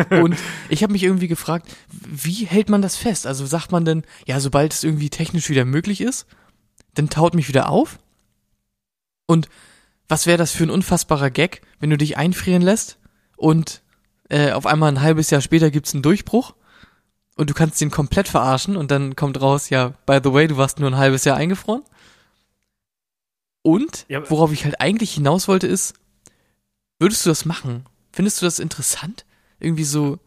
Und 0.09 0.35
ich 0.67 0.83
habe 0.83 0.91
mich 0.91 1.03
irgendwie 1.03 1.29
gefragt, 1.29 1.73
wie 1.89 2.45
hält 2.45 2.67
man 2.67 2.81
das 2.81 2.97
fest? 2.97 3.25
Also 3.25 3.45
sagt 3.45 3.71
man 3.71 3.85
denn, 3.85 4.03
ja, 4.27 4.41
sobald 4.41 4.73
es 4.73 4.83
irgendwie 4.83 5.09
technisch 5.09 5.49
wieder 5.49 5.63
möglich 5.63 6.01
ist, 6.01 6.25
dann 6.95 7.09
taut 7.09 7.33
mich 7.33 7.47
wieder 7.47 7.69
auf? 7.69 7.97
Und 9.31 9.47
was 10.09 10.25
wäre 10.25 10.37
das 10.37 10.51
für 10.51 10.63
ein 10.63 10.69
unfassbarer 10.69 11.29
Gag, 11.29 11.61
wenn 11.79 11.89
du 11.89 11.97
dich 11.97 12.17
einfrieren 12.17 12.61
lässt 12.61 12.97
und 13.37 13.81
äh, 14.29 14.51
auf 14.51 14.65
einmal 14.65 14.91
ein 14.91 15.01
halbes 15.01 15.29
Jahr 15.29 15.39
später 15.39 15.71
gibt's 15.71 15.93
einen 15.93 16.03
Durchbruch 16.03 16.53
und 17.37 17.49
du 17.49 17.53
kannst 17.53 17.79
den 17.79 17.91
komplett 17.91 18.27
verarschen 18.27 18.75
und 18.75 18.91
dann 18.91 19.15
kommt 19.15 19.39
raus, 19.39 19.69
ja, 19.69 19.93
by 20.05 20.19
the 20.21 20.33
way, 20.33 20.47
du 20.47 20.57
warst 20.57 20.79
nur 20.79 20.91
ein 20.91 20.97
halbes 20.97 21.23
Jahr 21.23 21.37
eingefroren? 21.37 21.83
Und 23.61 24.05
worauf 24.29 24.51
ich 24.51 24.65
halt 24.65 24.81
eigentlich 24.81 25.13
hinaus 25.13 25.47
wollte 25.47 25.67
ist, 25.67 25.93
würdest 26.99 27.25
du 27.25 27.29
das 27.29 27.45
machen? 27.45 27.85
Findest 28.11 28.41
du 28.41 28.45
das 28.45 28.59
interessant? 28.59 29.25
Irgendwie 29.61 29.85
so 29.85 30.19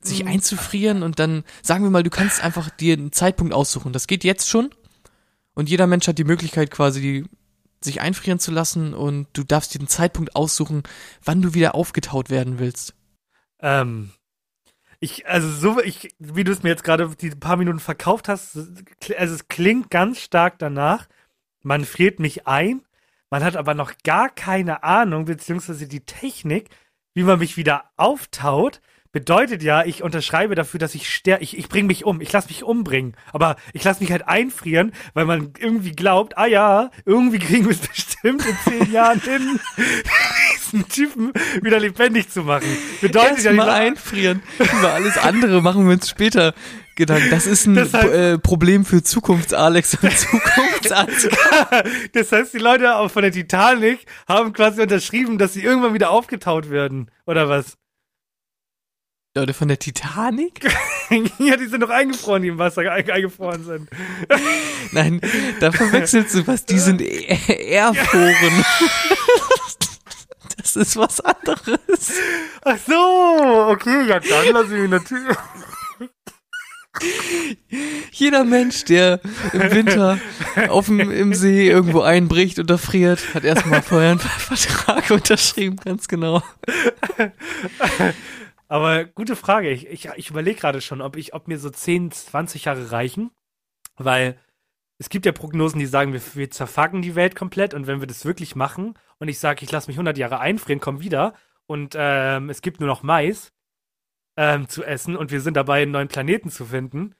sich 0.00 0.22
Mhm. 0.22 0.30
einzufrieren 0.30 1.02
und 1.02 1.18
dann, 1.18 1.44
sagen 1.62 1.84
wir 1.84 1.90
mal, 1.90 2.04
du 2.04 2.10
kannst 2.10 2.42
einfach 2.42 2.70
dir 2.70 2.94
einen 2.94 3.12
Zeitpunkt 3.12 3.52
aussuchen. 3.52 3.92
Das 3.92 4.06
geht 4.06 4.24
jetzt 4.24 4.48
schon. 4.48 4.70
Und 5.54 5.68
jeder 5.68 5.86
Mensch 5.86 6.08
hat 6.08 6.16
die 6.16 6.24
Möglichkeit 6.24 6.70
quasi, 6.70 7.00
die, 7.02 7.24
sich 7.86 8.00
einfrieren 8.00 8.38
zu 8.38 8.50
lassen 8.50 8.92
und 8.92 9.28
du 9.32 9.42
darfst 9.42 9.74
dir 9.74 9.78
einen 9.78 9.88
Zeitpunkt 9.88 10.36
aussuchen, 10.36 10.82
wann 11.24 11.42
du 11.42 11.54
wieder 11.54 11.74
aufgetaut 11.74 12.28
werden 12.28 12.58
willst. 12.58 12.94
Ähm, 13.60 14.12
ich, 15.00 15.26
also 15.26 15.50
so, 15.50 15.82
ich, 15.82 16.14
wie 16.18 16.44
du 16.44 16.52
es 16.52 16.62
mir 16.62 16.70
jetzt 16.70 16.84
gerade 16.84 17.08
die 17.16 17.30
paar 17.30 17.56
Minuten 17.56 17.80
verkauft 17.80 18.28
hast, 18.28 18.56
also 18.56 19.34
es 19.34 19.48
klingt 19.48 19.90
ganz 19.90 20.20
stark 20.20 20.58
danach, 20.58 21.06
man 21.62 21.84
friert 21.84 22.18
mich 22.18 22.46
ein, 22.46 22.82
man 23.30 23.42
hat 23.42 23.56
aber 23.56 23.74
noch 23.74 23.92
gar 24.04 24.28
keine 24.28 24.82
Ahnung, 24.82 25.24
beziehungsweise 25.24 25.88
die 25.88 26.04
Technik, 26.04 26.70
wie 27.14 27.24
man 27.24 27.38
mich 27.38 27.56
wieder 27.56 27.90
auftaut, 27.96 28.80
bedeutet 29.16 29.62
ja, 29.62 29.82
ich 29.82 30.02
unterschreibe 30.02 30.54
dafür, 30.54 30.78
dass 30.78 30.94
ich 30.94 31.08
sterbe, 31.10 31.42
ich, 31.42 31.56
ich 31.56 31.70
bringe 31.70 31.86
mich 31.86 32.04
um, 32.04 32.20
ich 32.20 32.30
lasse 32.32 32.48
mich 32.48 32.62
umbringen, 32.64 33.14
aber 33.32 33.56
ich 33.72 33.82
lasse 33.82 34.02
mich 34.02 34.12
halt 34.12 34.28
einfrieren, 34.28 34.92
weil 35.14 35.24
man 35.24 35.54
irgendwie 35.58 35.92
glaubt, 35.92 36.36
ah 36.36 36.44
ja, 36.44 36.90
irgendwie 37.06 37.38
kriegen 37.38 37.64
wir 37.64 37.72
es 37.72 37.78
bestimmt 37.88 38.44
in 38.44 38.56
zehn 38.70 38.92
Jahren 38.92 39.18
hin, 39.22 39.58
diesen 40.66 40.86
Typen 40.88 41.32
wieder 41.62 41.80
lebendig 41.80 42.28
zu 42.28 42.42
machen. 42.42 42.66
Bedeutet 43.00 43.38
ja, 43.38 43.52
Erstmal 43.52 43.66
dieser- 43.66 43.72
einfrieren. 43.74 44.42
Über 44.58 44.92
alles 44.92 45.16
andere 45.16 45.62
machen 45.62 45.86
wir 45.86 45.94
uns 45.94 46.10
später 46.10 46.52
Gedanken. 46.94 47.30
Das 47.30 47.46
ist 47.46 47.64
ein 47.66 47.74
Das 47.74 47.94
heißt- 47.94 48.10
äh, 48.34 48.38
Problem 48.38 48.84
für 48.84 49.02
Zukunfts-Alex 49.02 49.94
und 50.02 50.12
Zukunfts 50.18 50.88
das 52.12 52.32
heißt, 52.32 52.52
die 52.54 52.58
Leute 52.58 52.94
von 53.08 53.22
der 53.22 53.32
Titanic 53.32 54.04
haben 54.28 54.52
quasi 54.52 54.82
unterschrieben, 54.82 55.38
dass 55.38 55.54
sie 55.54 55.62
irgendwann 55.62 55.94
wieder 55.94 56.10
aufgetaut 56.10 56.68
werden. 56.68 57.10
Oder 57.26 57.48
was? 57.48 57.78
Leute 59.36 59.54
von 59.54 59.68
der 59.68 59.78
Titanic? 59.78 60.64
ja, 61.38 61.56
die 61.56 61.66
sind 61.66 61.80
doch 61.82 61.90
eingefroren, 61.90 62.42
die 62.42 62.48
im 62.48 62.58
Wasser 62.58 62.90
ein- 62.90 63.10
eingefroren 63.10 63.64
sind. 63.64 63.88
Nein, 64.92 65.20
da 65.60 65.70
verwechselst 65.72 66.34
du 66.34 66.46
was. 66.46 66.64
Die 66.64 66.78
sind 66.78 67.00
e- 67.02 67.26
Erforen. 67.72 68.64
Das 70.58 70.74
ist 70.74 70.96
was 70.96 71.20
anderes. 71.20 72.12
Ach 72.64 72.76
so, 72.86 73.66
okay, 73.70 74.08
ja, 74.08 74.18
dann 74.18 74.52
lass 74.52 74.64
ich 74.66 74.72
mich 74.80 74.90
natürlich. 74.90 75.36
Jeder 78.10 78.42
Mensch, 78.42 78.84
der 78.84 79.20
im 79.52 79.70
Winter 79.70 80.18
auf 80.68 80.86
dem, 80.86 80.98
im 81.10 81.34
See 81.34 81.68
irgendwo 81.68 82.00
einbricht 82.00 82.58
und 82.58 82.68
erfriert, 82.70 83.34
hat 83.34 83.44
erstmal 83.44 83.82
vorher 83.82 84.10
einen 84.12 84.18
Vertrag 84.20 85.10
unterschrieben, 85.10 85.76
ganz 85.76 86.08
genau. 86.08 86.42
Aber 88.68 89.04
gute 89.04 89.36
Frage. 89.36 89.70
Ich, 89.70 89.86
ich, 89.86 90.08
ich 90.16 90.30
überlege 90.30 90.60
gerade 90.60 90.80
schon, 90.80 91.00
ob 91.00 91.16
ich, 91.16 91.34
ob 91.34 91.48
mir 91.48 91.58
so 91.58 91.70
10, 91.70 92.10
20 92.10 92.64
Jahre 92.64 92.90
reichen. 92.90 93.30
Weil 93.96 94.38
es 94.98 95.08
gibt 95.08 95.26
ja 95.26 95.32
Prognosen, 95.32 95.78
die 95.78 95.86
sagen, 95.86 96.12
wir, 96.12 96.22
wir 96.34 96.50
zerfacken 96.50 97.02
die 97.02 97.14
Welt 97.14 97.36
komplett 97.36 97.74
und 97.74 97.86
wenn 97.86 98.00
wir 98.00 98.06
das 98.06 98.24
wirklich 98.24 98.56
machen 98.56 98.94
und 99.18 99.28
ich 99.28 99.38
sage, 99.38 99.64
ich 99.64 99.70
lasse 99.70 99.88
mich 99.88 99.96
100 99.96 100.16
Jahre 100.18 100.40
einfrieren, 100.40 100.80
komm 100.80 101.00
wieder 101.00 101.34
und 101.66 101.94
ähm, 101.98 102.50
es 102.50 102.62
gibt 102.62 102.80
nur 102.80 102.88
noch 102.88 103.02
Mais 103.02 103.52
ähm, 104.36 104.68
zu 104.68 104.84
essen 104.84 105.16
und 105.16 105.30
wir 105.30 105.40
sind 105.40 105.56
dabei, 105.56 105.82
einen 105.82 105.92
neuen 105.92 106.08
Planeten 106.08 106.50
zu 106.50 106.66
finden. 106.66 107.14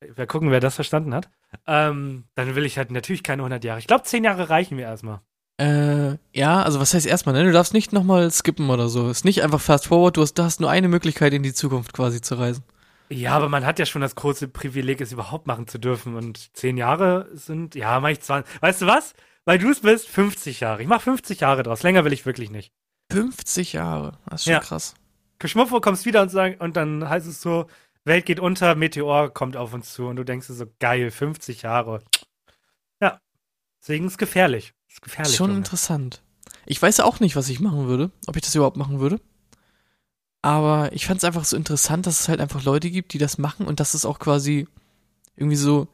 Wir 0.00 0.26
gucken, 0.26 0.50
wer 0.50 0.60
das 0.60 0.76
verstanden 0.76 1.14
hat. 1.14 1.30
Ähm, 1.66 2.24
dann 2.34 2.54
will 2.54 2.64
ich 2.64 2.78
halt 2.78 2.90
natürlich 2.90 3.22
keine 3.22 3.42
100 3.42 3.64
Jahre. 3.64 3.80
Ich 3.80 3.86
glaube, 3.86 4.04
10 4.04 4.24
Jahre 4.24 4.48
reichen 4.48 4.76
mir 4.76 4.86
erstmal. 4.86 5.20
Äh, 5.60 6.16
ja, 6.32 6.62
also 6.62 6.80
was 6.80 6.94
heißt 6.94 7.06
erstmal, 7.06 7.34
ne? 7.34 7.44
Du 7.44 7.52
darfst 7.52 7.74
nicht 7.74 7.92
nochmal 7.92 8.30
skippen 8.30 8.70
oder 8.70 8.88
so. 8.88 9.10
Ist 9.10 9.26
nicht 9.26 9.42
einfach 9.42 9.60
fast 9.60 9.88
forward, 9.88 10.16
du 10.16 10.22
hast, 10.22 10.34
du 10.34 10.42
hast 10.42 10.58
nur 10.60 10.70
eine 10.70 10.88
Möglichkeit, 10.88 11.34
in 11.34 11.42
die 11.42 11.52
Zukunft 11.52 11.92
quasi 11.92 12.22
zu 12.22 12.36
reisen. 12.36 12.64
Ja, 13.10 13.32
aber 13.32 13.48
man 13.50 13.66
hat 13.66 13.78
ja 13.78 13.84
schon 13.84 14.00
das 14.00 14.14
große 14.14 14.48
Privileg, 14.48 15.00
es 15.02 15.12
überhaupt 15.12 15.46
machen 15.46 15.66
zu 15.66 15.78
dürfen. 15.78 16.14
Und 16.14 16.56
10 16.56 16.78
Jahre 16.78 17.28
sind, 17.34 17.74
ja, 17.74 18.00
mach 18.00 18.08
ich 18.08 18.20
20. 18.20 18.62
Weißt 18.62 18.80
du 18.80 18.86
was? 18.86 19.12
Weil 19.44 19.58
du 19.58 19.70
es 19.70 19.80
bist, 19.80 20.08
50 20.08 20.60
Jahre. 20.60 20.80
Ich 20.80 20.88
mach 20.88 21.02
50 21.02 21.40
Jahre 21.40 21.62
draus. 21.62 21.82
Länger 21.82 22.04
will 22.06 22.12
ich 22.12 22.24
wirklich 22.24 22.50
nicht. 22.50 22.72
50 23.12 23.72
Jahre, 23.74 24.18
das 24.30 24.40
ist 24.40 24.44
schon 24.44 24.52
Ja. 24.54 24.60
krass. 24.60 24.94
Geschmuffo 25.40 25.80
kommst 25.80 26.06
wieder 26.06 26.22
und, 26.22 26.28
sag, 26.30 26.60
und 26.60 26.76
dann 26.76 27.08
heißt 27.08 27.26
es 27.26 27.42
so, 27.42 27.66
Welt 28.04 28.24
geht 28.26 28.40
unter, 28.40 28.74
Meteor 28.76 29.28
kommt 29.34 29.56
auf 29.56 29.74
uns 29.74 29.92
zu. 29.92 30.06
Und 30.06 30.16
du 30.16 30.24
denkst 30.24 30.46
dir 30.46 30.54
so, 30.54 30.66
geil, 30.78 31.10
50 31.10 31.62
Jahre. 31.62 32.00
Ja. 33.02 33.20
Deswegen 33.82 34.06
ist 34.06 34.16
gefährlich. 34.18 34.72
Ist 34.90 35.02
gefährlich. 35.02 35.36
Schon 35.36 35.50
Junge. 35.50 35.58
interessant. 35.58 36.22
Ich 36.66 36.80
weiß 36.80 37.00
auch 37.00 37.20
nicht, 37.20 37.36
was 37.36 37.48
ich 37.48 37.60
machen 37.60 37.86
würde, 37.86 38.10
ob 38.26 38.36
ich 38.36 38.42
das 38.42 38.54
überhaupt 38.54 38.76
machen 38.76 39.00
würde. 39.00 39.20
Aber 40.42 40.92
ich 40.92 41.06
fand 41.06 41.18
es 41.18 41.24
einfach 41.24 41.44
so 41.44 41.56
interessant, 41.56 42.06
dass 42.06 42.20
es 42.20 42.28
halt 42.28 42.40
einfach 42.40 42.64
Leute 42.64 42.90
gibt, 42.90 43.12
die 43.12 43.18
das 43.18 43.38
machen 43.38 43.66
und 43.66 43.78
dass 43.78 43.94
es 43.94 44.04
auch 44.04 44.18
quasi 44.18 44.66
irgendwie 45.36 45.56
so, 45.56 45.88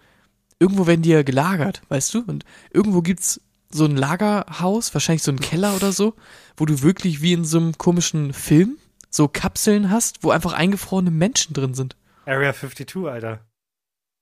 irgendwo 0.59 0.86
werden 0.86 1.03
die 1.03 1.11
ja 1.11 1.22
gelagert, 1.22 1.82
weißt 1.88 2.14
du? 2.14 2.24
Und 2.26 2.44
irgendwo 2.70 3.03
gibt's 3.03 3.40
so 3.70 3.84
ein 3.84 3.97
Lagerhaus, 3.97 4.94
wahrscheinlich 4.94 5.22
so 5.22 5.32
ein 5.32 5.40
Keller 5.40 5.74
oder 5.74 5.92
so, 5.92 6.14
wo 6.57 6.64
du 6.64 6.82
wirklich 6.82 7.20
wie 7.20 7.32
in 7.32 7.44
so 7.44 7.59
einem 7.59 7.76
komischen 7.76 8.32
Film 8.32 8.78
so 9.11 9.28
Kapseln 9.28 9.90
hast, 9.90 10.22
wo 10.22 10.30
einfach 10.30 10.53
eingefrorene 10.53 11.11
Menschen 11.11 11.55
drin 11.55 11.74
sind. 11.74 11.97
Area 12.24 12.53
52, 12.55 13.05
Alter. 13.07 13.40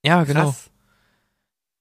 Ja, 0.05 0.25
genau. 0.25 0.45
Krass. 0.45 0.71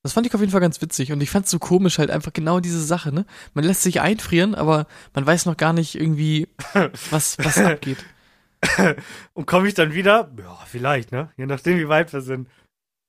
Das 0.03 0.11
fand 0.11 0.27
ich 0.27 0.35
auf 0.35 0.41
jeden 0.41 0.51
Fall 0.51 0.61
ganz 0.61 0.81
witzig 0.81 1.13
und 1.13 1.21
ich 1.21 1.29
fand's 1.29 1.49
so 1.49 1.59
komisch 1.59 1.97
halt 1.97 2.11
einfach 2.11 2.33
genau 2.33 2.59
diese 2.59 2.83
Sache, 2.83 3.13
ne? 3.13 3.25
Man 3.53 3.63
lässt 3.63 3.83
sich 3.83 4.01
einfrieren, 4.01 4.53
aber 4.53 4.85
man 5.13 5.25
weiß 5.25 5.45
noch 5.45 5.55
gar 5.55 5.71
nicht 5.71 5.95
irgendwie, 5.95 6.49
was, 7.09 7.37
was 7.39 7.57
abgeht. 7.59 8.05
Und 9.33 9.45
komme 9.45 9.67
ich 9.67 9.73
dann 9.73 9.93
wieder? 9.93 10.29
Ja, 10.37 10.57
vielleicht, 10.65 11.13
ne? 11.13 11.31
Je 11.37 11.45
nachdem, 11.45 11.77
wie 11.77 11.87
weit 11.87 12.11
wir 12.11 12.21
sind. 12.21 12.49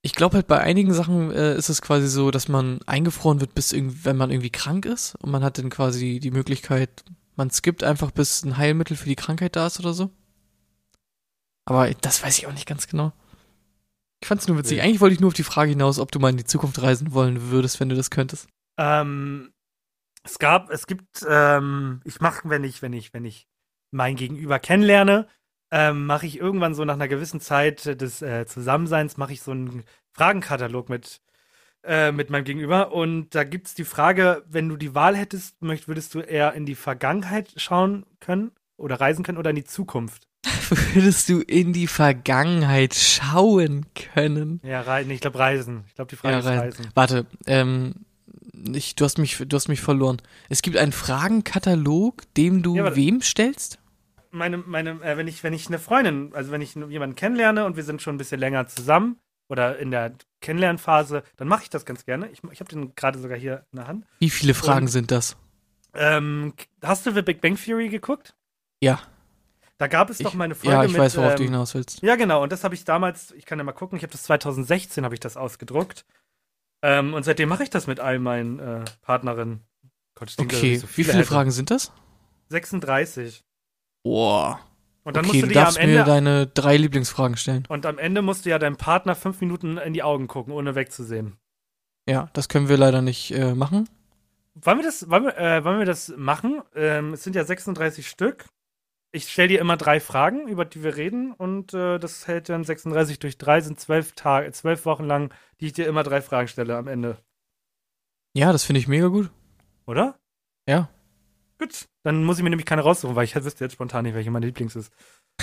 Ich 0.02 0.14
glaube 0.14 0.36
halt 0.36 0.46
bei 0.46 0.60
einigen 0.60 0.92
Sachen 0.92 1.32
äh, 1.32 1.56
ist 1.56 1.68
es 1.68 1.82
quasi 1.82 2.06
so, 2.08 2.30
dass 2.30 2.46
man 2.48 2.80
eingefroren 2.86 3.40
wird, 3.40 3.54
bis 3.54 3.72
irgendwie, 3.72 4.04
wenn 4.04 4.16
man 4.16 4.30
irgendwie 4.30 4.50
krank 4.50 4.84
ist 4.86 5.16
und 5.16 5.30
man 5.30 5.42
hat 5.42 5.58
dann 5.58 5.70
quasi 5.70 6.20
die 6.20 6.30
Möglichkeit, 6.30 7.04
man 7.34 7.50
skippt 7.50 7.82
einfach, 7.82 8.12
bis 8.12 8.44
ein 8.44 8.56
Heilmittel 8.56 8.96
für 8.96 9.08
die 9.08 9.16
Krankheit 9.16 9.56
da 9.56 9.66
ist 9.66 9.80
oder 9.80 9.94
so. 9.94 10.10
Aber 11.64 11.90
das 11.90 12.22
weiß 12.22 12.38
ich 12.38 12.46
auch 12.46 12.52
nicht 12.52 12.66
ganz 12.66 12.86
genau. 12.86 13.12
Ich 14.24 14.28
fand's 14.28 14.48
nur 14.48 14.56
witzig. 14.56 14.80
Eigentlich 14.80 15.02
wollte 15.02 15.12
ich 15.12 15.20
nur 15.20 15.28
auf 15.28 15.34
die 15.34 15.42
Frage 15.42 15.72
hinaus, 15.72 15.98
ob 15.98 16.10
du 16.10 16.18
mal 16.18 16.30
in 16.30 16.38
die 16.38 16.46
Zukunft 16.46 16.80
reisen 16.80 17.12
wollen 17.12 17.50
würdest, 17.50 17.78
wenn 17.78 17.90
du 17.90 17.94
das 17.94 18.08
könntest. 18.08 18.48
Ähm, 18.78 19.52
es 20.22 20.38
gab, 20.38 20.70
es 20.70 20.86
gibt, 20.86 21.26
ähm, 21.28 22.00
ich 22.04 22.22
mache, 22.22 22.48
wenn 22.48 22.64
ich, 22.64 22.80
wenn 22.80 22.94
ich, 22.94 23.12
wenn 23.12 23.26
ich 23.26 23.46
mein 23.90 24.16
Gegenüber 24.16 24.58
kennenlerne, 24.58 25.28
ähm, 25.70 26.06
mache 26.06 26.24
ich 26.24 26.38
irgendwann 26.38 26.74
so 26.74 26.86
nach 26.86 26.94
einer 26.94 27.06
gewissen 27.06 27.38
Zeit 27.38 28.00
des 28.00 28.22
äh, 28.22 28.46
Zusammenseins, 28.46 29.18
mache 29.18 29.34
ich 29.34 29.42
so 29.42 29.50
einen 29.50 29.84
Fragenkatalog 30.14 30.88
mit, 30.88 31.20
äh, 31.82 32.10
mit 32.10 32.30
meinem 32.30 32.44
Gegenüber. 32.44 32.92
Und 32.92 33.34
da 33.34 33.44
gibt's 33.44 33.74
die 33.74 33.84
Frage, 33.84 34.42
wenn 34.48 34.70
du 34.70 34.78
die 34.78 34.94
Wahl 34.94 35.14
hättest, 35.14 35.60
möcht, 35.60 35.86
würdest 35.86 36.14
du 36.14 36.20
eher 36.20 36.54
in 36.54 36.64
die 36.64 36.76
Vergangenheit 36.76 37.52
schauen 37.56 38.06
können 38.20 38.52
oder 38.78 38.98
reisen 38.98 39.22
können 39.22 39.36
oder 39.36 39.50
in 39.50 39.56
die 39.56 39.64
Zukunft? 39.64 40.28
Würdest 40.94 41.28
du 41.28 41.40
in 41.40 41.72
die 41.72 41.86
Vergangenheit 41.86 42.94
schauen 42.94 43.86
können? 43.94 44.60
Ja, 44.62 44.80
rei 44.82 45.04
nee, 45.04 45.14
ich 45.14 45.20
glaube 45.20 45.38
Reisen. 45.38 45.84
Ich 45.88 45.94
glaube, 45.94 46.10
die 46.10 46.16
Frage 46.16 46.34
Ja, 46.34 46.40
ist. 46.40 46.46
Reisen. 46.46 46.88
Warte, 46.94 47.26
ähm, 47.46 47.94
ich, 48.74 48.94
du 48.94 49.04
hast 49.04 49.18
mich, 49.18 49.36
du 49.46 49.56
hast 49.56 49.68
mich 49.68 49.80
verloren. 49.80 50.18
Es 50.48 50.62
gibt 50.62 50.76
einen 50.76 50.92
Fragenkatalog, 50.92 52.22
dem 52.34 52.62
du 52.62 52.76
Ja, 52.76 52.94
wem 52.96 53.20
stellst? 53.20 53.78
meine, 54.30 54.58
meine, 54.58 55.00
äh, 55.02 55.16
wenn 55.16 55.28
ich, 55.28 55.42
wenn 55.44 55.52
ich 55.52 55.68
eine 55.68 55.78
Freundin, 55.78 56.32
also 56.34 56.50
wenn 56.50 56.60
ich 56.60 56.74
jemanden 56.74 57.14
kennenlerne 57.14 57.64
und 57.66 57.76
wir 57.76 57.84
sind 57.84 58.02
schon 58.02 58.16
ein 58.16 58.18
bisschen 58.18 58.40
länger 58.40 58.66
zusammen 58.66 59.16
oder 59.48 59.78
in 59.78 59.90
der 59.92 60.14
Kennenlernphase, 60.40 61.22
dann 61.36 61.46
mache 61.48 61.62
ich 61.64 61.70
das 61.70 61.84
ganz 61.84 62.04
gerne. 62.04 62.28
Ich, 62.30 62.40
ich 62.50 62.60
habe 62.60 62.68
den 62.70 62.94
gerade 62.96 63.18
sogar 63.20 63.38
hier 63.38 63.64
in 63.72 63.76
der 63.78 63.86
Hand. 63.86 64.06
Wie 64.18 64.30
viele 64.30 64.54
Fragen 64.54 64.86
Und- 64.86 64.90
sind 64.92 65.10
das? 65.10 65.36
Ähm, 65.94 66.54
hast 66.82 67.06
du 67.06 67.12
The 67.12 67.22
Big 67.22 67.40
Bang 67.40 67.56
Theory 67.56 67.88
geguckt? 67.88 68.34
Ja. 68.80 69.00
Da 69.78 69.88
gab 69.88 70.08
es 70.10 70.20
Ich, 70.20 70.24
doch 70.24 70.34
meine 70.34 70.54
Folge 70.54 70.76
ja, 70.76 70.84
ich 70.84 70.92
mit, 70.92 71.00
weiß, 71.00 71.16
worauf 71.16 71.34
du 71.34 71.42
ähm, 71.42 71.48
hinaus 71.48 71.74
willst. 71.74 72.00
Ja, 72.02 72.16
genau. 72.16 72.42
Und 72.42 72.52
das 72.52 72.62
habe 72.64 72.74
ich 72.74 72.84
damals, 72.84 73.32
ich 73.32 73.44
kann 73.44 73.58
ja 73.58 73.64
mal 73.64 73.72
gucken, 73.72 73.96
ich 73.96 74.02
habe 74.02 74.12
das 74.12 74.22
2016 74.24 75.04
habe 75.04 75.14
ich 75.14 75.20
das 75.20 75.36
ausgedruckt. 75.36 76.04
Ähm, 76.82 77.14
und 77.14 77.24
seitdem 77.24 77.48
mache 77.48 77.62
ich 77.64 77.70
das 77.70 77.86
mit 77.86 77.98
all 77.98 78.18
meinen 78.18 78.58
äh, 78.58 78.84
Partnerinnen. 79.02 79.64
Gott, 80.14 80.30
ich 80.30 80.36
denke, 80.36 80.56
Okay, 80.56 80.76
so 80.76 80.86
wie 80.88 81.04
viele 81.04 81.14
hätte. 81.14 81.24
Fragen 81.24 81.50
sind 81.50 81.70
das? 81.70 81.92
36. 82.50 83.42
Boah. 84.04 84.60
Und 85.02 85.16
dann 85.16 85.24
okay, 85.26 85.38
musst 85.40 85.42
du 85.42 85.46
du 85.48 85.52
dir 85.52 85.58
ja 85.58 85.64
darfst 85.64 85.78
am 85.78 85.86
mir 85.86 85.98
Ende 85.98 86.04
deine 86.10 86.46
drei 86.46 86.76
Lieblingsfragen 86.76 87.36
stellen. 87.36 87.64
und 87.68 87.84
am 87.84 87.98
Ende 87.98 88.22
musst 88.22 88.46
du 88.46 88.50
ja 88.50 88.58
deinem 88.58 88.76
Partner 88.76 89.14
fünf 89.14 89.40
Minuten 89.40 89.76
in 89.76 89.92
die 89.92 90.02
Augen 90.02 90.28
gucken, 90.28 90.52
ohne 90.52 90.74
wegzusehen. 90.74 91.36
Ja, 92.08 92.28
das 92.32 92.48
können 92.48 92.68
wir 92.68 92.76
leider 92.76 93.02
nicht 93.02 93.32
äh, 93.32 93.54
machen. 93.54 93.88
Wollen 94.54 94.78
wir 94.78 94.84
das, 94.84 95.10
wollen 95.10 95.24
wir, 95.24 95.36
äh, 95.36 95.64
wollen 95.64 95.78
wir 95.78 95.86
das 95.86 96.12
machen? 96.16 96.62
Ähm, 96.74 97.14
es 97.14 97.24
sind 97.24 97.34
ja 97.34 97.44
36 97.44 98.08
Stück. 98.08 98.44
Ich 99.14 99.30
stelle 99.30 99.46
dir 99.46 99.60
immer 99.60 99.76
drei 99.76 100.00
Fragen, 100.00 100.48
über 100.48 100.64
die 100.64 100.82
wir 100.82 100.96
reden, 100.96 101.32
und 101.32 101.72
äh, 101.72 102.00
das 102.00 102.26
hält 102.26 102.48
dann 102.48 102.64
36 102.64 103.20
durch 103.20 103.38
drei, 103.38 103.60
sind 103.60 103.78
zwölf 103.78 104.10
Tage, 104.12 104.50
zwölf 104.50 104.84
Wochen 104.86 105.04
lang, 105.04 105.32
die 105.60 105.66
ich 105.66 105.72
dir 105.72 105.86
immer 105.86 106.02
drei 106.02 106.20
Fragen 106.20 106.48
stelle 106.48 106.76
am 106.76 106.88
Ende. 106.88 107.18
Ja, 108.36 108.50
das 108.50 108.64
finde 108.64 108.80
ich 108.80 108.88
mega 108.88 109.06
gut. 109.06 109.30
Oder? 109.86 110.18
Ja. 110.68 110.88
Gut. 111.60 111.86
Dann 112.02 112.24
muss 112.24 112.38
ich 112.38 112.42
mir 112.42 112.50
nämlich 112.50 112.66
keine 112.66 112.82
raussuchen, 112.82 113.14
weil 113.14 113.22
ich 113.22 113.36
wüsste 113.36 113.64
jetzt 113.64 113.74
spontan 113.74 114.02
nicht, 114.02 114.16
welche 114.16 114.32
meine 114.32 114.46
Lieblings 114.46 114.74
ist. 114.74 114.92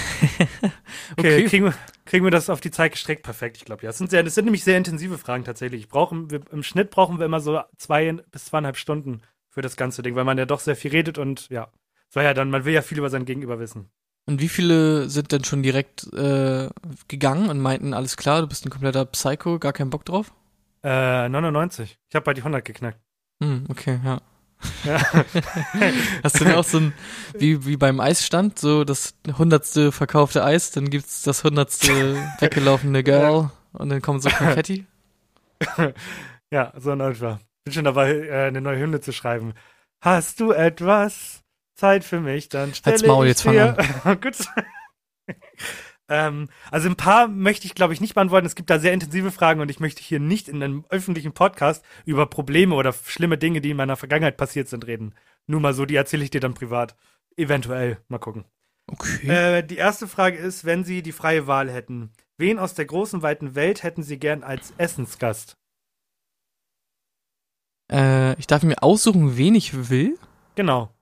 Okay, 1.17 1.35
Okay. 1.35 1.45
Kriegen, 1.45 1.65
wir, 1.65 1.73
kriegen 2.05 2.25
wir 2.25 2.31
das 2.31 2.49
auf 2.49 2.61
die 2.61 2.71
Zeit 2.71 2.91
gestreckt? 2.93 3.23
Perfekt, 3.23 3.57
ich 3.57 3.65
glaube 3.65 3.83
ja. 3.83 3.89
Das 3.89 3.97
sind, 3.97 4.09
sehr, 4.11 4.23
das 4.23 4.35
sind 4.35 4.45
nämlich 4.45 4.63
sehr 4.63 4.77
intensive 4.77 5.17
Fragen 5.17 5.43
tatsächlich. 5.43 5.81
Ich 5.81 5.89
brauche, 5.89 6.29
wir, 6.29 6.41
Im 6.51 6.63
Schnitt 6.63 6.89
brauchen 6.89 7.19
wir 7.19 7.25
immer 7.25 7.39
so 7.39 7.61
zwei 7.77 8.11
bis 8.31 8.45
zweieinhalb 8.45 8.77
Stunden 8.77 9.21
für 9.49 9.61
das 9.61 9.75
ganze 9.75 10.01
Ding, 10.01 10.15
weil 10.15 10.23
man 10.23 10.37
ja 10.37 10.45
doch 10.45 10.59
sehr 10.59 10.75
viel 10.75 10.91
redet 10.91 11.17
und 11.17 11.49
ja. 11.49 11.69
Soll 12.13 12.23
ja 12.23 12.33
dann, 12.33 12.49
man 12.49 12.65
will 12.65 12.73
ja 12.73 12.81
viel 12.81 12.97
über 12.97 13.09
sein 13.09 13.25
Gegenüber 13.25 13.59
wissen. 13.59 13.89
Und 14.25 14.41
wie 14.41 14.49
viele 14.49 15.09
sind 15.09 15.31
denn 15.31 15.45
schon 15.45 15.63
direkt 15.63 16.11
äh, 16.13 16.69
gegangen 17.07 17.49
und 17.49 17.59
meinten, 17.59 17.93
alles 17.93 18.17
klar, 18.17 18.41
du 18.41 18.47
bist 18.47 18.65
ein 18.65 18.69
kompletter 18.69 19.05
Psycho, 19.05 19.59
gar 19.59 19.73
keinen 19.73 19.89
Bock 19.89 20.05
drauf? 20.05 20.33
Äh, 20.83 21.29
99. 21.29 21.97
Ich 22.09 22.15
habe 22.15 22.23
bei 22.25 22.33
die 22.33 22.41
100 22.41 22.65
geknackt. 22.65 22.99
Hm, 23.41 23.65
okay, 23.69 23.99
ja. 24.03 24.21
Ja. 24.83 24.97
Hast 26.23 26.39
du 26.39 26.43
denn 26.43 26.53
auch 26.53 26.65
so 26.65 26.79
ein, 26.79 26.93
wie, 27.33 27.65
wie 27.65 27.77
beim 27.77 27.99
Eisstand, 27.99 28.59
so 28.59 28.83
das 28.83 29.15
hundertste 29.37 29.91
verkaufte 29.91 30.43
Eis, 30.43 30.71
dann 30.71 30.89
gibt's 30.89 31.23
das 31.23 31.43
hundertste 31.43 32.15
weggelaufene 32.39 33.03
Girl 33.03 33.49
und 33.73 33.89
dann 33.89 34.01
kommt 34.01 34.21
so 34.21 34.29
Konfetti? 34.29 34.85
ja, 36.51 36.73
so 36.77 36.91
in 36.91 36.99
etwa. 36.99 37.39
Bin 37.63 37.73
schon 37.73 37.85
dabei, 37.85 38.13
äh, 38.13 38.47
eine 38.47 38.61
neue 38.61 38.79
Hymne 38.79 38.99
zu 38.99 39.13
schreiben. 39.13 39.53
Hast 40.01 40.39
du 40.39 40.51
etwas 40.51 41.41
Zeit 41.81 42.03
für 42.03 42.19
mich? 42.19 42.47
Dann 42.47 42.75
stelle 42.75 42.93
Halt's 42.93 43.07
Maul, 43.07 43.25
jetzt 43.25 43.43
dir. 43.43 43.75
Gut. 44.21 44.37
ähm, 46.07 46.47
also 46.69 46.87
ein 46.87 46.95
paar 46.95 47.27
möchte 47.27 47.65
ich, 47.65 47.73
glaube 47.73 47.93
ich, 47.93 48.01
nicht 48.01 48.13
beantworten. 48.13 48.45
Es 48.45 48.53
gibt 48.53 48.69
da 48.69 48.77
sehr 48.77 48.93
intensive 48.93 49.31
Fragen 49.31 49.61
und 49.61 49.71
ich 49.71 49.79
möchte 49.79 50.03
hier 50.03 50.19
nicht 50.19 50.47
in 50.47 50.61
einem 50.61 50.85
öffentlichen 50.89 51.33
Podcast 51.33 51.83
über 52.05 52.27
Probleme 52.27 52.75
oder 52.75 52.93
schlimme 52.93 53.39
Dinge, 53.39 53.61
die 53.61 53.71
in 53.71 53.77
meiner 53.77 53.97
Vergangenheit 53.97 54.37
passiert 54.37 54.67
sind, 54.67 54.85
reden. 54.85 55.15
Nur 55.47 55.59
mal 55.59 55.73
so, 55.73 55.85
die 55.87 55.95
erzähle 55.95 56.23
ich 56.23 56.29
dir 56.29 56.39
dann 56.39 56.53
privat. 56.53 56.95
Eventuell. 57.35 57.97
Mal 58.09 58.19
gucken. 58.19 58.45
Okay. 58.85 59.27
Äh, 59.27 59.63
die 59.63 59.77
erste 59.77 60.07
Frage 60.07 60.37
ist, 60.37 60.65
wenn 60.65 60.83
Sie 60.83 61.01
die 61.01 61.13
freie 61.13 61.47
Wahl 61.47 61.71
hätten, 61.71 62.11
wen 62.37 62.59
aus 62.59 62.75
der 62.75 62.85
großen, 62.85 63.23
weiten 63.23 63.55
Welt 63.55 63.81
hätten 63.81 64.03
Sie 64.03 64.19
gern 64.19 64.43
als 64.43 64.73
Essensgast? 64.77 65.57
Äh, 67.91 68.37
ich 68.39 68.45
darf 68.45 68.61
mir 68.61 68.83
aussuchen, 68.83 69.35
wen 69.35 69.55
ich 69.55 69.89
will. 69.89 70.19
Genau. 70.53 70.93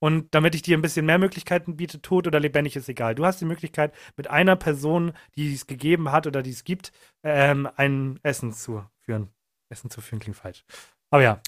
Und 0.00 0.32
damit 0.34 0.54
ich 0.54 0.62
dir 0.62 0.78
ein 0.78 0.82
bisschen 0.82 1.06
mehr 1.06 1.18
Möglichkeiten 1.18 1.76
biete, 1.76 2.00
tot 2.00 2.26
oder 2.26 2.38
lebendig 2.38 2.76
ist 2.76 2.88
egal. 2.88 3.14
Du 3.16 3.24
hast 3.24 3.40
die 3.40 3.44
Möglichkeit, 3.46 3.92
mit 4.16 4.30
einer 4.30 4.54
Person, 4.56 5.12
die 5.36 5.52
es 5.52 5.66
gegeben 5.66 6.12
hat 6.12 6.26
oder 6.26 6.42
die 6.42 6.50
es 6.50 6.62
gibt, 6.64 6.92
ähm, 7.24 7.68
ein 7.76 8.20
Essen 8.22 8.52
zu 8.52 8.84
führen. 9.00 9.28
Essen 9.70 9.90
zu 9.90 10.00
führen 10.00 10.20
klingt 10.20 10.36
falsch. 10.36 10.64
Aber 11.10 11.22
ja, 11.22 11.40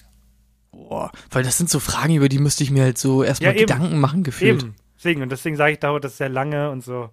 Boah, 0.71 1.11
weil 1.31 1.43
das 1.43 1.57
sind 1.57 1.69
so 1.69 1.79
Fragen, 1.81 2.15
über 2.15 2.29
die 2.29 2.39
müsste 2.39 2.63
ich 2.63 2.71
mir 2.71 2.83
halt 2.83 2.97
so 2.97 3.23
erstmal 3.23 3.53
Ja. 3.53 3.59
Gedanken 3.59 3.99
machen, 3.99 4.23
gefühlt. 4.23 4.63
eben. 4.63 4.75
Deswegen, 4.97 5.21
und 5.21 5.29
deswegen 5.29 5.57
sage 5.57 5.73
ich, 5.73 5.79
dauert 5.79 6.03
das 6.03 6.17
sehr 6.17 6.29
lange 6.29 6.69
und 6.71 6.81
so. 6.83 7.09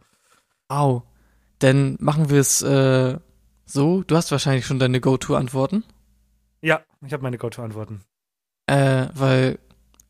Au. 0.68 1.02
Dann 1.58 1.96
machen 1.98 2.30
wir 2.30 2.38
es 2.38 2.62
äh, 2.62 3.18
so. 3.64 4.02
Du 4.04 4.14
hast 4.16 4.30
wahrscheinlich 4.30 4.64
schon 4.66 4.78
deine 4.78 5.00
Go-To-Antworten. 5.00 5.82
Ja, 6.60 6.82
ich 7.04 7.12
habe 7.12 7.22
meine 7.24 7.36
Go-To-Antworten. 7.38 8.02
Äh, 8.66 9.06
weil, 9.14 9.58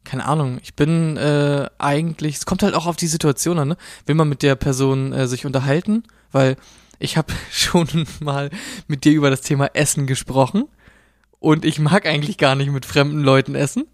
keine 0.04 0.24
Ahnung, 0.24 0.58
ich 0.62 0.74
bin 0.74 1.16
äh, 1.16 1.68
eigentlich, 1.78 2.36
es 2.36 2.46
kommt 2.46 2.62
halt 2.62 2.74
auch 2.74 2.86
auf 2.86 2.96
die 2.96 3.06
Situation 3.06 3.58
an, 3.58 3.68
ne? 3.68 3.76
Will 4.06 4.14
man 4.14 4.28
mit 4.28 4.42
der 4.42 4.54
Person 4.54 5.12
äh, 5.12 5.26
sich 5.26 5.44
unterhalten? 5.44 6.04
Weil 6.32 6.56
ich 6.98 7.16
habe 7.16 7.32
schon 7.52 8.06
mal 8.20 8.50
mit 8.86 9.04
dir 9.04 9.12
über 9.12 9.30
das 9.30 9.42
Thema 9.42 9.70
Essen 9.74 10.06
gesprochen 10.06 10.64
und 11.40 11.64
ich 11.64 11.78
mag 11.78 12.06
eigentlich 12.06 12.38
gar 12.38 12.54
nicht 12.54 12.70
mit 12.70 12.86
fremden 12.86 13.20
Leuten 13.20 13.54
essen. 13.54 13.84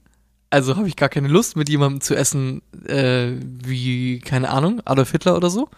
Also 0.51 0.77
habe 0.77 0.87
ich 0.87 0.97
gar 0.97 1.09
keine 1.09 1.29
Lust, 1.29 1.57
mit 1.57 1.69
jemandem 1.69 2.01
zu 2.01 2.15
essen, 2.15 2.63
äh, 2.87 3.33
wie, 3.43 4.21
keine 4.21 4.51
Ahnung, 4.51 4.81
Adolf 4.85 5.11
Hitler 5.11 5.37
oder 5.37 5.51
so. 5.51 5.69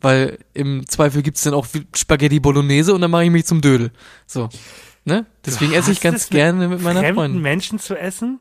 Weil 0.00 0.38
im 0.54 0.86
Zweifel 0.88 1.22
gibt's 1.22 1.42
dann 1.42 1.54
auch 1.54 1.66
Spaghetti 1.94 2.40
Bolognese 2.40 2.94
und 2.94 3.00
dann 3.00 3.10
mache 3.10 3.24
ich 3.24 3.30
mich 3.30 3.46
zum 3.46 3.60
Dödel. 3.60 3.90
So. 4.26 4.48
Ne? 5.04 5.26
Deswegen 5.44 5.72
esse 5.72 5.92
ich 5.92 6.00
ganz 6.00 6.24
es 6.24 6.30
gerne 6.30 6.68
mit 6.68 6.82
meiner 6.82 7.00
Fremden 7.00 7.14
Freundin. 7.14 7.42
Menschen 7.42 7.78
zu 7.78 7.94
essen? 7.94 8.40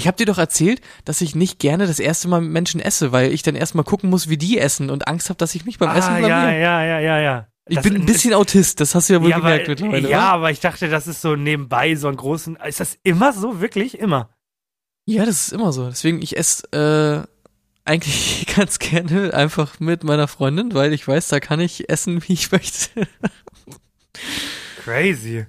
Ich 0.00 0.06
habe 0.06 0.16
dir 0.16 0.24
doch 0.24 0.38
erzählt, 0.38 0.80
dass 1.04 1.20
ich 1.20 1.34
nicht 1.34 1.58
gerne 1.58 1.86
das 1.86 2.00
erste 2.00 2.26
Mal 2.26 2.40
mit 2.40 2.50
Menschen 2.50 2.80
esse, 2.80 3.12
weil 3.12 3.34
ich 3.34 3.42
dann 3.42 3.54
erstmal 3.54 3.84
gucken 3.84 4.08
muss, 4.08 4.30
wie 4.30 4.38
die 4.38 4.58
essen 4.58 4.88
und 4.88 5.06
Angst 5.06 5.28
habe, 5.28 5.36
dass 5.36 5.54
ich 5.54 5.66
mich 5.66 5.76
beim 5.76 5.94
Essen 5.94 6.14
ah, 6.14 6.18
blamier. 6.18 6.58
ja, 6.58 6.82
ja, 6.82 6.84
ja, 6.84 7.00
ja, 7.00 7.20
ja. 7.20 7.46
Ich 7.68 7.74
Das 7.76 7.84
bin 7.84 7.96
ein 7.96 8.06
bisschen 8.06 8.32
Autist, 8.32 8.80
das 8.80 8.94
hast 8.94 9.10
du 9.10 9.12
ja 9.12 9.20
wohl 9.20 9.28
ja, 9.28 9.36
gemerkt 9.36 9.64
aber, 9.64 9.72
mittlerweile. 9.72 10.08
ja, 10.08 10.18
wa? 10.18 10.30
aber 10.30 10.50
ich 10.50 10.60
dachte, 10.60 10.88
das 10.88 11.06
ist 11.06 11.20
so 11.20 11.36
nebenbei 11.36 11.94
so 11.96 12.08
ein 12.08 12.16
großen. 12.16 12.56
Ist 12.66 12.80
das 12.80 12.96
immer 13.02 13.34
so? 13.34 13.60
Wirklich? 13.60 13.98
Immer? 13.98 14.30
ja, 15.04 15.26
das 15.26 15.48
ist 15.48 15.52
immer 15.52 15.70
so. 15.70 15.86
Deswegen, 15.86 16.22
ich 16.22 16.38
esse 16.38 16.66
äh, 16.72 17.28
eigentlich 17.84 18.46
ganz 18.56 18.78
gerne 18.78 19.34
einfach 19.34 19.80
mit 19.80 20.02
meiner 20.02 20.28
Freundin, 20.28 20.72
weil 20.72 20.94
ich 20.94 21.06
weiß, 21.06 21.28
da 21.28 21.40
kann 21.40 21.60
ich 21.60 21.90
essen, 21.90 22.22
wie 22.26 22.32
ich 22.32 22.50
möchte. 22.52 23.06
Crazy. 24.82 25.44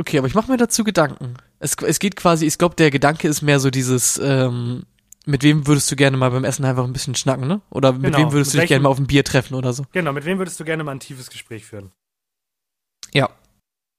Okay, 0.00 0.18
aber 0.18 0.26
ich 0.26 0.34
mache 0.34 0.50
mir 0.50 0.56
dazu 0.56 0.82
Gedanken. 0.82 1.34
Es, 1.58 1.76
es 1.76 1.98
geht 1.98 2.16
quasi, 2.16 2.46
ich 2.46 2.56
glaube, 2.56 2.74
der 2.74 2.90
Gedanke 2.90 3.28
ist 3.28 3.42
mehr 3.42 3.60
so 3.60 3.70
dieses, 3.70 4.18
ähm, 4.18 4.84
mit 5.26 5.42
wem 5.42 5.66
würdest 5.66 5.90
du 5.90 5.96
gerne 5.96 6.16
mal 6.16 6.30
beim 6.30 6.44
Essen 6.44 6.64
einfach 6.64 6.84
ein 6.84 6.94
bisschen 6.94 7.14
schnacken, 7.14 7.46
ne? 7.46 7.60
Oder 7.68 7.92
mit 7.92 8.04
Genau, 8.04 8.18
wem 8.18 8.32
würdest 8.32 8.54
mit 8.54 8.54
du 8.54 8.60
dich 8.62 8.68
gerne 8.68 8.82
mal 8.82 8.88
auf 8.88 8.98
ein 8.98 9.06
Bier 9.06 9.24
treffen 9.24 9.54
oder 9.54 9.74
so? 9.74 9.84
Genau, 9.92 10.12
mit 10.14 10.24
wem 10.24 10.38
würdest 10.38 10.58
du 10.58 10.64
gerne 10.64 10.84
mal 10.84 10.92
ein 10.92 11.00
tiefes 11.00 11.28
Gespräch 11.28 11.66
führen? 11.66 11.92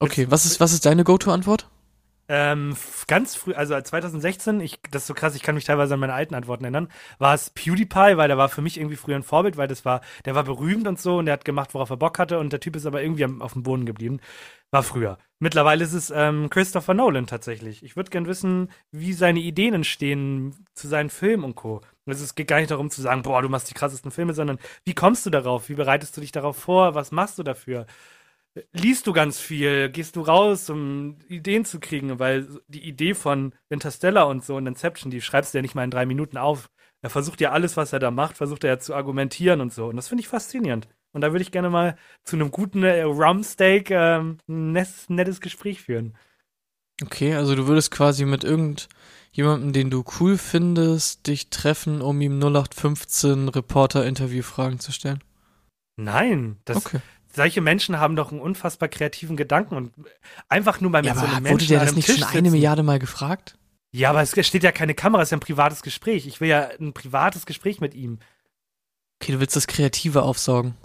Okay, 0.02 0.26
was 0.32 0.46
ist, 0.46 0.60
was 0.60 0.74
ist 0.74 0.88
deine 0.88 1.04
Go-To-Antwort? 1.04 1.68
Ähm, 2.34 2.78
ganz 3.08 3.36
früh, 3.36 3.54
also 3.54 3.78
2016, 3.78 4.62
ich, 4.62 4.80
das 4.90 5.02
ist 5.02 5.08
so 5.08 5.14
krass, 5.14 5.36
ich 5.36 5.44
kann 5.44 5.54
mich 5.54 5.66
teilweise 5.66 5.96
an 5.96 6.00
meine 6.00 6.14
alten 6.14 6.34
Antworten 6.34 6.64
erinnern, 6.64 6.88
war 7.20 7.34
es 7.34 7.50
PewDiePie, 7.50 8.16
weil 8.16 8.30
der 8.30 8.38
war 8.38 8.48
für 8.48 8.62
mich 8.62 8.78
irgendwie 8.78 8.96
früher 8.96 9.18
ein 9.18 9.24
Vorbild, 9.24 9.58
weil 9.58 9.68
das 9.68 9.84
war, 9.84 10.00
der 10.24 10.34
war 10.34 10.46
berühmt 10.46 10.88
und 10.88 10.98
so 10.98 11.18
und 11.18 11.26
der 11.26 11.34
hat 11.34 11.44
gemacht, 11.44 11.74
worauf 11.74 11.90
er 11.90 11.98
Bock 11.98 12.20
hatte 12.20 12.40
und 12.40 12.54
der 12.54 12.62
Typ 12.62 12.78
ist 12.78 12.86
aber 12.86 13.04
irgendwie 13.04 13.26
auf 13.26 13.52
dem 13.52 13.64
Boden 13.64 13.86
geblieben. 13.86 14.22
War 14.72 14.82
früher. 14.82 15.18
Mittlerweile 15.40 15.84
ist 15.84 15.92
es 15.92 16.10
ähm, 16.10 16.50
Christopher 16.50 16.94
Nolan 16.94 17.28
tatsächlich. 17.28 17.84
Ich 17.84 17.98
würde 17.98 18.12
gern 18.12 18.28
wissen, 18.28 18.70
wie 18.92 19.12
seine 19.12 19.42
Ideen 19.42 19.74
entstehen 19.74 20.56
zu 20.74 20.88
seinen 20.88 21.10
Filmen 21.10 21.44
und 21.44 21.56
Co. 21.56 21.82
Also 22.06 22.24
es 22.24 22.36
geht 22.36 22.48
gar 22.48 22.60
nicht 22.60 22.72
darum 22.72 22.90
zu 22.90 23.02
sagen, 23.02 23.24
boah, 23.24 23.42
du 23.42 23.50
machst 23.50 23.70
die 23.70 23.74
krassesten 23.74 24.12
Filme, 24.12 24.34
sondern 24.34 24.58
wie 24.86 24.94
kommst 24.94 25.26
du 25.26 25.32
darauf? 25.32 25.68
Wie 25.68 25.76
bereitest 25.76 26.16
du 26.16 26.22
dich 26.22 26.32
darauf 26.32 26.56
vor? 26.56 26.96
Was 26.96 27.12
machst 27.12 27.40
du 27.40 27.44
dafür? 27.44 27.88
Liest 28.74 29.08
du 29.08 29.14
ganz 29.14 29.40
viel, 29.40 29.90
gehst 29.90 30.16
du 30.16 30.22
raus, 30.22 30.70
um 30.70 31.18
Ideen 31.28 31.66
zu 31.66 31.80
kriegen, 31.80 32.20
weil 32.20 32.48
die 32.68 32.84
Idee 32.84 33.14
von 33.14 33.54
Interstellar 33.70 34.28
und 34.28 34.44
so 34.44 34.56
und 34.56 34.68
Inception, 34.68 35.12
die 35.12 35.22
schreibst 35.22 35.54
du 35.54 35.58
ja 35.58 35.62
nicht 35.62 35.76
mal 35.76 35.84
in 35.84 35.92
drei 35.92 36.06
Minuten 36.06 36.38
auf. 36.38 36.70
Er 37.02 37.10
versucht 37.10 37.42
ja 37.42 37.52
alles, 37.52 37.78
was 37.78 37.94
er 37.94 38.00
da 38.00 38.12
macht, 38.12 38.38
versucht 38.38 38.64
er 38.64 38.72
ja 38.72 38.80
zu 38.80 38.94
argumentieren 38.94 39.62
und 39.62 39.74
so. 39.74 39.88
Und 39.88 39.96
das 39.96 40.08
finde 40.10 40.22
ich 40.22 40.28
faszinierend. 40.28 40.88
Und 41.14 41.22
da 41.22 41.32
würde 41.32 41.42
ich 41.42 41.52
gerne 41.52 41.70
mal 41.70 41.98
zu 42.24 42.36
einem 42.36 42.52
guten 42.52 42.84
äh, 42.84 43.02
Rumsteak 43.02 43.92
ähm, 43.92 44.38
ein 44.48 44.72
nettes, 44.74 45.10
nettes 45.10 45.42
Gespräch 45.42 45.82
führen. 45.82 46.16
Okay, 47.04 47.34
also 47.34 47.56
du 47.56 47.68
würdest 47.68 47.92
quasi 47.92 48.26
mit 48.26 48.44
irgendjemandem, 48.44 49.74
den 49.74 49.90
du 49.90 50.04
cool 50.20 50.38
findest, 50.38 51.28
dich 51.28 51.50
treffen, 51.50 52.02
um 52.02 52.22
ihm 52.22 52.40
0815 52.40 53.50
Reporter-Interview-Fragen 53.50 54.80
zu 54.80 54.92
stellen. 54.92 55.24
Nein, 55.98 56.58
das, 56.66 56.78
okay. 56.78 57.00
Solche 57.34 57.62
Menschen 57.62 58.00
haben 58.00 58.16
doch 58.16 58.32
einen 58.32 58.42
unfassbar 58.42 58.90
kreativen 58.90 59.38
Gedanken 59.38 59.76
und 59.76 59.94
einfach 60.50 60.82
nur 60.82 60.92
mal 60.92 61.02
mit 61.02 61.08
Ja, 61.08 61.16
so 61.16 61.22
wurde 61.22 61.42
Menschen 61.42 61.68
der 61.70 61.82
an 61.82 61.88
das 61.88 61.96
nicht 61.96 62.06
Tisch 62.06 62.20
schon 62.20 62.28
eine 62.28 62.38
sitzen. 62.38 62.52
Milliarde 62.52 62.84
Mal 62.84 63.00
gefragt? 63.00 63.58
Ja, 63.92 64.10
aber 64.10 64.22
es 64.22 64.32
steht 64.48 64.64
ja 64.64 64.72
keine 64.72 64.94
Kamera, 64.94 65.22
es 65.22 65.28
ist 65.28 65.32
ja 65.32 65.38
ein 65.38 65.42
privates 65.42 65.82
Gespräch. 65.82 66.26
Ich 66.26 66.40
will 66.40 66.50
ja 66.50 66.70
ein 66.80 66.94
privates 66.94 67.46
Gespräch 67.46 67.82
mit 67.82 67.94
ihm. 67.94 68.20
Okay, 69.22 69.34
du 69.34 69.40
willst 69.40 69.56
das 69.56 69.68
Kreative 69.68 70.24
aufsaugen. 70.24 70.76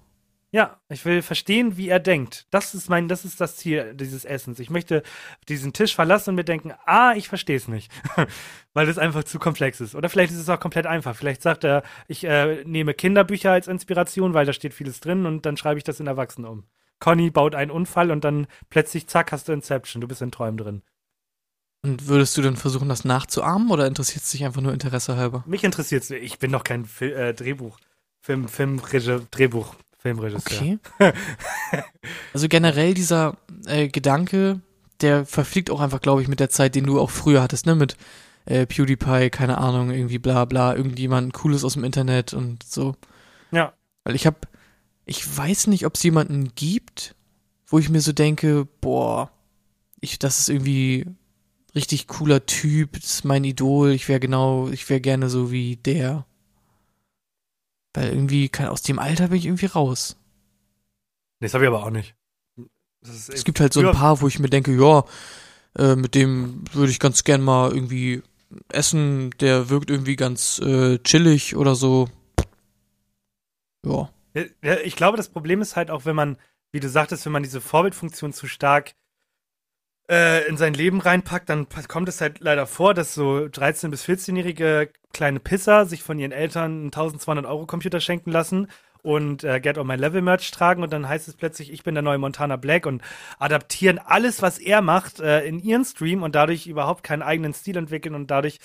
Ja, 0.56 0.80
ich 0.88 1.04
will 1.04 1.20
verstehen, 1.20 1.76
wie 1.76 1.90
er 1.90 2.00
denkt. 2.00 2.46
Das 2.50 2.74
ist 2.74 2.88
mein, 2.88 3.08
das 3.08 3.26
ist 3.26 3.42
das 3.42 3.56
Ziel 3.56 3.92
dieses 3.92 4.24
Essens. 4.24 4.58
Ich 4.58 4.70
möchte 4.70 5.02
diesen 5.50 5.74
Tisch 5.74 5.94
verlassen 5.94 6.30
und 6.30 6.36
mir 6.36 6.44
denken, 6.44 6.72
ah, 6.86 7.12
ich 7.14 7.28
verstehe 7.28 7.58
es 7.58 7.68
nicht. 7.68 7.92
Weil 8.72 8.88
es 8.88 8.96
einfach 8.96 9.24
zu 9.24 9.38
komplex 9.38 9.82
ist. 9.82 9.94
Oder 9.94 10.08
vielleicht 10.08 10.32
ist 10.32 10.38
es 10.38 10.48
auch 10.48 10.58
komplett 10.58 10.86
einfach. 10.86 11.14
Vielleicht 11.14 11.42
sagt 11.42 11.64
er, 11.64 11.82
ich 12.08 12.24
äh, 12.24 12.64
nehme 12.64 12.94
Kinderbücher 12.94 13.52
als 13.52 13.68
Inspiration, 13.68 14.32
weil 14.32 14.46
da 14.46 14.54
steht 14.54 14.72
vieles 14.72 15.00
drin 15.00 15.26
und 15.26 15.44
dann 15.44 15.58
schreibe 15.58 15.76
ich 15.76 15.84
das 15.84 16.00
in 16.00 16.06
Erwachsenen 16.06 16.48
um. 16.48 16.64
Conny 17.00 17.28
baut 17.30 17.54
einen 17.54 17.70
Unfall 17.70 18.10
und 18.10 18.24
dann 18.24 18.46
plötzlich, 18.70 19.08
zack, 19.08 19.32
hast 19.32 19.48
du 19.48 19.52
Inception. 19.52 20.00
Du 20.00 20.08
bist 20.08 20.22
in 20.22 20.30
Träumen 20.30 20.56
drin. 20.56 20.82
Und 21.82 22.08
würdest 22.08 22.34
du 22.34 22.40
dann 22.40 22.56
versuchen, 22.56 22.88
das 22.88 23.04
nachzuahmen 23.04 23.70
oder 23.70 23.86
interessiert 23.86 24.24
es 24.24 24.30
dich 24.30 24.42
einfach 24.46 24.62
nur 24.62 24.72
Interesse 24.72 25.18
halber? 25.18 25.44
Mich 25.46 25.64
interessiert 25.64 26.04
es. 26.04 26.10
Ich 26.12 26.38
bin 26.38 26.50
doch 26.50 26.64
kein 26.64 26.86
Fil 26.86 27.12
äh, 27.12 27.34
Drehbuch, 27.34 27.78
Film, 28.22 28.48
Filmregie, 28.48 29.20
Drehbuch, 29.30 29.74
Filmregisseur. 30.06 30.78
Okay. 30.98 31.12
also 32.32 32.48
generell 32.48 32.94
dieser 32.94 33.36
äh, 33.66 33.88
Gedanke, 33.88 34.60
der 35.00 35.26
verfliegt 35.26 35.70
auch 35.70 35.80
einfach, 35.80 36.00
glaube 36.00 36.22
ich, 36.22 36.28
mit 36.28 36.40
der 36.40 36.50
Zeit, 36.50 36.74
den 36.74 36.84
du 36.84 37.00
auch 37.00 37.10
früher 37.10 37.42
hattest, 37.42 37.66
ne? 37.66 37.74
Mit 37.74 37.96
äh, 38.44 38.66
PewDiePie, 38.66 39.30
keine 39.30 39.58
Ahnung, 39.58 39.90
irgendwie 39.90 40.18
bla 40.18 40.44
bla, 40.44 40.74
irgendjemand 40.74 41.32
Cooles 41.34 41.64
aus 41.64 41.74
dem 41.74 41.84
Internet 41.84 42.34
und 42.34 42.62
so. 42.62 42.94
Ja. 43.50 43.72
Weil 44.04 44.14
ich 44.14 44.26
habe, 44.26 44.38
ich 45.04 45.36
weiß 45.36 45.66
nicht, 45.66 45.86
ob 45.86 45.96
es 45.96 46.02
jemanden 46.02 46.52
gibt, 46.54 47.14
wo 47.66 47.78
ich 47.78 47.88
mir 47.88 48.00
so 48.00 48.12
denke, 48.12 48.66
boah, 48.80 49.30
ich, 50.00 50.18
das 50.20 50.38
ist 50.38 50.48
irgendwie 50.48 51.06
richtig 51.74 52.06
cooler 52.06 52.46
Typ, 52.46 52.92
das 52.92 53.14
ist 53.14 53.24
mein 53.24 53.42
Idol, 53.42 53.90
ich 53.90 54.08
wäre 54.08 54.20
genau, 54.20 54.68
ich 54.68 54.88
wäre 54.88 55.00
gerne 55.00 55.28
so 55.28 55.50
wie 55.50 55.76
der. 55.76 56.24
Weil 57.96 58.10
irgendwie, 58.10 58.50
kann, 58.50 58.68
aus 58.68 58.82
dem 58.82 58.98
Alter 58.98 59.28
bin 59.28 59.38
ich 59.38 59.46
irgendwie 59.46 59.66
raus. 59.66 60.16
Nee, 61.40 61.46
das 61.46 61.54
habe 61.54 61.64
ich 61.64 61.68
aber 61.68 61.82
auch 61.82 61.90
nicht. 61.90 62.14
es 63.02 63.42
gibt 63.42 63.58
halt 63.58 63.72
so 63.72 63.80
ein 63.80 63.94
paar, 63.94 64.20
wo 64.20 64.28
ich 64.28 64.38
mir 64.38 64.50
denke, 64.50 64.76
ja, 64.78 65.04
äh, 65.78 65.96
mit 65.96 66.14
dem 66.14 66.62
würde 66.74 66.90
ich 66.90 67.00
ganz 67.00 67.24
gern 67.24 67.40
mal 67.40 67.72
irgendwie 67.72 68.22
essen, 68.68 69.30
der 69.40 69.70
wirkt 69.70 69.88
irgendwie 69.88 70.14
ganz 70.14 70.58
äh, 70.58 70.98
chillig 70.98 71.56
oder 71.56 71.74
so. 71.74 72.10
Ja. 73.82 74.10
ja. 74.62 74.76
Ich 74.84 74.94
glaube, 74.94 75.16
das 75.16 75.30
Problem 75.30 75.62
ist 75.62 75.74
halt 75.74 75.90
auch, 75.90 76.04
wenn 76.04 76.16
man, 76.16 76.36
wie 76.72 76.80
du 76.80 76.90
sagtest, 76.90 77.24
wenn 77.24 77.32
man 77.32 77.44
diese 77.44 77.62
Vorbildfunktion 77.62 78.34
zu 78.34 78.46
stark 78.46 78.94
äh, 80.08 80.46
in 80.46 80.56
sein 80.56 80.74
Leben 80.74 81.00
reinpackt, 81.00 81.48
dann 81.48 81.66
kommt 81.88 82.08
es 82.08 82.20
halt 82.20 82.40
leider 82.40 82.66
vor, 82.66 82.94
dass 82.94 83.14
so 83.14 83.36
13- 83.36 83.88
bis 83.90 84.04
14-jährige 84.04 84.90
kleine 85.12 85.40
Pisser 85.40 85.86
sich 85.86 86.02
von 86.02 86.18
ihren 86.18 86.32
Eltern 86.32 86.72
einen 86.72 86.86
1200 86.86 87.46
Euro 87.46 87.66
Computer 87.66 88.00
schenken 88.00 88.30
lassen 88.30 88.68
und 89.02 89.44
äh, 89.44 89.60
Get 89.60 89.78
on 89.78 89.86
My 89.86 89.94
Level 89.94 90.20
Merch 90.20 90.50
tragen 90.50 90.82
und 90.82 90.92
dann 90.92 91.08
heißt 91.08 91.28
es 91.28 91.36
plötzlich, 91.36 91.72
ich 91.72 91.84
bin 91.84 91.94
der 91.94 92.02
neue 92.02 92.18
Montana 92.18 92.56
Black 92.56 92.86
und 92.86 93.02
adaptieren 93.38 93.98
alles, 93.98 94.42
was 94.42 94.58
er 94.58 94.82
macht, 94.82 95.20
äh, 95.20 95.44
in 95.44 95.60
ihren 95.60 95.84
Stream 95.84 96.24
und 96.24 96.34
dadurch 96.34 96.66
überhaupt 96.66 97.04
keinen 97.04 97.22
eigenen 97.22 97.54
Stil 97.54 97.76
entwickeln 97.76 98.16
und 98.16 98.32
dadurch 98.32 98.58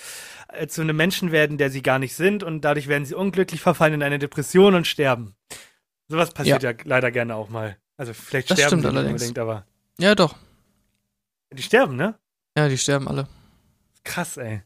äh, 0.48 0.66
zu 0.66 0.80
einem 0.80 0.96
Menschen 0.96 1.30
werden, 1.30 1.58
der 1.58 1.70
sie 1.70 1.80
gar 1.80 2.00
nicht 2.00 2.16
sind 2.16 2.42
und 2.42 2.62
dadurch 2.62 2.88
werden 2.88 3.04
sie 3.04 3.14
unglücklich 3.14 3.60
verfallen 3.60 3.94
in 3.94 4.02
eine 4.02 4.18
Depression 4.18 4.74
und 4.74 4.86
sterben. 4.86 5.36
Sowas 6.08 6.32
passiert 6.32 6.62
ja, 6.64 6.70
ja 6.72 6.76
leider 6.84 7.12
gerne 7.12 7.36
auch 7.36 7.48
mal. 7.48 7.76
Also 7.96 8.12
vielleicht 8.12 8.50
das 8.50 8.58
sterben 8.58 8.82
sie 8.82 8.88
nicht 8.88 9.06
unbedingt, 9.06 9.38
aber. 9.38 9.64
Ja, 9.98 10.16
doch. 10.16 10.34
Die 11.52 11.62
sterben, 11.62 11.96
ne? 11.96 12.18
Ja, 12.56 12.68
die 12.68 12.78
sterben 12.78 13.08
alle. 13.08 13.28
Krass, 14.04 14.36
ey. 14.36 14.62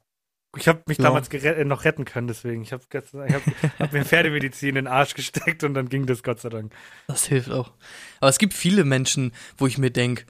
Ich 0.57 0.69
habe 0.69 0.83
mich 0.87 0.99
ja. 0.99 1.05
damals 1.05 1.29
äh, 1.29 1.65
noch 1.65 1.85
retten 1.85 2.05
können, 2.05 2.29
deswegen. 2.29 2.63
Ich 2.63 2.73
habe 2.73 2.83
hab, 2.93 3.43
hab 3.79 3.93
mir 3.93 4.05
Pferdemedizin 4.05 4.71
in 4.71 4.75
den 4.77 4.87
Arsch 4.87 5.15
gesteckt 5.15 5.65
und 5.65 5.75
dann 5.75 5.89
ging 5.89 6.07
das 6.07 6.23
Gott 6.23 6.41
sei 6.41 6.49
Dank. 6.49 6.73
Das 7.09 7.27
hilft 7.27 7.51
auch. 7.51 7.73
Aber 8.21 8.31
es 8.31 8.39
gibt 8.39 8.55
viele 8.55 8.85
Menschen, 8.85 9.33
wo 9.59 9.67
ich 9.67 9.79
mir 9.79 9.91
denke, 9.91 10.25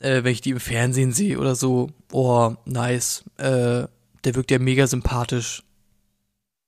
äh, 0.00 0.24
wenn 0.24 0.32
ich 0.32 0.40
die 0.40 0.50
im 0.50 0.60
Fernsehen 0.60 1.12
sehe 1.12 1.38
oder 1.38 1.54
so, 1.54 1.90
oh, 2.12 2.54
nice, 2.64 3.24
äh, 3.36 3.86
der 4.24 4.34
wirkt 4.34 4.50
ja 4.50 4.58
mega 4.58 4.86
sympathisch. 4.86 5.62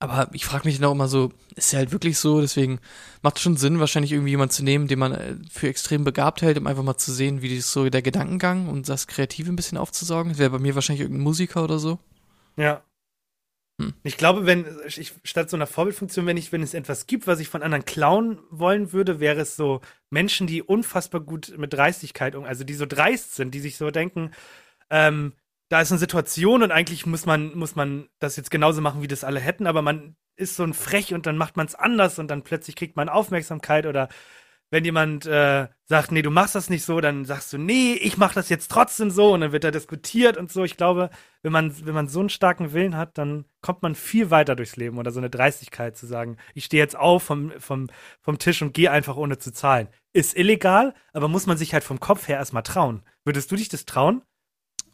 Aber 0.02 0.28
ich 0.32 0.44
frage 0.44 0.66
mich 0.66 0.78
dann 0.80 0.88
auch 0.88 0.94
immer 0.94 1.06
so, 1.06 1.30
ist 1.54 1.72
er 1.72 1.78
halt 1.78 1.92
wirklich 1.92 2.18
so? 2.18 2.40
Deswegen 2.40 2.80
macht 3.22 3.36
es 3.36 3.42
schon 3.42 3.56
Sinn, 3.56 3.78
wahrscheinlich 3.78 4.10
irgendwie 4.10 4.30
jemanden 4.30 4.50
zu 4.50 4.64
nehmen, 4.64 4.88
den 4.88 4.98
man 4.98 5.12
äh, 5.12 5.36
für 5.48 5.68
extrem 5.68 6.02
begabt 6.02 6.42
hält, 6.42 6.58
um 6.58 6.66
einfach 6.66 6.82
mal 6.82 6.96
zu 6.96 7.12
sehen, 7.12 7.40
wie 7.40 7.56
ist 7.56 7.70
so 7.70 7.88
der 7.88 8.02
Gedankengang 8.02 8.68
und 8.68 8.88
das 8.88 9.06
Kreative 9.06 9.48
ein 9.52 9.54
bisschen 9.54 9.78
aufzusaugen. 9.78 10.38
Wäre 10.38 10.50
bei 10.50 10.58
mir 10.58 10.74
wahrscheinlich 10.74 11.02
irgendein 11.02 11.22
Musiker 11.22 11.62
oder 11.62 11.78
so. 11.78 12.00
Ja. 12.56 12.82
Hm. 13.80 13.94
Ich 14.02 14.16
glaube, 14.16 14.44
wenn 14.44 14.66
ich 14.88 15.14
statt 15.22 15.48
so 15.48 15.56
einer 15.56 15.68
Vorbildfunktion, 15.68 16.26
wenn 16.26 16.36
ich, 16.36 16.50
wenn 16.50 16.64
es 16.64 16.74
etwas 16.74 17.06
gibt, 17.06 17.28
was 17.28 17.38
ich 17.38 17.48
von 17.48 17.62
anderen 17.62 17.84
klauen 17.84 18.40
wollen 18.50 18.92
würde, 18.92 19.20
wäre 19.20 19.42
es 19.42 19.54
so 19.54 19.82
Menschen, 20.10 20.48
die 20.48 20.62
unfassbar 20.62 21.20
gut 21.20 21.56
mit 21.56 21.72
Dreistigkeit, 21.72 22.34
also 22.34 22.64
die 22.64 22.74
so 22.74 22.86
dreist 22.86 23.36
sind, 23.36 23.54
die 23.54 23.60
sich 23.60 23.76
so 23.76 23.92
denken, 23.92 24.32
ähm, 24.90 25.34
da 25.72 25.80
ist 25.80 25.90
eine 25.90 25.98
Situation 25.98 26.62
und 26.62 26.70
eigentlich 26.70 27.06
muss 27.06 27.24
man, 27.24 27.56
muss 27.56 27.76
man 27.76 28.06
das 28.18 28.36
jetzt 28.36 28.50
genauso 28.50 28.82
machen, 28.82 29.00
wie 29.00 29.08
das 29.08 29.24
alle 29.24 29.40
hätten, 29.40 29.66
aber 29.66 29.80
man 29.80 30.16
ist 30.36 30.54
so 30.54 30.64
ein 30.64 30.74
Frech 30.74 31.14
und 31.14 31.24
dann 31.24 31.38
macht 31.38 31.56
man 31.56 31.66
es 31.66 31.74
anders 31.74 32.18
und 32.18 32.30
dann 32.30 32.42
plötzlich 32.42 32.76
kriegt 32.76 32.94
man 32.94 33.08
Aufmerksamkeit 33.08 33.86
oder 33.86 34.10
wenn 34.68 34.84
jemand 34.84 35.24
äh, 35.24 35.68
sagt, 35.84 36.12
nee, 36.12 36.20
du 36.20 36.30
machst 36.30 36.54
das 36.54 36.68
nicht 36.68 36.84
so, 36.84 37.00
dann 37.00 37.24
sagst 37.24 37.54
du, 37.54 37.58
nee, 37.58 37.94
ich 37.94 38.18
mach 38.18 38.34
das 38.34 38.50
jetzt 38.50 38.70
trotzdem 38.70 39.10
so 39.10 39.32
und 39.32 39.40
dann 39.40 39.52
wird 39.52 39.64
da 39.64 39.70
diskutiert 39.70 40.36
und 40.36 40.52
so. 40.52 40.62
Ich 40.62 40.76
glaube, 40.76 41.08
wenn 41.42 41.52
man, 41.52 41.74
wenn 41.86 41.94
man 41.94 42.08
so 42.08 42.20
einen 42.20 42.28
starken 42.28 42.74
Willen 42.74 42.96
hat, 42.98 43.16
dann 43.16 43.46
kommt 43.62 43.80
man 43.80 43.94
viel 43.94 44.30
weiter 44.30 44.54
durchs 44.54 44.76
Leben 44.76 44.98
oder 44.98 45.10
so 45.10 45.20
eine 45.20 45.30
Dreistigkeit 45.30 45.96
zu 45.96 46.06
sagen, 46.06 46.36
ich 46.54 46.66
stehe 46.66 46.82
jetzt 46.82 46.96
auf 46.96 47.22
vom, 47.22 47.50
vom, 47.58 47.88
vom 48.20 48.38
Tisch 48.38 48.60
und 48.60 48.74
gehe 48.74 48.90
einfach 48.90 49.16
ohne 49.16 49.38
zu 49.38 49.52
zahlen. 49.52 49.88
Ist 50.12 50.36
illegal, 50.36 50.92
aber 51.14 51.28
muss 51.28 51.46
man 51.46 51.56
sich 51.56 51.72
halt 51.72 51.84
vom 51.84 51.98
Kopf 51.98 52.28
her 52.28 52.36
erstmal 52.36 52.62
trauen. 52.62 53.02
Würdest 53.24 53.50
du 53.50 53.56
dich 53.56 53.70
das 53.70 53.86
trauen? 53.86 54.22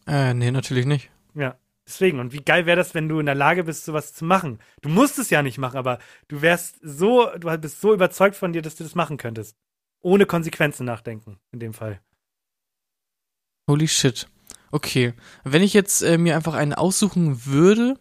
Äh, 0.08 0.34
nee, 0.34 0.50
natürlich 0.50 0.86
nicht. 0.86 1.10
Ja. 1.34 1.56
Deswegen, 1.86 2.20
und 2.20 2.34
wie 2.34 2.42
geil 2.42 2.66
wäre 2.66 2.76
das, 2.76 2.94
wenn 2.94 3.08
du 3.08 3.18
in 3.18 3.24
der 3.24 3.34
Lage 3.34 3.64
bist, 3.64 3.86
sowas 3.86 4.12
zu 4.12 4.26
machen? 4.26 4.58
Du 4.82 4.90
musst 4.90 5.18
es 5.18 5.30
ja 5.30 5.42
nicht 5.42 5.56
machen, 5.56 5.78
aber 5.78 5.98
du 6.28 6.42
wärst 6.42 6.76
so, 6.82 7.30
du 7.38 7.56
bist 7.56 7.80
so 7.80 7.94
überzeugt 7.94 8.36
von 8.36 8.52
dir, 8.52 8.60
dass 8.60 8.76
du 8.76 8.84
das 8.84 8.94
machen 8.94 9.16
könntest. 9.16 9.56
Ohne 10.02 10.26
Konsequenzen 10.26 10.84
nachdenken, 10.84 11.38
in 11.50 11.60
dem 11.60 11.72
Fall. 11.72 12.00
Holy 13.70 13.88
shit. 13.88 14.28
Okay. 14.70 15.14
Wenn 15.44 15.62
ich 15.62 15.72
jetzt 15.72 16.02
äh, 16.02 16.18
mir 16.18 16.36
einfach 16.36 16.54
einen 16.54 16.74
aussuchen 16.74 17.46
würde, 17.46 17.94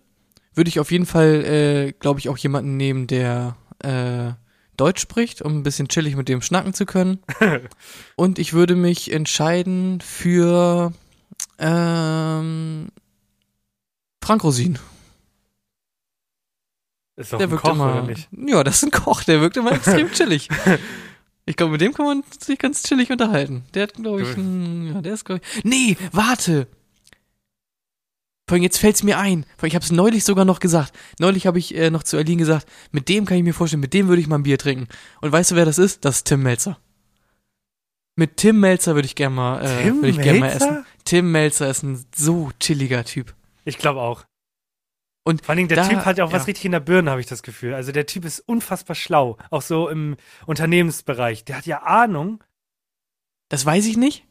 würde 0.54 0.68
ich 0.68 0.82
auf 0.82 0.92
jeden 0.92 1.06
Fall, 1.06 1.46
äh, 1.46 1.94
glaube 1.94 2.20
ich, 2.20 2.28
auch 2.28 2.38
jemanden 2.38 2.76
nehmen, 2.76 3.08
der 3.08 3.56
äh, 3.80 4.34
Deutsch 4.76 5.00
spricht, 5.00 5.42
um 5.42 5.60
ein 5.60 5.64
bisschen 5.64 5.88
chillig 5.88 6.18
mit 6.18 6.28
dem 6.28 6.42
schnacken 6.42 6.74
zu 6.74 6.86
können. 6.86 7.20
Und 8.18 8.38
ich 8.38 8.52
würde 8.52 8.76
mich 8.76 9.14
entscheiden 9.14 10.02
für 10.02 10.92
ähm, 11.58 12.88
Frank 14.24 14.44
Rosin. 14.44 14.80
Ist 17.16 17.34
doch 17.34 17.40
der 17.40 17.48
ein 17.48 17.52
wirkt 17.52 17.64
Koch, 17.64 17.72
immer, 17.74 17.92
oder 17.92 18.04
nicht? 18.04 18.30
Ja, 18.32 18.64
das 18.64 18.78
ist 18.78 18.84
ein 18.84 18.92
Koch, 18.92 19.24
der 19.24 19.42
wirkt 19.42 19.58
immer 19.58 19.72
extrem 19.76 20.12
chillig. 20.12 20.50
Ich 21.46 21.56
glaube, 21.56 21.72
mit 21.72 21.82
dem 21.82 21.94
kann 21.94 22.06
man 22.06 22.24
sich 22.40 22.60
ganz 22.60 22.84
chillig 22.84 23.10
unterhalten. 23.10 23.64
Der 23.74 23.84
hat, 23.84 23.94
glaube 23.94 24.22
ich, 24.22 24.38
ein, 24.38 24.94
ja, 24.94 25.02
der 25.02 25.14
ist, 25.14 25.26
glaube 25.26 25.42
ich. 25.42 25.64
Nee, 25.64 25.98
warte! 26.12 26.68
Vor 28.48 28.56
allem 28.56 28.64
jetzt 28.64 28.78
fällt's 28.78 29.04
mir 29.04 29.18
ein. 29.18 29.46
Ich 29.64 29.76
habe 29.76 29.84
es 29.84 29.92
neulich 29.92 30.24
sogar 30.24 30.46
noch 30.46 30.60
gesagt. 30.60 30.94
Neulich 31.20 31.48
habe 31.48 31.60
ich 31.60 31.76
äh, 31.76 31.90
noch 31.90 32.04
zu 32.04 32.18
Aline 32.18 32.38
gesagt, 32.38 32.66
mit 32.92 33.10
dem 33.10 33.26
kann 33.26 33.38
ich 33.38 33.44
mir 33.44 33.54
vorstellen, 33.54 33.82
mit 33.82 33.94
dem 33.94 34.08
würde 34.08 34.22
ich 34.22 34.28
mal 34.28 34.38
ein 34.38 34.44
Bier 34.44 34.58
trinken. 34.58 34.88
Und 35.20 35.32
weißt 35.32 35.52
du, 35.52 35.56
wer 35.56 35.66
das 35.66 35.78
ist? 35.78 36.06
Das 36.06 36.18
ist 36.18 36.28
Tim 36.28 36.44
Melzer. 36.44 36.78
Mit 38.16 38.38
Tim 38.38 38.60
Melzer 38.60 38.96
würde 38.96 39.06
ich 39.06 39.16
gerne 39.16 39.36
mal, 39.36 39.66
äh, 39.66 39.84
Tim 39.84 39.98
würde 39.98 40.10
ich 40.10 40.22
gerne 40.22 40.40
mal 40.40 40.50
essen. 40.50 40.86
Tim 41.08 41.32
Melzer 41.32 41.70
ist 41.70 41.84
ein 41.84 42.06
so 42.14 42.52
chilliger 42.60 43.06
Typ. 43.06 43.34
Ich 43.64 43.78
glaube 43.78 44.02
auch. 44.02 44.26
Und 45.24 45.46
Vor 45.46 45.56
allem, 45.56 45.70
der 45.70 45.78
da, 45.78 45.88
Typ 45.88 46.00
hat 46.04 46.18
ja 46.18 46.26
auch 46.26 46.32
ja. 46.32 46.36
was 46.36 46.48
richtig 46.48 46.66
in 46.66 46.74
der 46.74 46.82
Birne, 46.82 47.12
habe 47.12 47.22
ich 47.22 47.28
das 47.28 47.44
Gefühl. 47.44 47.74
Also 47.74 47.94
der 47.94 48.06
Typ 48.06 48.26
ist 48.26 48.42
unfassbar 48.42 48.94
schlau. 48.94 49.38
Auch 49.50 49.62
so 49.62 49.88
im 49.88 50.18
Unternehmensbereich. 50.46 51.46
Der 51.46 51.58
hat 51.58 51.66
ja 51.66 51.84
Ahnung. 51.84 52.44
Das 53.48 53.66
weiß 53.66 53.86
ich 53.86 53.96
nicht. 53.96 54.26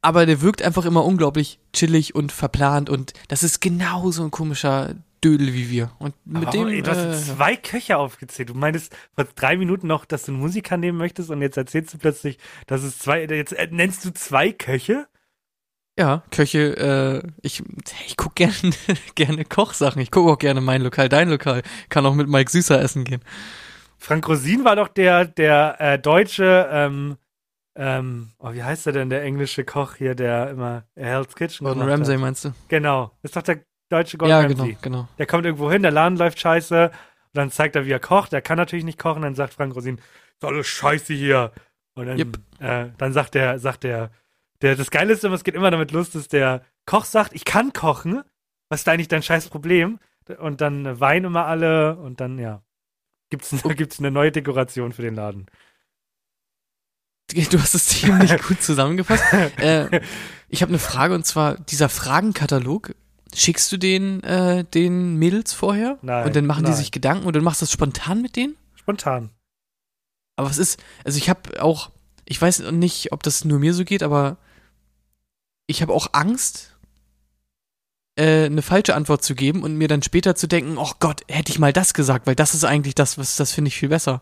Aber 0.00 0.24
der 0.24 0.40
wirkt 0.40 0.62
einfach 0.62 0.84
immer 0.84 1.04
unglaublich 1.04 1.58
chillig 1.72 2.14
und 2.14 2.30
verplant 2.30 2.88
und 2.88 3.14
das 3.26 3.42
ist 3.42 3.60
genau 3.60 4.12
so 4.12 4.22
ein 4.22 4.30
komischer 4.30 4.94
Dödel 5.24 5.54
wie 5.54 5.70
wir. 5.70 5.90
Und 5.98 6.14
mit 6.24 6.42
Aber 6.42 6.50
dem. 6.52 6.68
Ey, 6.68 6.82
du 6.82 6.90
hast 6.90 7.30
äh, 7.30 7.34
zwei 7.34 7.56
Köche 7.56 7.96
aufgezählt. 7.96 8.48
Du 8.48 8.54
meintest 8.54 8.96
vor 9.14 9.24
drei 9.24 9.56
Minuten 9.56 9.88
noch, 9.88 10.04
dass 10.04 10.24
du 10.24 10.32
einen 10.32 10.40
Musiker 10.40 10.76
nehmen 10.76 10.98
möchtest 10.98 11.30
und 11.30 11.42
jetzt 11.42 11.56
erzählst 11.56 11.94
du 11.94 11.98
plötzlich, 11.98 12.38
dass 12.66 12.84
es 12.84 12.98
zwei. 12.98 13.24
Jetzt 13.24 13.52
äh, 13.52 13.68
nennst 13.70 14.04
du 14.04 14.12
zwei 14.12 14.52
Köche? 14.52 15.08
Ja, 15.98 16.22
Köche, 16.30 16.76
äh, 16.76 17.28
ich, 17.42 17.62
ich 18.06 18.16
guck 18.16 18.34
gerne, 18.34 18.54
gerne 19.14 19.44
Kochsachen. 19.44 20.00
Ich 20.00 20.10
gucke 20.10 20.32
auch 20.32 20.38
gerne 20.38 20.60
mein 20.60 20.82
Lokal, 20.82 21.08
dein 21.08 21.28
Lokal. 21.28 21.62
Kann 21.90 22.06
auch 22.06 22.14
mit 22.14 22.28
Mike 22.28 22.50
Süßer 22.50 22.80
essen 22.80 23.04
gehen. 23.04 23.22
Frank 23.98 24.26
Rosin 24.26 24.64
war 24.64 24.76
doch 24.76 24.88
der, 24.88 25.26
der 25.26 25.76
äh, 25.78 25.98
deutsche, 25.98 26.68
ähm, 26.72 27.16
ähm, 27.76 28.32
oh, 28.38 28.52
wie 28.52 28.62
heißt 28.62 28.86
der 28.86 28.94
denn, 28.94 29.10
der 29.10 29.22
englische 29.22 29.64
Koch 29.64 29.94
hier, 29.94 30.14
der 30.14 30.50
immer 30.50 30.84
Hell's 30.96 31.34
Kitchen 31.34 31.66
Gordon 31.66 31.88
Ramsay 31.88 32.16
meinst 32.16 32.44
du? 32.44 32.52
Genau. 32.68 33.12
ist 33.22 33.36
doch 33.36 33.42
der 33.42 33.60
deutsche 33.88 34.18
Gordon 34.18 34.30
ja, 34.30 34.40
Ramsay. 34.40 34.56
genau, 34.56 34.78
genau. 34.82 35.08
Der 35.18 35.26
kommt 35.26 35.44
irgendwo 35.44 35.70
hin, 35.70 35.82
der 35.82 35.92
Laden 35.92 36.18
läuft 36.18 36.40
scheiße, 36.40 36.90
und 37.34 37.38
dann 37.38 37.50
zeigt 37.50 37.76
er, 37.76 37.86
wie 37.86 37.92
er 37.92 38.00
kocht. 38.00 38.32
Der 38.32 38.42
kann 38.42 38.58
natürlich 38.58 38.84
nicht 38.84 38.98
kochen, 38.98 39.22
dann 39.22 39.34
sagt 39.34 39.54
Frank 39.54 39.74
Rosin, 39.74 39.98
ist 39.98 40.44
alles 40.44 40.66
scheiße 40.66 41.14
hier. 41.14 41.52
Und 41.94 42.06
dann, 42.06 42.18
yep. 42.18 42.38
äh, 42.58 42.86
dann 42.98 43.12
sagt 43.12 43.34
der, 43.34 43.58
sagt 43.58 43.84
der, 43.84 44.10
der, 44.62 44.76
das 44.76 44.90
Geile 44.90 45.12
ist 45.12 45.24
immer, 45.24 45.34
es 45.34 45.44
geht 45.44 45.54
immer 45.54 45.70
damit 45.70 45.90
los, 45.90 46.10
dass 46.10 46.28
der 46.28 46.64
Koch 46.86 47.04
sagt, 47.04 47.34
ich 47.34 47.44
kann 47.44 47.72
kochen. 47.72 48.22
Was 48.68 48.80
ist 48.80 48.88
eigentlich 48.88 49.08
dein 49.08 49.22
scheiß 49.22 49.48
Problem? 49.48 49.98
Und 50.38 50.60
dann 50.60 51.00
weinen 51.00 51.26
immer 51.26 51.46
alle 51.46 51.96
und 51.96 52.20
dann, 52.20 52.38
ja, 52.38 52.62
gibt's, 53.28 53.52
oh. 53.64 53.68
gibt's 53.68 53.98
eine 53.98 54.10
neue 54.10 54.32
Dekoration 54.32 54.92
für 54.92 55.02
den 55.02 55.14
Laden. 55.14 55.46
Du 57.50 57.60
hast 57.60 57.74
es 57.74 57.86
ziemlich 57.86 58.40
gut 58.48 58.62
zusammengefasst. 58.62 59.24
äh, 59.58 60.00
ich 60.48 60.62
habe 60.62 60.70
eine 60.70 60.78
Frage 60.78 61.14
und 61.14 61.26
zwar 61.26 61.56
dieser 61.56 61.88
Fragenkatalog. 61.88 62.94
Schickst 63.34 63.72
du 63.72 63.78
den, 63.78 64.22
äh, 64.22 64.64
den 64.64 65.16
Mädels 65.16 65.54
vorher? 65.54 65.98
Nein, 66.02 66.26
Und 66.26 66.36
dann 66.36 66.44
machen 66.44 66.64
die 66.64 66.70
nein. 66.70 66.78
sich 66.78 66.92
Gedanken 66.92 67.26
und 67.26 67.34
dann 67.34 67.42
machst 67.42 67.62
du 67.62 67.64
das 67.64 67.72
spontan 67.72 68.20
mit 68.20 68.36
denen? 68.36 68.56
Spontan. 68.74 69.30
Aber 70.36 70.50
was 70.50 70.58
ist, 70.58 70.82
also 71.04 71.16
ich 71.16 71.30
habe 71.30 71.62
auch, 71.62 71.90
ich 72.26 72.40
weiß 72.40 72.70
nicht, 72.72 73.12
ob 73.12 73.22
das 73.22 73.46
nur 73.46 73.58
mir 73.58 73.72
so 73.72 73.84
geht, 73.84 74.02
aber 74.02 74.36
ich 75.72 75.82
habe 75.82 75.92
auch 75.92 76.08
Angst, 76.12 76.76
äh, 78.16 78.44
eine 78.44 78.62
falsche 78.62 78.94
Antwort 78.94 79.24
zu 79.24 79.34
geben 79.34 79.62
und 79.62 79.76
mir 79.76 79.88
dann 79.88 80.02
später 80.02 80.34
zu 80.34 80.46
denken, 80.46 80.76
oh 80.76 80.92
Gott, 81.00 81.22
hätte 81.28 81.50
ich 81.50 81.58
mal 81.58 81.72
das 81.72 81.94
gesagt, 81.94 82.26
weil 82.26 82.34
das 82.34 82.54
ist 82.54 82.64
eigentlich 82.64 82.94
das, 82.94 83.16
was 83.18 83.36
das 83.36 83.52
finde 83.52 83.68
ich 83.68 83.76
viel 83.76 83.88
besser. 83.88 84.20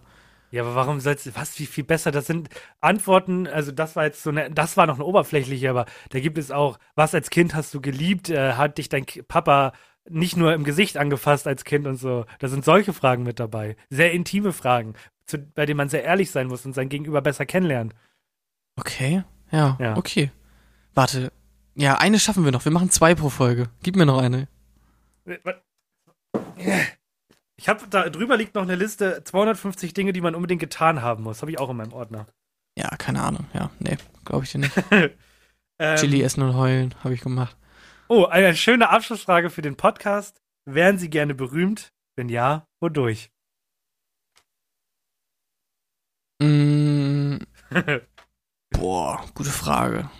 Ja, 0.52 0.62
aber 0.62 0.74
warum 0.74 1.00
sollst 1.00 1.26
du, 1.26 1.30
was, 1.34 1.58
wie 1.58 1.66
viel 1.66 1.84
besser? 1.84 2.10
Das 2.12 2.26
sind 2.26 2.48
Antworten, 2.80 3.46
also 3.46 3.72
das 3.72 3.96
war 3.96 4.04
jetzt 4.04 4.22
so 4.22 4.30
eine, 4.30 4.50
das 4.50 4.76
war 4.76 4.86
noch 4.86 4.94
eine 4.94 5.04
oberflächliche, 5.04 5.70
aber 5.70 5.86
da 6.10 6.20
gibt 6.20 6.38
es 6.38 6.50
auch, 6.50 6.78
was 6.94 7.14
als 7.14 7.30
Kind 7.30 7.54
hast 7.54 7.74
du 7.74 7.80
geliebt, 7.80 8.30
äh, 8.30 8.52
hat 8.54 8.78
dich 8.78 8.88
dein 8.88 9.06
Papa 9.28 9.72
nicht 10.08 10.36
nur 10.36 10.54
im 10.54 10.64
Gesicht 10.64 10.96
angefasst 10.96 11.46
als 11.46 11.64
Kind 11.64 11.86
und 11.86 11.96
so. 11.96 12.26
Da 12.38 12.48
sind 12.48 12.64
solche 12.64 12.92
Fragen 12.92 13.22
mit 13.22 13.38
dabei. 13.38 13.76
Sehr 13.90 14.12
intime 14.12 14.52
Fragen, 14.52 14.94
zu, 15.26 15.38
bei 15.38 15.66
denen 15.66 15.76
man 15.76 15.88
sehr 15.88 16.04
ehrlich 16.04 16.30
sein 16.30 16.46
muss 16.48 16.64
und 16.64 16.74
sein 16.74 16.88
Gegenüber 16.88 17.22
besser 17.22 17.44
kennenlernt. 17.46 17.94
Okay, 18.76 19.22
ja, 19.52 19.76
Ja. 19.80 19.96
okay. 19.96 20.30
Warte, 20.94 21.30
ja, 21.80 21.96
eine 21.96 22.18
schaffen 22.18 22.44
wir 22.44 22.52
noch. 22.52 22.64
Wir 22.66 22.72
machen 22.72 22.90
zwei 22.90 23.14
pro 23.14 23.30
Folge. 23.30 23.70
Gib 23.82 23.96
mir 23.96 24.04
noch 24.04 24.20
eine. 24.20 24.48
Ich 27.56 27.68
habe 27.68 27.86
da 27.88 28.10
drüber 28.10 28.36
liegt 28.36 28.54
noch 28.54 28.62
eine 28.62 28.74
Liste 28.74 29.24
250 29.24 29.94
Dinge, 29.94 30.12
die 30.12 30.20
man 30.20 30.34
unbedingt 30.34 30.60
getan 30.60 31.00
haben 31.00 31.22
muss. 31.22 31.40
Habe 31.40 31.52
ich 31.52 31.58
auch 31.58 31.70
in 31.70 31.78
meinem 31.78 31.94
Ordner. 31.94 32.26
Ja, 32.76 32.88
keine 32.96 33.22
Ahnung. 33.22 33.46
Ja, 33.54 33.70
nee, 33.78 33.96
glaube 34.24 34.44
ich 34.44 34.52
dir 34.52 34.58
nicht. 34.58 34.72
Ähm, 35.82 35.96
Chili 35.96 36.20
essen 36.20 36.42
und 36.42 36.56
heulen 36.56 36.94
habe 37.02 37.14
ich 37.14 37.22
gemacht. 37.22 37.56
Oh, 38.06 38.26
eine 38.26 38.54
schöne 38.54 38.90
Abschlussfrage 38.90 39.48
für 39.48 39.62
den 39.62 39.76
Podcast. 39.76 40.42
Wären 40.66 40.98
Sie 40.98 41.08
gerne 41.08 41.34
berühmt? 41.34 41.94
Wenn 42.16 42.28
ja, 42.28 42.66
wodurch? 42.80 43.30
Mm, 46.42 47.38
boah, 48.70 49.24
gute 49.32 49.48
Frage. 49.48 50.10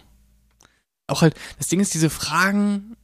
Auch 1.11 1.22
halt, 1.22 1.34
das 1.58 1.68
Ding 1.68 1.80
ist, 1.80 1.94
diese 1.94 2.11
Fragen 2.11 2.96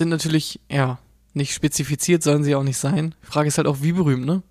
sind 0.00 0.08
natürlich, 0.08 0.60
ja, 0.70 0.98
nicht 1.34 1.52
spezifiziert, 1.54 2.22
sollen 2.22 2.42
sie 2.44 2.54
auch 2.54 2.62
nicht 2.62 2.78
sein. 2.78 3.14
Die 3.22 3.26
Frage 3.26 3.48
ist 3.48 3.58
halt 3.58 3.66
auch, 3.68 3.82
wie 3.82 3.92
berühmt, 3.92 4.24
ne? 4.26 4.42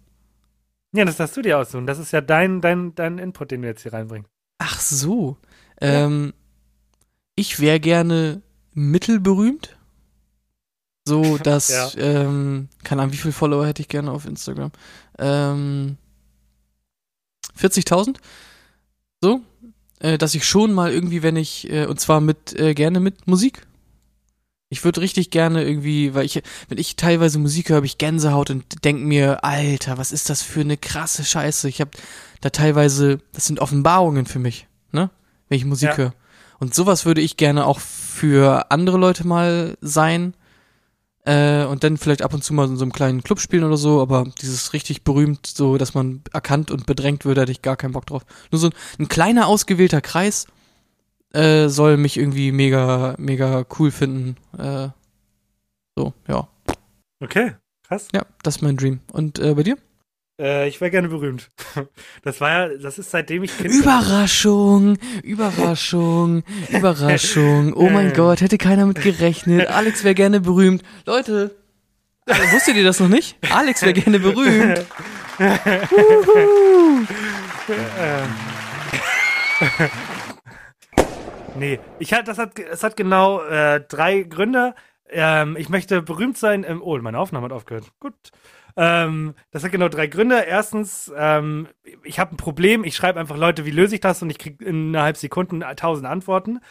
Ja, 0.93 1.05
das 1.05 1.17
darfst 1.17 1.37
du 1.37 1.41
dir 1.41 1.57
aussuchen. 1.59 1.85
Das 1.85 1.99
ist 1.99 2.11
ja 2.11 2.21
dein, 2.21 2.61
dein, 2.61 2.95
dein 2.95 3.17
Input, 3.19 3.51
den 3.51 3.61
du 3.61 3.67
jetzt 3.67 3.83
hier 3.83 3.93
reinbringst. 3.93 4.29
Ach 4.59 4.79
so. 4.79 5.37
Ähm, 5.81 6.33
ich 7.35 7.59
wäre 7.59 7.79
gerne 7.79 8.41
mittelberühmt. 8.73 9.77
So, 11.05 11.37
dass, 11.43 11.69
Ja. 11.69 11.91
ähm, 11.97 12.69
keine 12.83 13.01
Ahnung, 13.03 13.13
wie 13.13 13.17
viele 13.17 13.33
Follower 13.33 13.65
hätte 13.67 13.81
ich 13.81 13.87
gerne 13.87 14.11
auf 14.11 14.25
Instagram? 14.25 14.71
Ähm, 15.17 15.97
40.000? 17.57 18.17
So, 19.21 19.41
äh, 19.99 20.17
dass 20.17 20.35
ich 20.35 20.45
schon 20.45 20.73
mal 20.73 20.91
irgendwie, 20.91 21.23
wenn 21.23 21.35
ich, 21.35 21.69
äh, 21.71 21.85
und 21.85 21.99
zwar 21.99 22.21
mit, 22.21 22.57
äh, 22.57 22.73
gerne 22.73 22.99
mit 22.99 23.27
Musik. 23.27 23.65
Ich 24.71 24.83
würde 24.83 25.01
richtig 25.01 25.31
gerne 25.31 25.63
irgendwie, 25.63 26.13
weil 26.13 26.25
ich, 26.25 26.41
wenn 26.67 26.77
ich 26.77 26.95
teilweise 26.95 27.39
Musik 27.39 27.69
höre, 27.69 27.77
habe 27.77 27.87
ich 27.87 27.97
Gänsehaut 27.97 28.51
und 28.51 28.85
denke 28.85 29.03
mir, 29.03 29.43
Alter, 29.43 29.97
was 29.97 30.11
ist 30.11 30.29
das 30.29 30.43
für 30.43 30.61
eine 30.61 30.77
krasse 30.77 31.25
Scheiße. 31.25 31.67
Ich 31.67 31.81
habe 31.81 31.91
da 32.41 32.51
teilweise, 32.51 33.19
das 33.33 33.45
sind 33.45 33.59
Offenbarungen 33.59 34.27
für 34.27 34.37
mich, 34.39 34.67
ne? 34.91 35.09
Wenn 35.47 35.57
ich 35.57 35.65
Musik 35.65 35.89
Ja. 35.89 35.97
höre. 35.97 36.13
Und 36.59 36.75
sowas 36.75 37.05
würde 37.05 37.21
ich 37.21 37.35
gerne 37.37 37.65
auch 37.65 37.79
für 37.79 38.69
andere 38.69 38.97
Leute 38.97 39.25
mal 39.25 39.75
sein. 39.81 40.35
Äh, 41.29 41.65
und 41.65 41.83
dann 41.83 41.97
vielleicht 41.97 42.23
ab 42.23 42.33
und 42.33 42.43
zu 42.43 42.55
mal 42.55 42.67
in 42.67 42.75
so 42.75 42.83
einem 42.83 42.91
kleinen 42.91 43.21
Club 43.21 43.39
spielen 43.39 43.63
oder 43.63 43.77
so, 43.77 44.01
aber 44.01 44.25
dieses 44.41 44.73
richtig 44.73 45.03
berühmt, 45.03 45.45
so 45.45 45.77
dass 45.77 45.93
man 45.93 46.23
erkannt 46.33 46.71
und 46.71 46.87
bedrängt 46.87 47.23
wird, 47.23 47.37
hätte 47.37 47.51
ich 47.51 47.61
gar 47.61 47.77
keinen 47.77 47.91
Bock 47.91 48.07
drauf. 48.07 48.25
Nur 48.49 48.59
so 48.59 48.69
ein, 48.69 48.73
ein 48.97 49.09
kleiner 49.09 49.45
ausgewählter 49.45 50.01
Kreis 50.01 50.47
äh, 51.31 51.67
soll 51.67 51.97
mich 51.97 52.17
irgendwie 52.17 52.51
mega, 52.51 53.13
mega 53.19 53.63
cool 53.77 53.91
finden. 53.91 54.37
Äh, 54.57 54.89
so, 55.95 56.13
ja. 56.27 56.47
Okay, 57.19 57.53
krass. 57.83 58.07
Ja, 58.11 58.25
das 58.41 58.55
ist 58.55 58.61
mein 58.63 58.77
Dream. 58.77 59.01
Und 59.11 59.37
äh, 59.37 59.53
bei 59.53 59.61
dir? 59.61 59.77
Äh, 60.39 60.69
ich 60.69 60.79
wäre 60.79 60.89
gerne 60.89 61.09
berühmt. 61.09 61.49
Das 62.23 62.41
war 62.41 62.49
ja, 62.49 62.77
das 62.77 62.99
ist 62.99 63.11
seitdem 63.11 63.43
ich 63.43 63.57
Kind 63.57 63.73
Überraschung, 63.73 64.97
Überraschung, 65.23 66.43
Überraschung. 66.69 67.73
Oh 67.73 67.89
mein 67.89 68.13
Gott, 68.13 68.41
hätte 68.41 68.57
keiner 68.57 68.85
mit 68.85 69.01
gerechnet. 69.01 69.67
Alex 69.67 70.03
wäre 70.03 70.15
gerne 70.15 70.41
berühmt. 70.41 70.83
Leute, 71.05 71.55
äh, 72.25 72.33
wusstet 72.51 72.75
ihr 72.75 72.83
das 72.83 72.99
noch 72.99 73.07
nicht? 73.07 73.37
Alex 73.49 73.81
wäre 73.81 73.93
gerne 73.93 74.19
berühmt. 74.19 74.85
Nee, 81.55 81.79
ich 81.97 82.13
hat, 82.13 82.27
das 82.27 82.37
hat, 82.37 82.57
es 82.57 82.83
hat 82.83 82.95
genau 82.95 83.41
äh, 83.41 83.81
drei 83.81 84.21
Gründe. 84.21 84.75
Ähm, 85.09 85.57
ich 85.57 85.67
möchte 85.67 86.01
berühmt 86.01 86.37
sein. 86.37 86.63
Im, 86.63 86.81
oh, 86.81 86.97
meine 86.99 87.19
Aufnahme 87.19 87.45
hat 87.45 87.51
aufgehört. 87.51 87.91
Gut. 87.99 88.13
Ähm, 88.79 89.35
das 89.51 89.65
hat 89.65 89.73
genau 89.73 89.89
drei 89.89 90.07
Gründe. 90.07 90.39
Erstens, 90.39 91.11
ähm, 91.13 91.67
ich 92.05 92.17
habe 92.17 92.33
ein 92.33 92.37
Problem. 92.37 92.85
Ich 92.85 92.95
schreibe 92.95 93.19
einfach 93.19 93.35
Leute, 93.35 93.65
wie 93.65 93.71
löse 93.71 93.95
ich 93.95 93.99
das? 93.99 94.21
Und 94.21 94.29
ich 94.29 94.37
kriege 94.39 94.63
innerhalb 94.63 95.17
Sekunden 95.17 95.65
tausend 95.75 96.07
Antworten. 96.07 96.61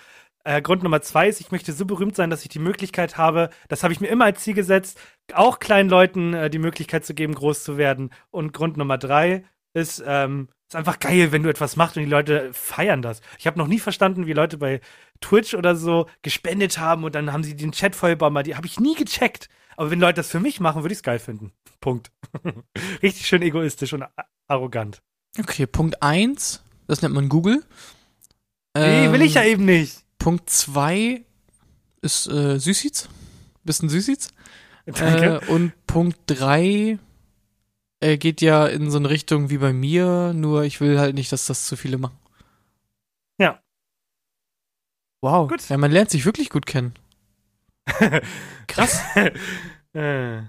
Äh, 0.43 0.63
Grund 0.63 0.83
Nummer 0.83 1.03
zwei 1.03 1.29
ist, 1.29 1.43
ich 1.43 1.51
möchte 1.51 1.75
so 1.75 1.85
berühmt 1.85 2.17
sein, 2.17 2.31
dass 2.31 2.43
ich 2.45 2.49
die 2.49 2.61
Möglichkeit 2.61 3.19
habe, 3.19 3.51
das 3.69 3.83
habe 3.83 3.93
ich 3.93 4.01
mir 4.01 4.07
immer 4.07 4.25
als 4.25 4.43
Ziel 4.43 4.55
gesetzt, 4.55 4.99
auch 5.35 5.59
kleinen 5.59 5.91
Leuten 5.91 6.33
äh, 6.33 6.49
die 6.49 6.59
Möglichkeit 6.59 7.05
zu 7.05 7.13
geben, 7.13 7.35
groß 7.35 7.63
zu 7.63 7.77
werden. 7.77 8.09
Und 8.31 8.55
Grund 8.55 8.79
Nummer 8.79 8.97
drei 8.97 9.45
ist, 9.75 10.03
ähm, 10.07 10.49
ist 10.67 10.77
einfach 10.77 11.01
geil, 11.01 11.31
wenn 11.33 11.43
du 11.43 11.51
etwas 11.51 11.77
machst 11.77 11.99
und 11.99 12.05
die 12.05 12.11
Leute 12.11 12.49
feiern 12.55 13.03
das. 13.03 13.21
Ich 13.39 13.47
habe 13.47 13.59
noch 13.59 13.67
nie 13.67 13.81
verstanden, 13.81 14.27
wie 14.27 14.33
Leute 14.33 14.57
bei 14.57 14.81
Twitch 15.21 15.53
oder 15.53 15.77
so 15.77 16.07
gespendet 16.23 16.79
haben 16.79 17.05
und 17.05 17.15
dann 17.15 17.35
haben 17.35 17.45
sie 17.45 17.55
den 17.55 17.73
Chat 17.73 17.95
vollbomber. 17.95 18.43
Die 18.43 18.57
habe 18.57 18.67
ich 18.67 18.81
nie 18.81 18.95
gecheckt. 18.95 19.51
Aber 19.79 19.93
wenn 19.93 20.01
Leute 20.01 20.17
das 20.17 20.29
für 20.29 20.41
mich 20.41 20.59
machen, 20.59 20.83
würde 20.83 20.93
ich 20.93 20.99
es 20.99 21.03
geil 21.05 21.21
finden. 21.21 21.53
Punkt. 21.81 22.11
Richtig 23.03 23.27
schön 23.29 23.43
egoistisch 23.43 23.93
und 23.93 24.05
arrogant. 24.49 25.01
Okay, 25.39 25.69
Punkt 25.69 26.03
eins, 26.03 26.65
das 26.89 27.01
nennt 27.01 27.15
man 27.15 27.29
Google. 27.29 27.65
Nee, 28.77 29.13
will 29.13 29.23
ich 29.23 29.35
ja 29.35 29.43
Ähm, 29.43 29.53
eben 29.53 29.65
nicht. 29.67 30.05
Punkt 30.19 30.51
zwei 30.51 31.25
ist 32.03 32.27
äh, 32.27 32.59
Süßiz. 32.59 33.09
Bisschen 33.63 33.89
Süßiz. 33.89 34.31
Danke. 34.87 35.43
Äh, 35.47 35.51
und 35.51 35.73
Punkt 35.87 36.19
drei 36.27 36.99
äh, 38.01 38.19
geht 38.19 38.41
ja 38.41 38.67
in 38.67 38.91
so 38.91 38.99
eine 38.99 39.11
Richtung 39.11 39.49
wie 39.49 39.59
bei 39.59 39.73
mir, 39.73 40.33
nur 40.35 40.65
ich 40.65 40.81
will 40.81 40.99
halt 40.99 41.15
nicht, 41.15 41.31
dass 41.31 41.47
das 41.47 41.67
zu 41.67 41.77
viele 41.77 41.99
machen. 41.99 42.19
Ja. 43.39 43.63
Wow. 45.21 45.49
Gut. 45.49 45.69
Ja, 45.69 45.79
man 45.79 45.93
lernt 45.93 46.11
sich 46.11 46.25
wirklich 46.25 46.51
gut 46.51 46.67
kennen. 46.67 46.95
Krass. 48.67 49.01
Äh. 49.95 50.43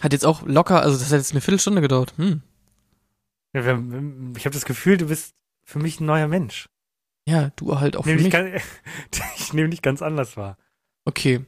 Hat 0.00 0.12
jetzt 0.12 0.24
auch 0.24 0.42
locker, 0.46 0.80
also 0.82 0.96
das 0.96 1.08
hat 1.10 1.18
jetzt 1.18 1.32
eine 1.32 1.40
Viertelstunde 1.40 1.80
gedauert. 1.82 2.14
Hm. 2.16 2.42
Ja, 3.52 3.64
wir- 3.66 4.32
Ich 4.36 4.46
habe 4.46 4.54
das 4.54 4.64
Gefühl, 4.64 4.96
du 4.96 5.06
bist 5.08 5.34
für 5.64 5.80
mich 5.80 6.00
ein 6.00 6.06
neuer 6.06 6.28
Mensch. 6.28 6.68
Ja, 7.28 7.50
du 7.56 7.78
halt 7.80 7.96
auch 7.96 8.04
für 8.04 8.10
Nehm 8.10 8.18
dich 8.18 8.24
mich. 8.26 8.32
ganz, 8.32 8.62
ich 9.36 9.52
nehme 9.52 9.68
dich 9.70 9.82
ganz 9.82 10.00
anders 10.00 10.36
wahr. 10.36 10.56
Okay. 11.04 11.44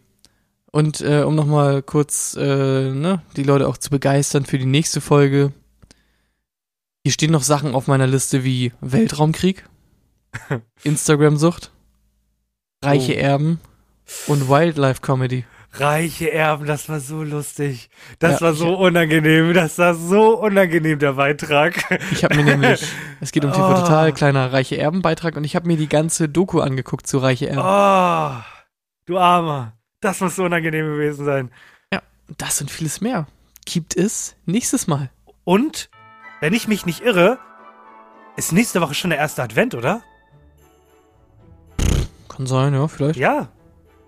Und 0.72 1.00
äh, 1.02 1.22
um 1.22 1.36
nochmal 1.36 1.82
kurz 1.82 2.34
äh, 2.38 2.90
ne, 2.90 3.22
die 3.36 3.44
Leute 3.44 3.68
auch 3.68 3.78
zu 3.78 3.90
begeistern 3.90 4.44
für 4.44 4.58
die 4.58 4.66
nächste 4.66 5.00
Folge. 5.00 5.52
Hier 7.04 7.12
stehen 7.12 7.30
noch 7.30 7.44
Sachen 7.44 7.74
auf 7.76 7.86
meiner 7.86 8.08
Liste 8.08 8.42
wie 8.44 8.72
Weltraumkrieg, 8.80 9.64
Instagram-Sucht, 10.82 11.70
reiche 12.84 13.14
Oh. 13.14 13.18
Erben 13.18 13.60
und 14.26 14.48
Wildlife 14.48 15.00
Comedy. 15.00 15.44
Reiche 15.72 16.30
Erben, 16.32 16.66
das 16.66 16.88
war 16.88 17.00
so 17.00 17.24
lustig. 17.24 17.90
Das 18.20 18.38
Ja, 18.38 18.46
war 18.46 18.54
so 18.54 18.74
unangenehm. 18.74 19.52
Das 19.54 19.76
war 19.78 19.94
so 19.94 20.38
unangenehm, 20.38 21.00
der 21.00 21.14
Beitrag. 21.14 21.74
Ich 22.12 22.22
habe 22.22 22.36
mir 22.36 22.44
nämlich, 22.44 22.86
es 23.20 23.32
geht 23.32 23.44
um 23.44 23.52
TV 23.52 23.74
Oh. 23.74 23.80
Total, 23.80 24.12
kleiner 24.12 24.52
reiche 24.52 24.78
Erben-Beitrag 24.78 25.36
und 25.36 25.42
ich 25.42 25.56
habe 25.56 25.66
mir 25.66 25.76
die 25.76 25.88
ganze 25.88 26.28
Doku 26.28 26.60
angeguckt 26.60 27.08
zu 27.08 27.18
reiche 27.18 27.48
Erben. 27.48 27.62
Oh, 27.62 28.40
du 29.06 29.18
Armer. 29.18 29.72
Das 30.00 30.20
muss 30.20 30.36
so 30.36 30.44
unangenehm 30.44 30.86
gewesen 30.86 31.24
sein. 31.24 31.50
Das 32.38 32.60
und 32.60 32.70
vieles 32.70 33.00
mehr. 33.00 33.26
Gibt 33.66 33.96
es 33.96 34.36
nächstes 34.46 34.86
Mal. 34.86 35.10
Und, 35.44 35.90
wenn 36.40 36.54
ich 36.54 36.68
mich 36.68 36.86
nicht 36.86 37.00
irre, 37.02 37.38
ist 38.36 38.52
nächste 38.52 38.80
Woche 38.80 38.94
schon 38.94 39.10
der 39.10 39.18
erste 39.18 39.42
Advent, 39.42 39.74
oder? 39.74 40.02
Kann 42.28 42.46
sein, 42.46 42.72
ja, 42.74 42.88
vielleicht. 42.88 43.18
Ja. 43.18 43.48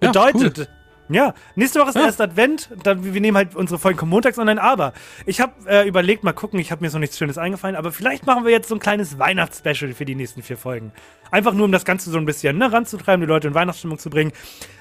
Ja, 0.02 0.08
Bedeutet, 0.12 0.68
Ja, 1.08 1.34
nächste 1.54 1.78
Woche 1.78 1.90
ist 1.90 1.94
Ja. 1.94 2.00
der 2.00 2.06
erste 2.08 2.24
Advent. 2.24 2.68
Dann, 2.82 3.14
wir 3.14 3.20
nehmen 3.20 3.36
halt 3.36 3.54
unsere 3.54 3.78
Folgen 3.78 3.96
kommen 3.96 4.10
montags 4.10 4.38
online. 4.40 4.60
Aber 4.60 4.92
ich 5.24 5.40
habe 5.40 5.52
äh, 5.66 5.86
überlegt, 5.86 6.24
mal 6.24 6.32
gucken, 6.32 6.58
ich 6.58 6.72
habe 6.72 6.84
mir 6.84 6.90
so 6.90 6.98
nichts 6.98 7.16
Schönes 7.16 7.38
eingefallen, 7.38 7.76
aber 7.76 7.92
vielleicht 7.92 8.26
machen 8.26 8.44
wir 8.44 8.50
jetzt 8.50 8.68
so 8.68 8.74
ein 8.74 8.80
kleines 8.80 9.16
Weihnachtsspecial 9.16 9.92
für 9.92 10.04
die 10.04 10.16
nächsten 10.16 10.42
vier 10.42 10.56
Folgen. 10.56 10.90
Einfach 11.30 11.52
nur, 11.54 11.64
um 11.66 11.70
das 11.72 11.84
Ganze 11.84 12.10
so 12.10 12.18
ein 12.18 12.24
bisschen 12.26 12.58
ne, 12.58 12.72
ranzutreiben, 12.72 13.20
die 13.20 13.26
Leute 13.28 13.46
in 13.46 13.54
Weihnachtsstimmung 13.54 13.98
zu 14.00 14.10
bringen. 14.10 14.32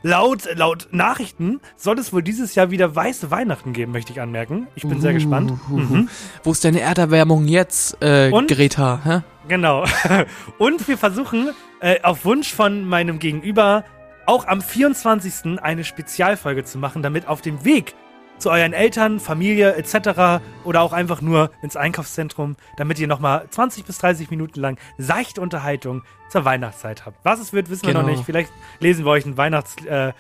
Laut, 0.02 0.48
laut 0.56 0.88
Nachrichten 0.92 1.60
soll 1.76 2.00
es 2.00 2.12
wohl 2.12 2.24
dieses 2.24 2.56
Jahr 2.56 2.72
wieder 2.72 2.96
weiße 2.96 3.30
Weihnachten 3.30 3.74
geben, 3.74 3.92
möchte 3.92 4.12
ich 4.12 4.20
anmerken. 4.20 4.68
Ich 4.74 4.82
bin 4.84 5.00
sehr 5.02 5.14
gespannt. 5.14 5.54
Mhm. 5.70 6.10
Wo 6.44 6.52
ist 6.52 6.66
deine 6.66 6.82
Erderwärmung 6.82 7.48
jetzt, 7.48 7.98
äh, 8.02 8.32
Und? 8.32 8.50
Greta? 8.50 9.00
Hä? 9.04 9.22
Genau. 9.48 9.86
Und 10.58 10.88
wir 10.88 10.98
versuchen 10.98 11.52
äh, 11.82 12.02
auf 12.02 12.26
Wunsch 12.26 12.52
von 12.52 12.84
meinem 12.88 13.20
Gegenüber 13.20 13.84
auch 14.26 14.48
am 14.48 14.62
24. 14.62 15.60
eine 15.62 15.84
Spezialfolge 15.84 16.64
zu 16.64 16.78
machen, 16.78 17.02
damit 17.04 17.28
auf 17.28 17.42
dem 17.42 17.64
Weg 17.66 17.94
zu 18.38 18.50
euren 18.52 18.74
Eltern, 18.74 19.20
Familie 19.22 19.76
etc. 19.76 20.42
oder 20.66 20.82
auch 20.82 20.92
einfach 20.92 21.22
nur 21.22 21.52
ins 21.62 21.78
Einkaufszentrum, 21.78 22.58
damit 22.76 23.00
ihr 23.00 23.08
nochmal 23.08 23.46
20 23.50 23.86
bis 23.86 23.98
30 24.00 24.30
Minuten 24.30 24.60
lang 24.60 24.78
seichte 24.98 25.40
Unterhaltung 25.40 26.04
zur 26.30 26.44
Weihnachtszeit 26.44 27.06
habt. 27.06 27.18
Was 27.24 27.40
es 27.40 27.54
wird, 27.54 27.70
wissen 27.70 27.88
wir 27.88 27.94
noch 27.94 28.02
Genau. 28.02 28.12
nicht. 28.14 28.26
Vielleicht 28.26 28.52
lesen 28.80 29.06
wir 29.06 29.12
euch 29.12 29.26
ein 29.26 29.38
Weihnachts, 29.38 29.76
äh, 29.86 30.10
äh, 30.10 30.12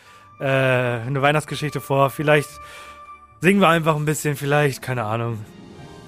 eine 0.45 1.22
Weihnachtsgeschichte 1.22 1.82
vor. 1.82 2.10
Vielleicht 2.10 2.47
singen 3.41 3.60
wir 3.60 3.68
einfach 3.68 3.97
ein 3.97 4.06
bisschen. 4.06 4.38
Vielleicht, 4.38 4.82
keine 4.82 5.03
Ahnung. 5.03 5.39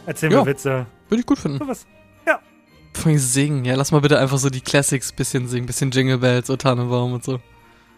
Erzählen 0.06 0.32
Ja. 0.32 0.40
wir 0.46 0.46
Witze. 0.46 0.86
Würde 1.10 1.20
ich 1.20 1.26
gut 1.26 1.40
finden. 1.40 1.58
Sowas. 1.58 1.86
Vor 2.94 3.12
allem 3.12 3.20
singen. 3.20 3.64
Ja, 3.64 3.76
lass 3.76 3.92
mal 3.92 4.02
bitte 4.02 4.18
einfach 4.18 4.40
so 4.40 4.50
die 4.50 4.62
Classics 4.62 5.12
bisschen 5.12 5.48
singen. 5.48 5.68
Bisschen 5.68 5.92
Jingle 5.92 6.18
Bells, 6.18 6.50
O 6.50 6.56
Tannenbaum 6.56 7.14
und 7.14 7.24
so. 7.24 7.40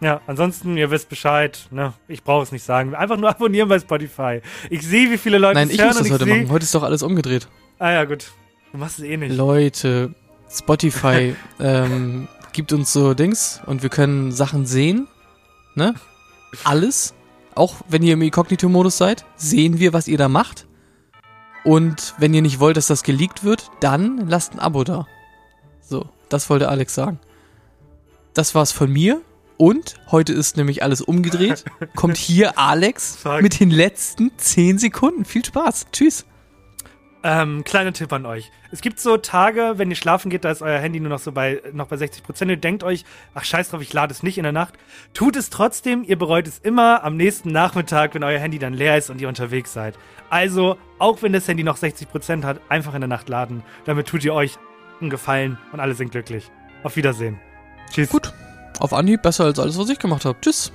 Ja, 0.01 0.21
ansonsten, 0.27 0.77
ihr 0.77 0.91
wisst 0.91 1.09
Bescheid, 1.09 1.67
ne? 1.71 1.93
Ich 2.07 2.23
brauche 2.23 2.43
es 2.43 2.51
nicht 2.53 2.63
sagen. 2.63 2.95
Einfach 2.95 3.17
nur 3.17 3.29
abonnieren 3.29 3.67
bei 3.67 3.79
Spotify. 3.79 4.41
Ich 4.69 4.81
sehe, 4.87 5.11
wie 5.11 5.17
viele 5.17 5.37
Leute 5.39 5.55
Nein, 5.55 5.67
es 5.67 5.73
ich 5.73 5.79
hören 5.81 5.89
muss 5.89 5.97
das 5.97 6.11
heute 6.11 6.23
seh- 6.23 6.29
machen. 6.29 6.49
Heute 6.51 6.63
ist 6.63 6.73
doch 6.73 6.83
alles 6.83 7.03
umgedreht. 7.03 7.47
Ah 7.79 7.91
ja, 7.91 8.05
gut. 8.05 8.31
Du 8.71 8.77
machst 8.77 8.99
es 8.99 9.05
eh 9.05 9.17
nicht. 9.17 9.35
Leute, 9.35 10.13
Spotify 10.49 11.35
ähm, 11.59 12.27
gibt 12.53 12.71
uns 12.71 12.93
so 12.93 13.13
Dings 13.13 13.59
und 13.65 13.83
wir 13.83 13.89
können 13.89 14.31
Sachen 14.31 14.65
sehen. 14.65 15.07
Ne? 15.75 15.95
Alles. 16.63 17.13
Auch 17.55 17.75
wenn 17.89 18.01
ihr 18.03 18.13
im 18.13 18.21
Inkognito-Modus 18.21 18.97
seid, 18.97 19.25
sehen 19.35 19.79
wir, 19.79 19.91
was 19.91 20.07
ihr 20.07 20.17
da 20.17 20.29
macht. 20.29 20.65
Und 21.65 22.15
wenn 22.17 22.33
ihr 22.33 22.41
nicht 22.41 22.61
wollt, 22.61 22.77
dass 22.77 22.87
das 22.87 23.03
geleakt 23.03 23.43
wird, 23.43 23.69
dann 23.81 24.29
lasst 24.29 24.53
ein 24.53 24.59
Abo 24.59 24.85
da. 24.85 25.07
So, 25.81 26.07
das 26.29 26.49
wollte 26.49 26.69
Alex 26.69 26.95
sagen. 26.95 27.19
Das 28.33 28.55
war's 28.55 28.71
von 28.71 28.89
mir. 28.91 29.21
Und 29.59 29.95
heute 30.09 30.31
ist 30.31 30.55
nämlich 30.55 30.83
alles 30.83 31.01
umgedreht. 31.01 31.65
Kommt 31.97 32.15
hier 32.15 32.57
Alex 32.57 33.17
Fuck. 33.17 33.41
mit 33.41 33.59
den 33.59 33.69
letzten 33.69 34.31
10 34.37 34.77
Sekunden. 34.77 35.25
Viel 35.25 35.43
Spaß. 35.43 35.87
Tschüss. 35.91 36.25
Ähm, 37.23 37.65
kleiner 37.65 37.91
Tipp 37.91 38.13
an 38.13 38.25
euch. 38.25 38.49
Es 38.71 38.79
gibt 38.79 39.01
so 39.01 39.17
Tage, 39.17 39.73
wenn 39.75 39.89
ihr 39.89 39.97
schlafen 39.97 40.29
geht, 40.29 40.45
da 40.45 40.51
ist 40.51 40.61
euer 40.61 40.79
Handy 40.79 41.01
nur 41.01 41.09
noch 41.09 41.19
so 41.19 41.33
bei, 41.33 41.61
noch 41.73 41.87
bei 41.87 41.97
60 41.97 42.23
Prozent. 42.23 42.49
Ihr 42.49 42.55
denkt 42.55 42.85
euch, 42.85 43.03
ach 43.33 43.43
scheiß 43.43 43.71
drauf, 43.71 43.81
ich 43.81 43.91
lade 43.91 44.13
es 44.13 44.23
nicht 44.23 44.37
in 44.37 44.43
der 44.43 44.53
Nacht. 44.53 44.75
Tut 45.13 45.35
es 45.35 45.49
trotzdem, 45.49 46.05
ihr 46.05 46.17
bereut 46.17 46.47
es 46.47 46.59
immer 46.59 47.03
am 47.03 47.17
nächsten 47.17 47.51
Nachmittag, 47.51 48.15
wenn 48.15 48.23
euer 48.23 48.39
Handy 48.39 48.59
dann 48.59 48.73
leer 48.73 48.97
ist 48.97 49.09
und 49.09 49.19
ihr 49.19 49.27
unterwegs 49.27 49.73
seid. 49.73 49.95
Also, 50.29 50.77
auch 50.99 51.21
wenn 51.21 51.33
das 51.33 51.45
Handy 51.49 51.65
noch 51.65 51.75
60 51.75 52.07
Prozent 52.07 52.45
hat, 52.45 52.61
einfach 52.69 52.93
in 52.93 53.01
der 53.01 53.09
Nacht 53.09 53.27
laden. 53.27 53.63
Damit 53.83 54.07
tut 54.07 54.23
ihr 54.23 54.33
euch 54.33 54.57
einen 55.01 55.09
Gefallen 55.09 55.57
und 55.73 55.81
alle 55.81 55.95
sind 55.95 56.11
glücklich. 56.11 56.49
Auf 56.83 56.95
Wiedersehen. 56.95 57.37
Tschüss. 57.91 58.07
Gut. 58.07 58.31
Auf 58.79 58.93
Anhieb 58.93 59.21
besser 59.21 59.45
als 59.45 59.59
alles, 59.59 59.77
was 59.77 59.89
ich 59.89 59.99
gemacht 59.99 60.25
habe. 60.25 60.39
Tschüss. 60.41 60.71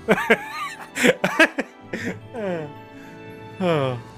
Oh. 3.61 3.97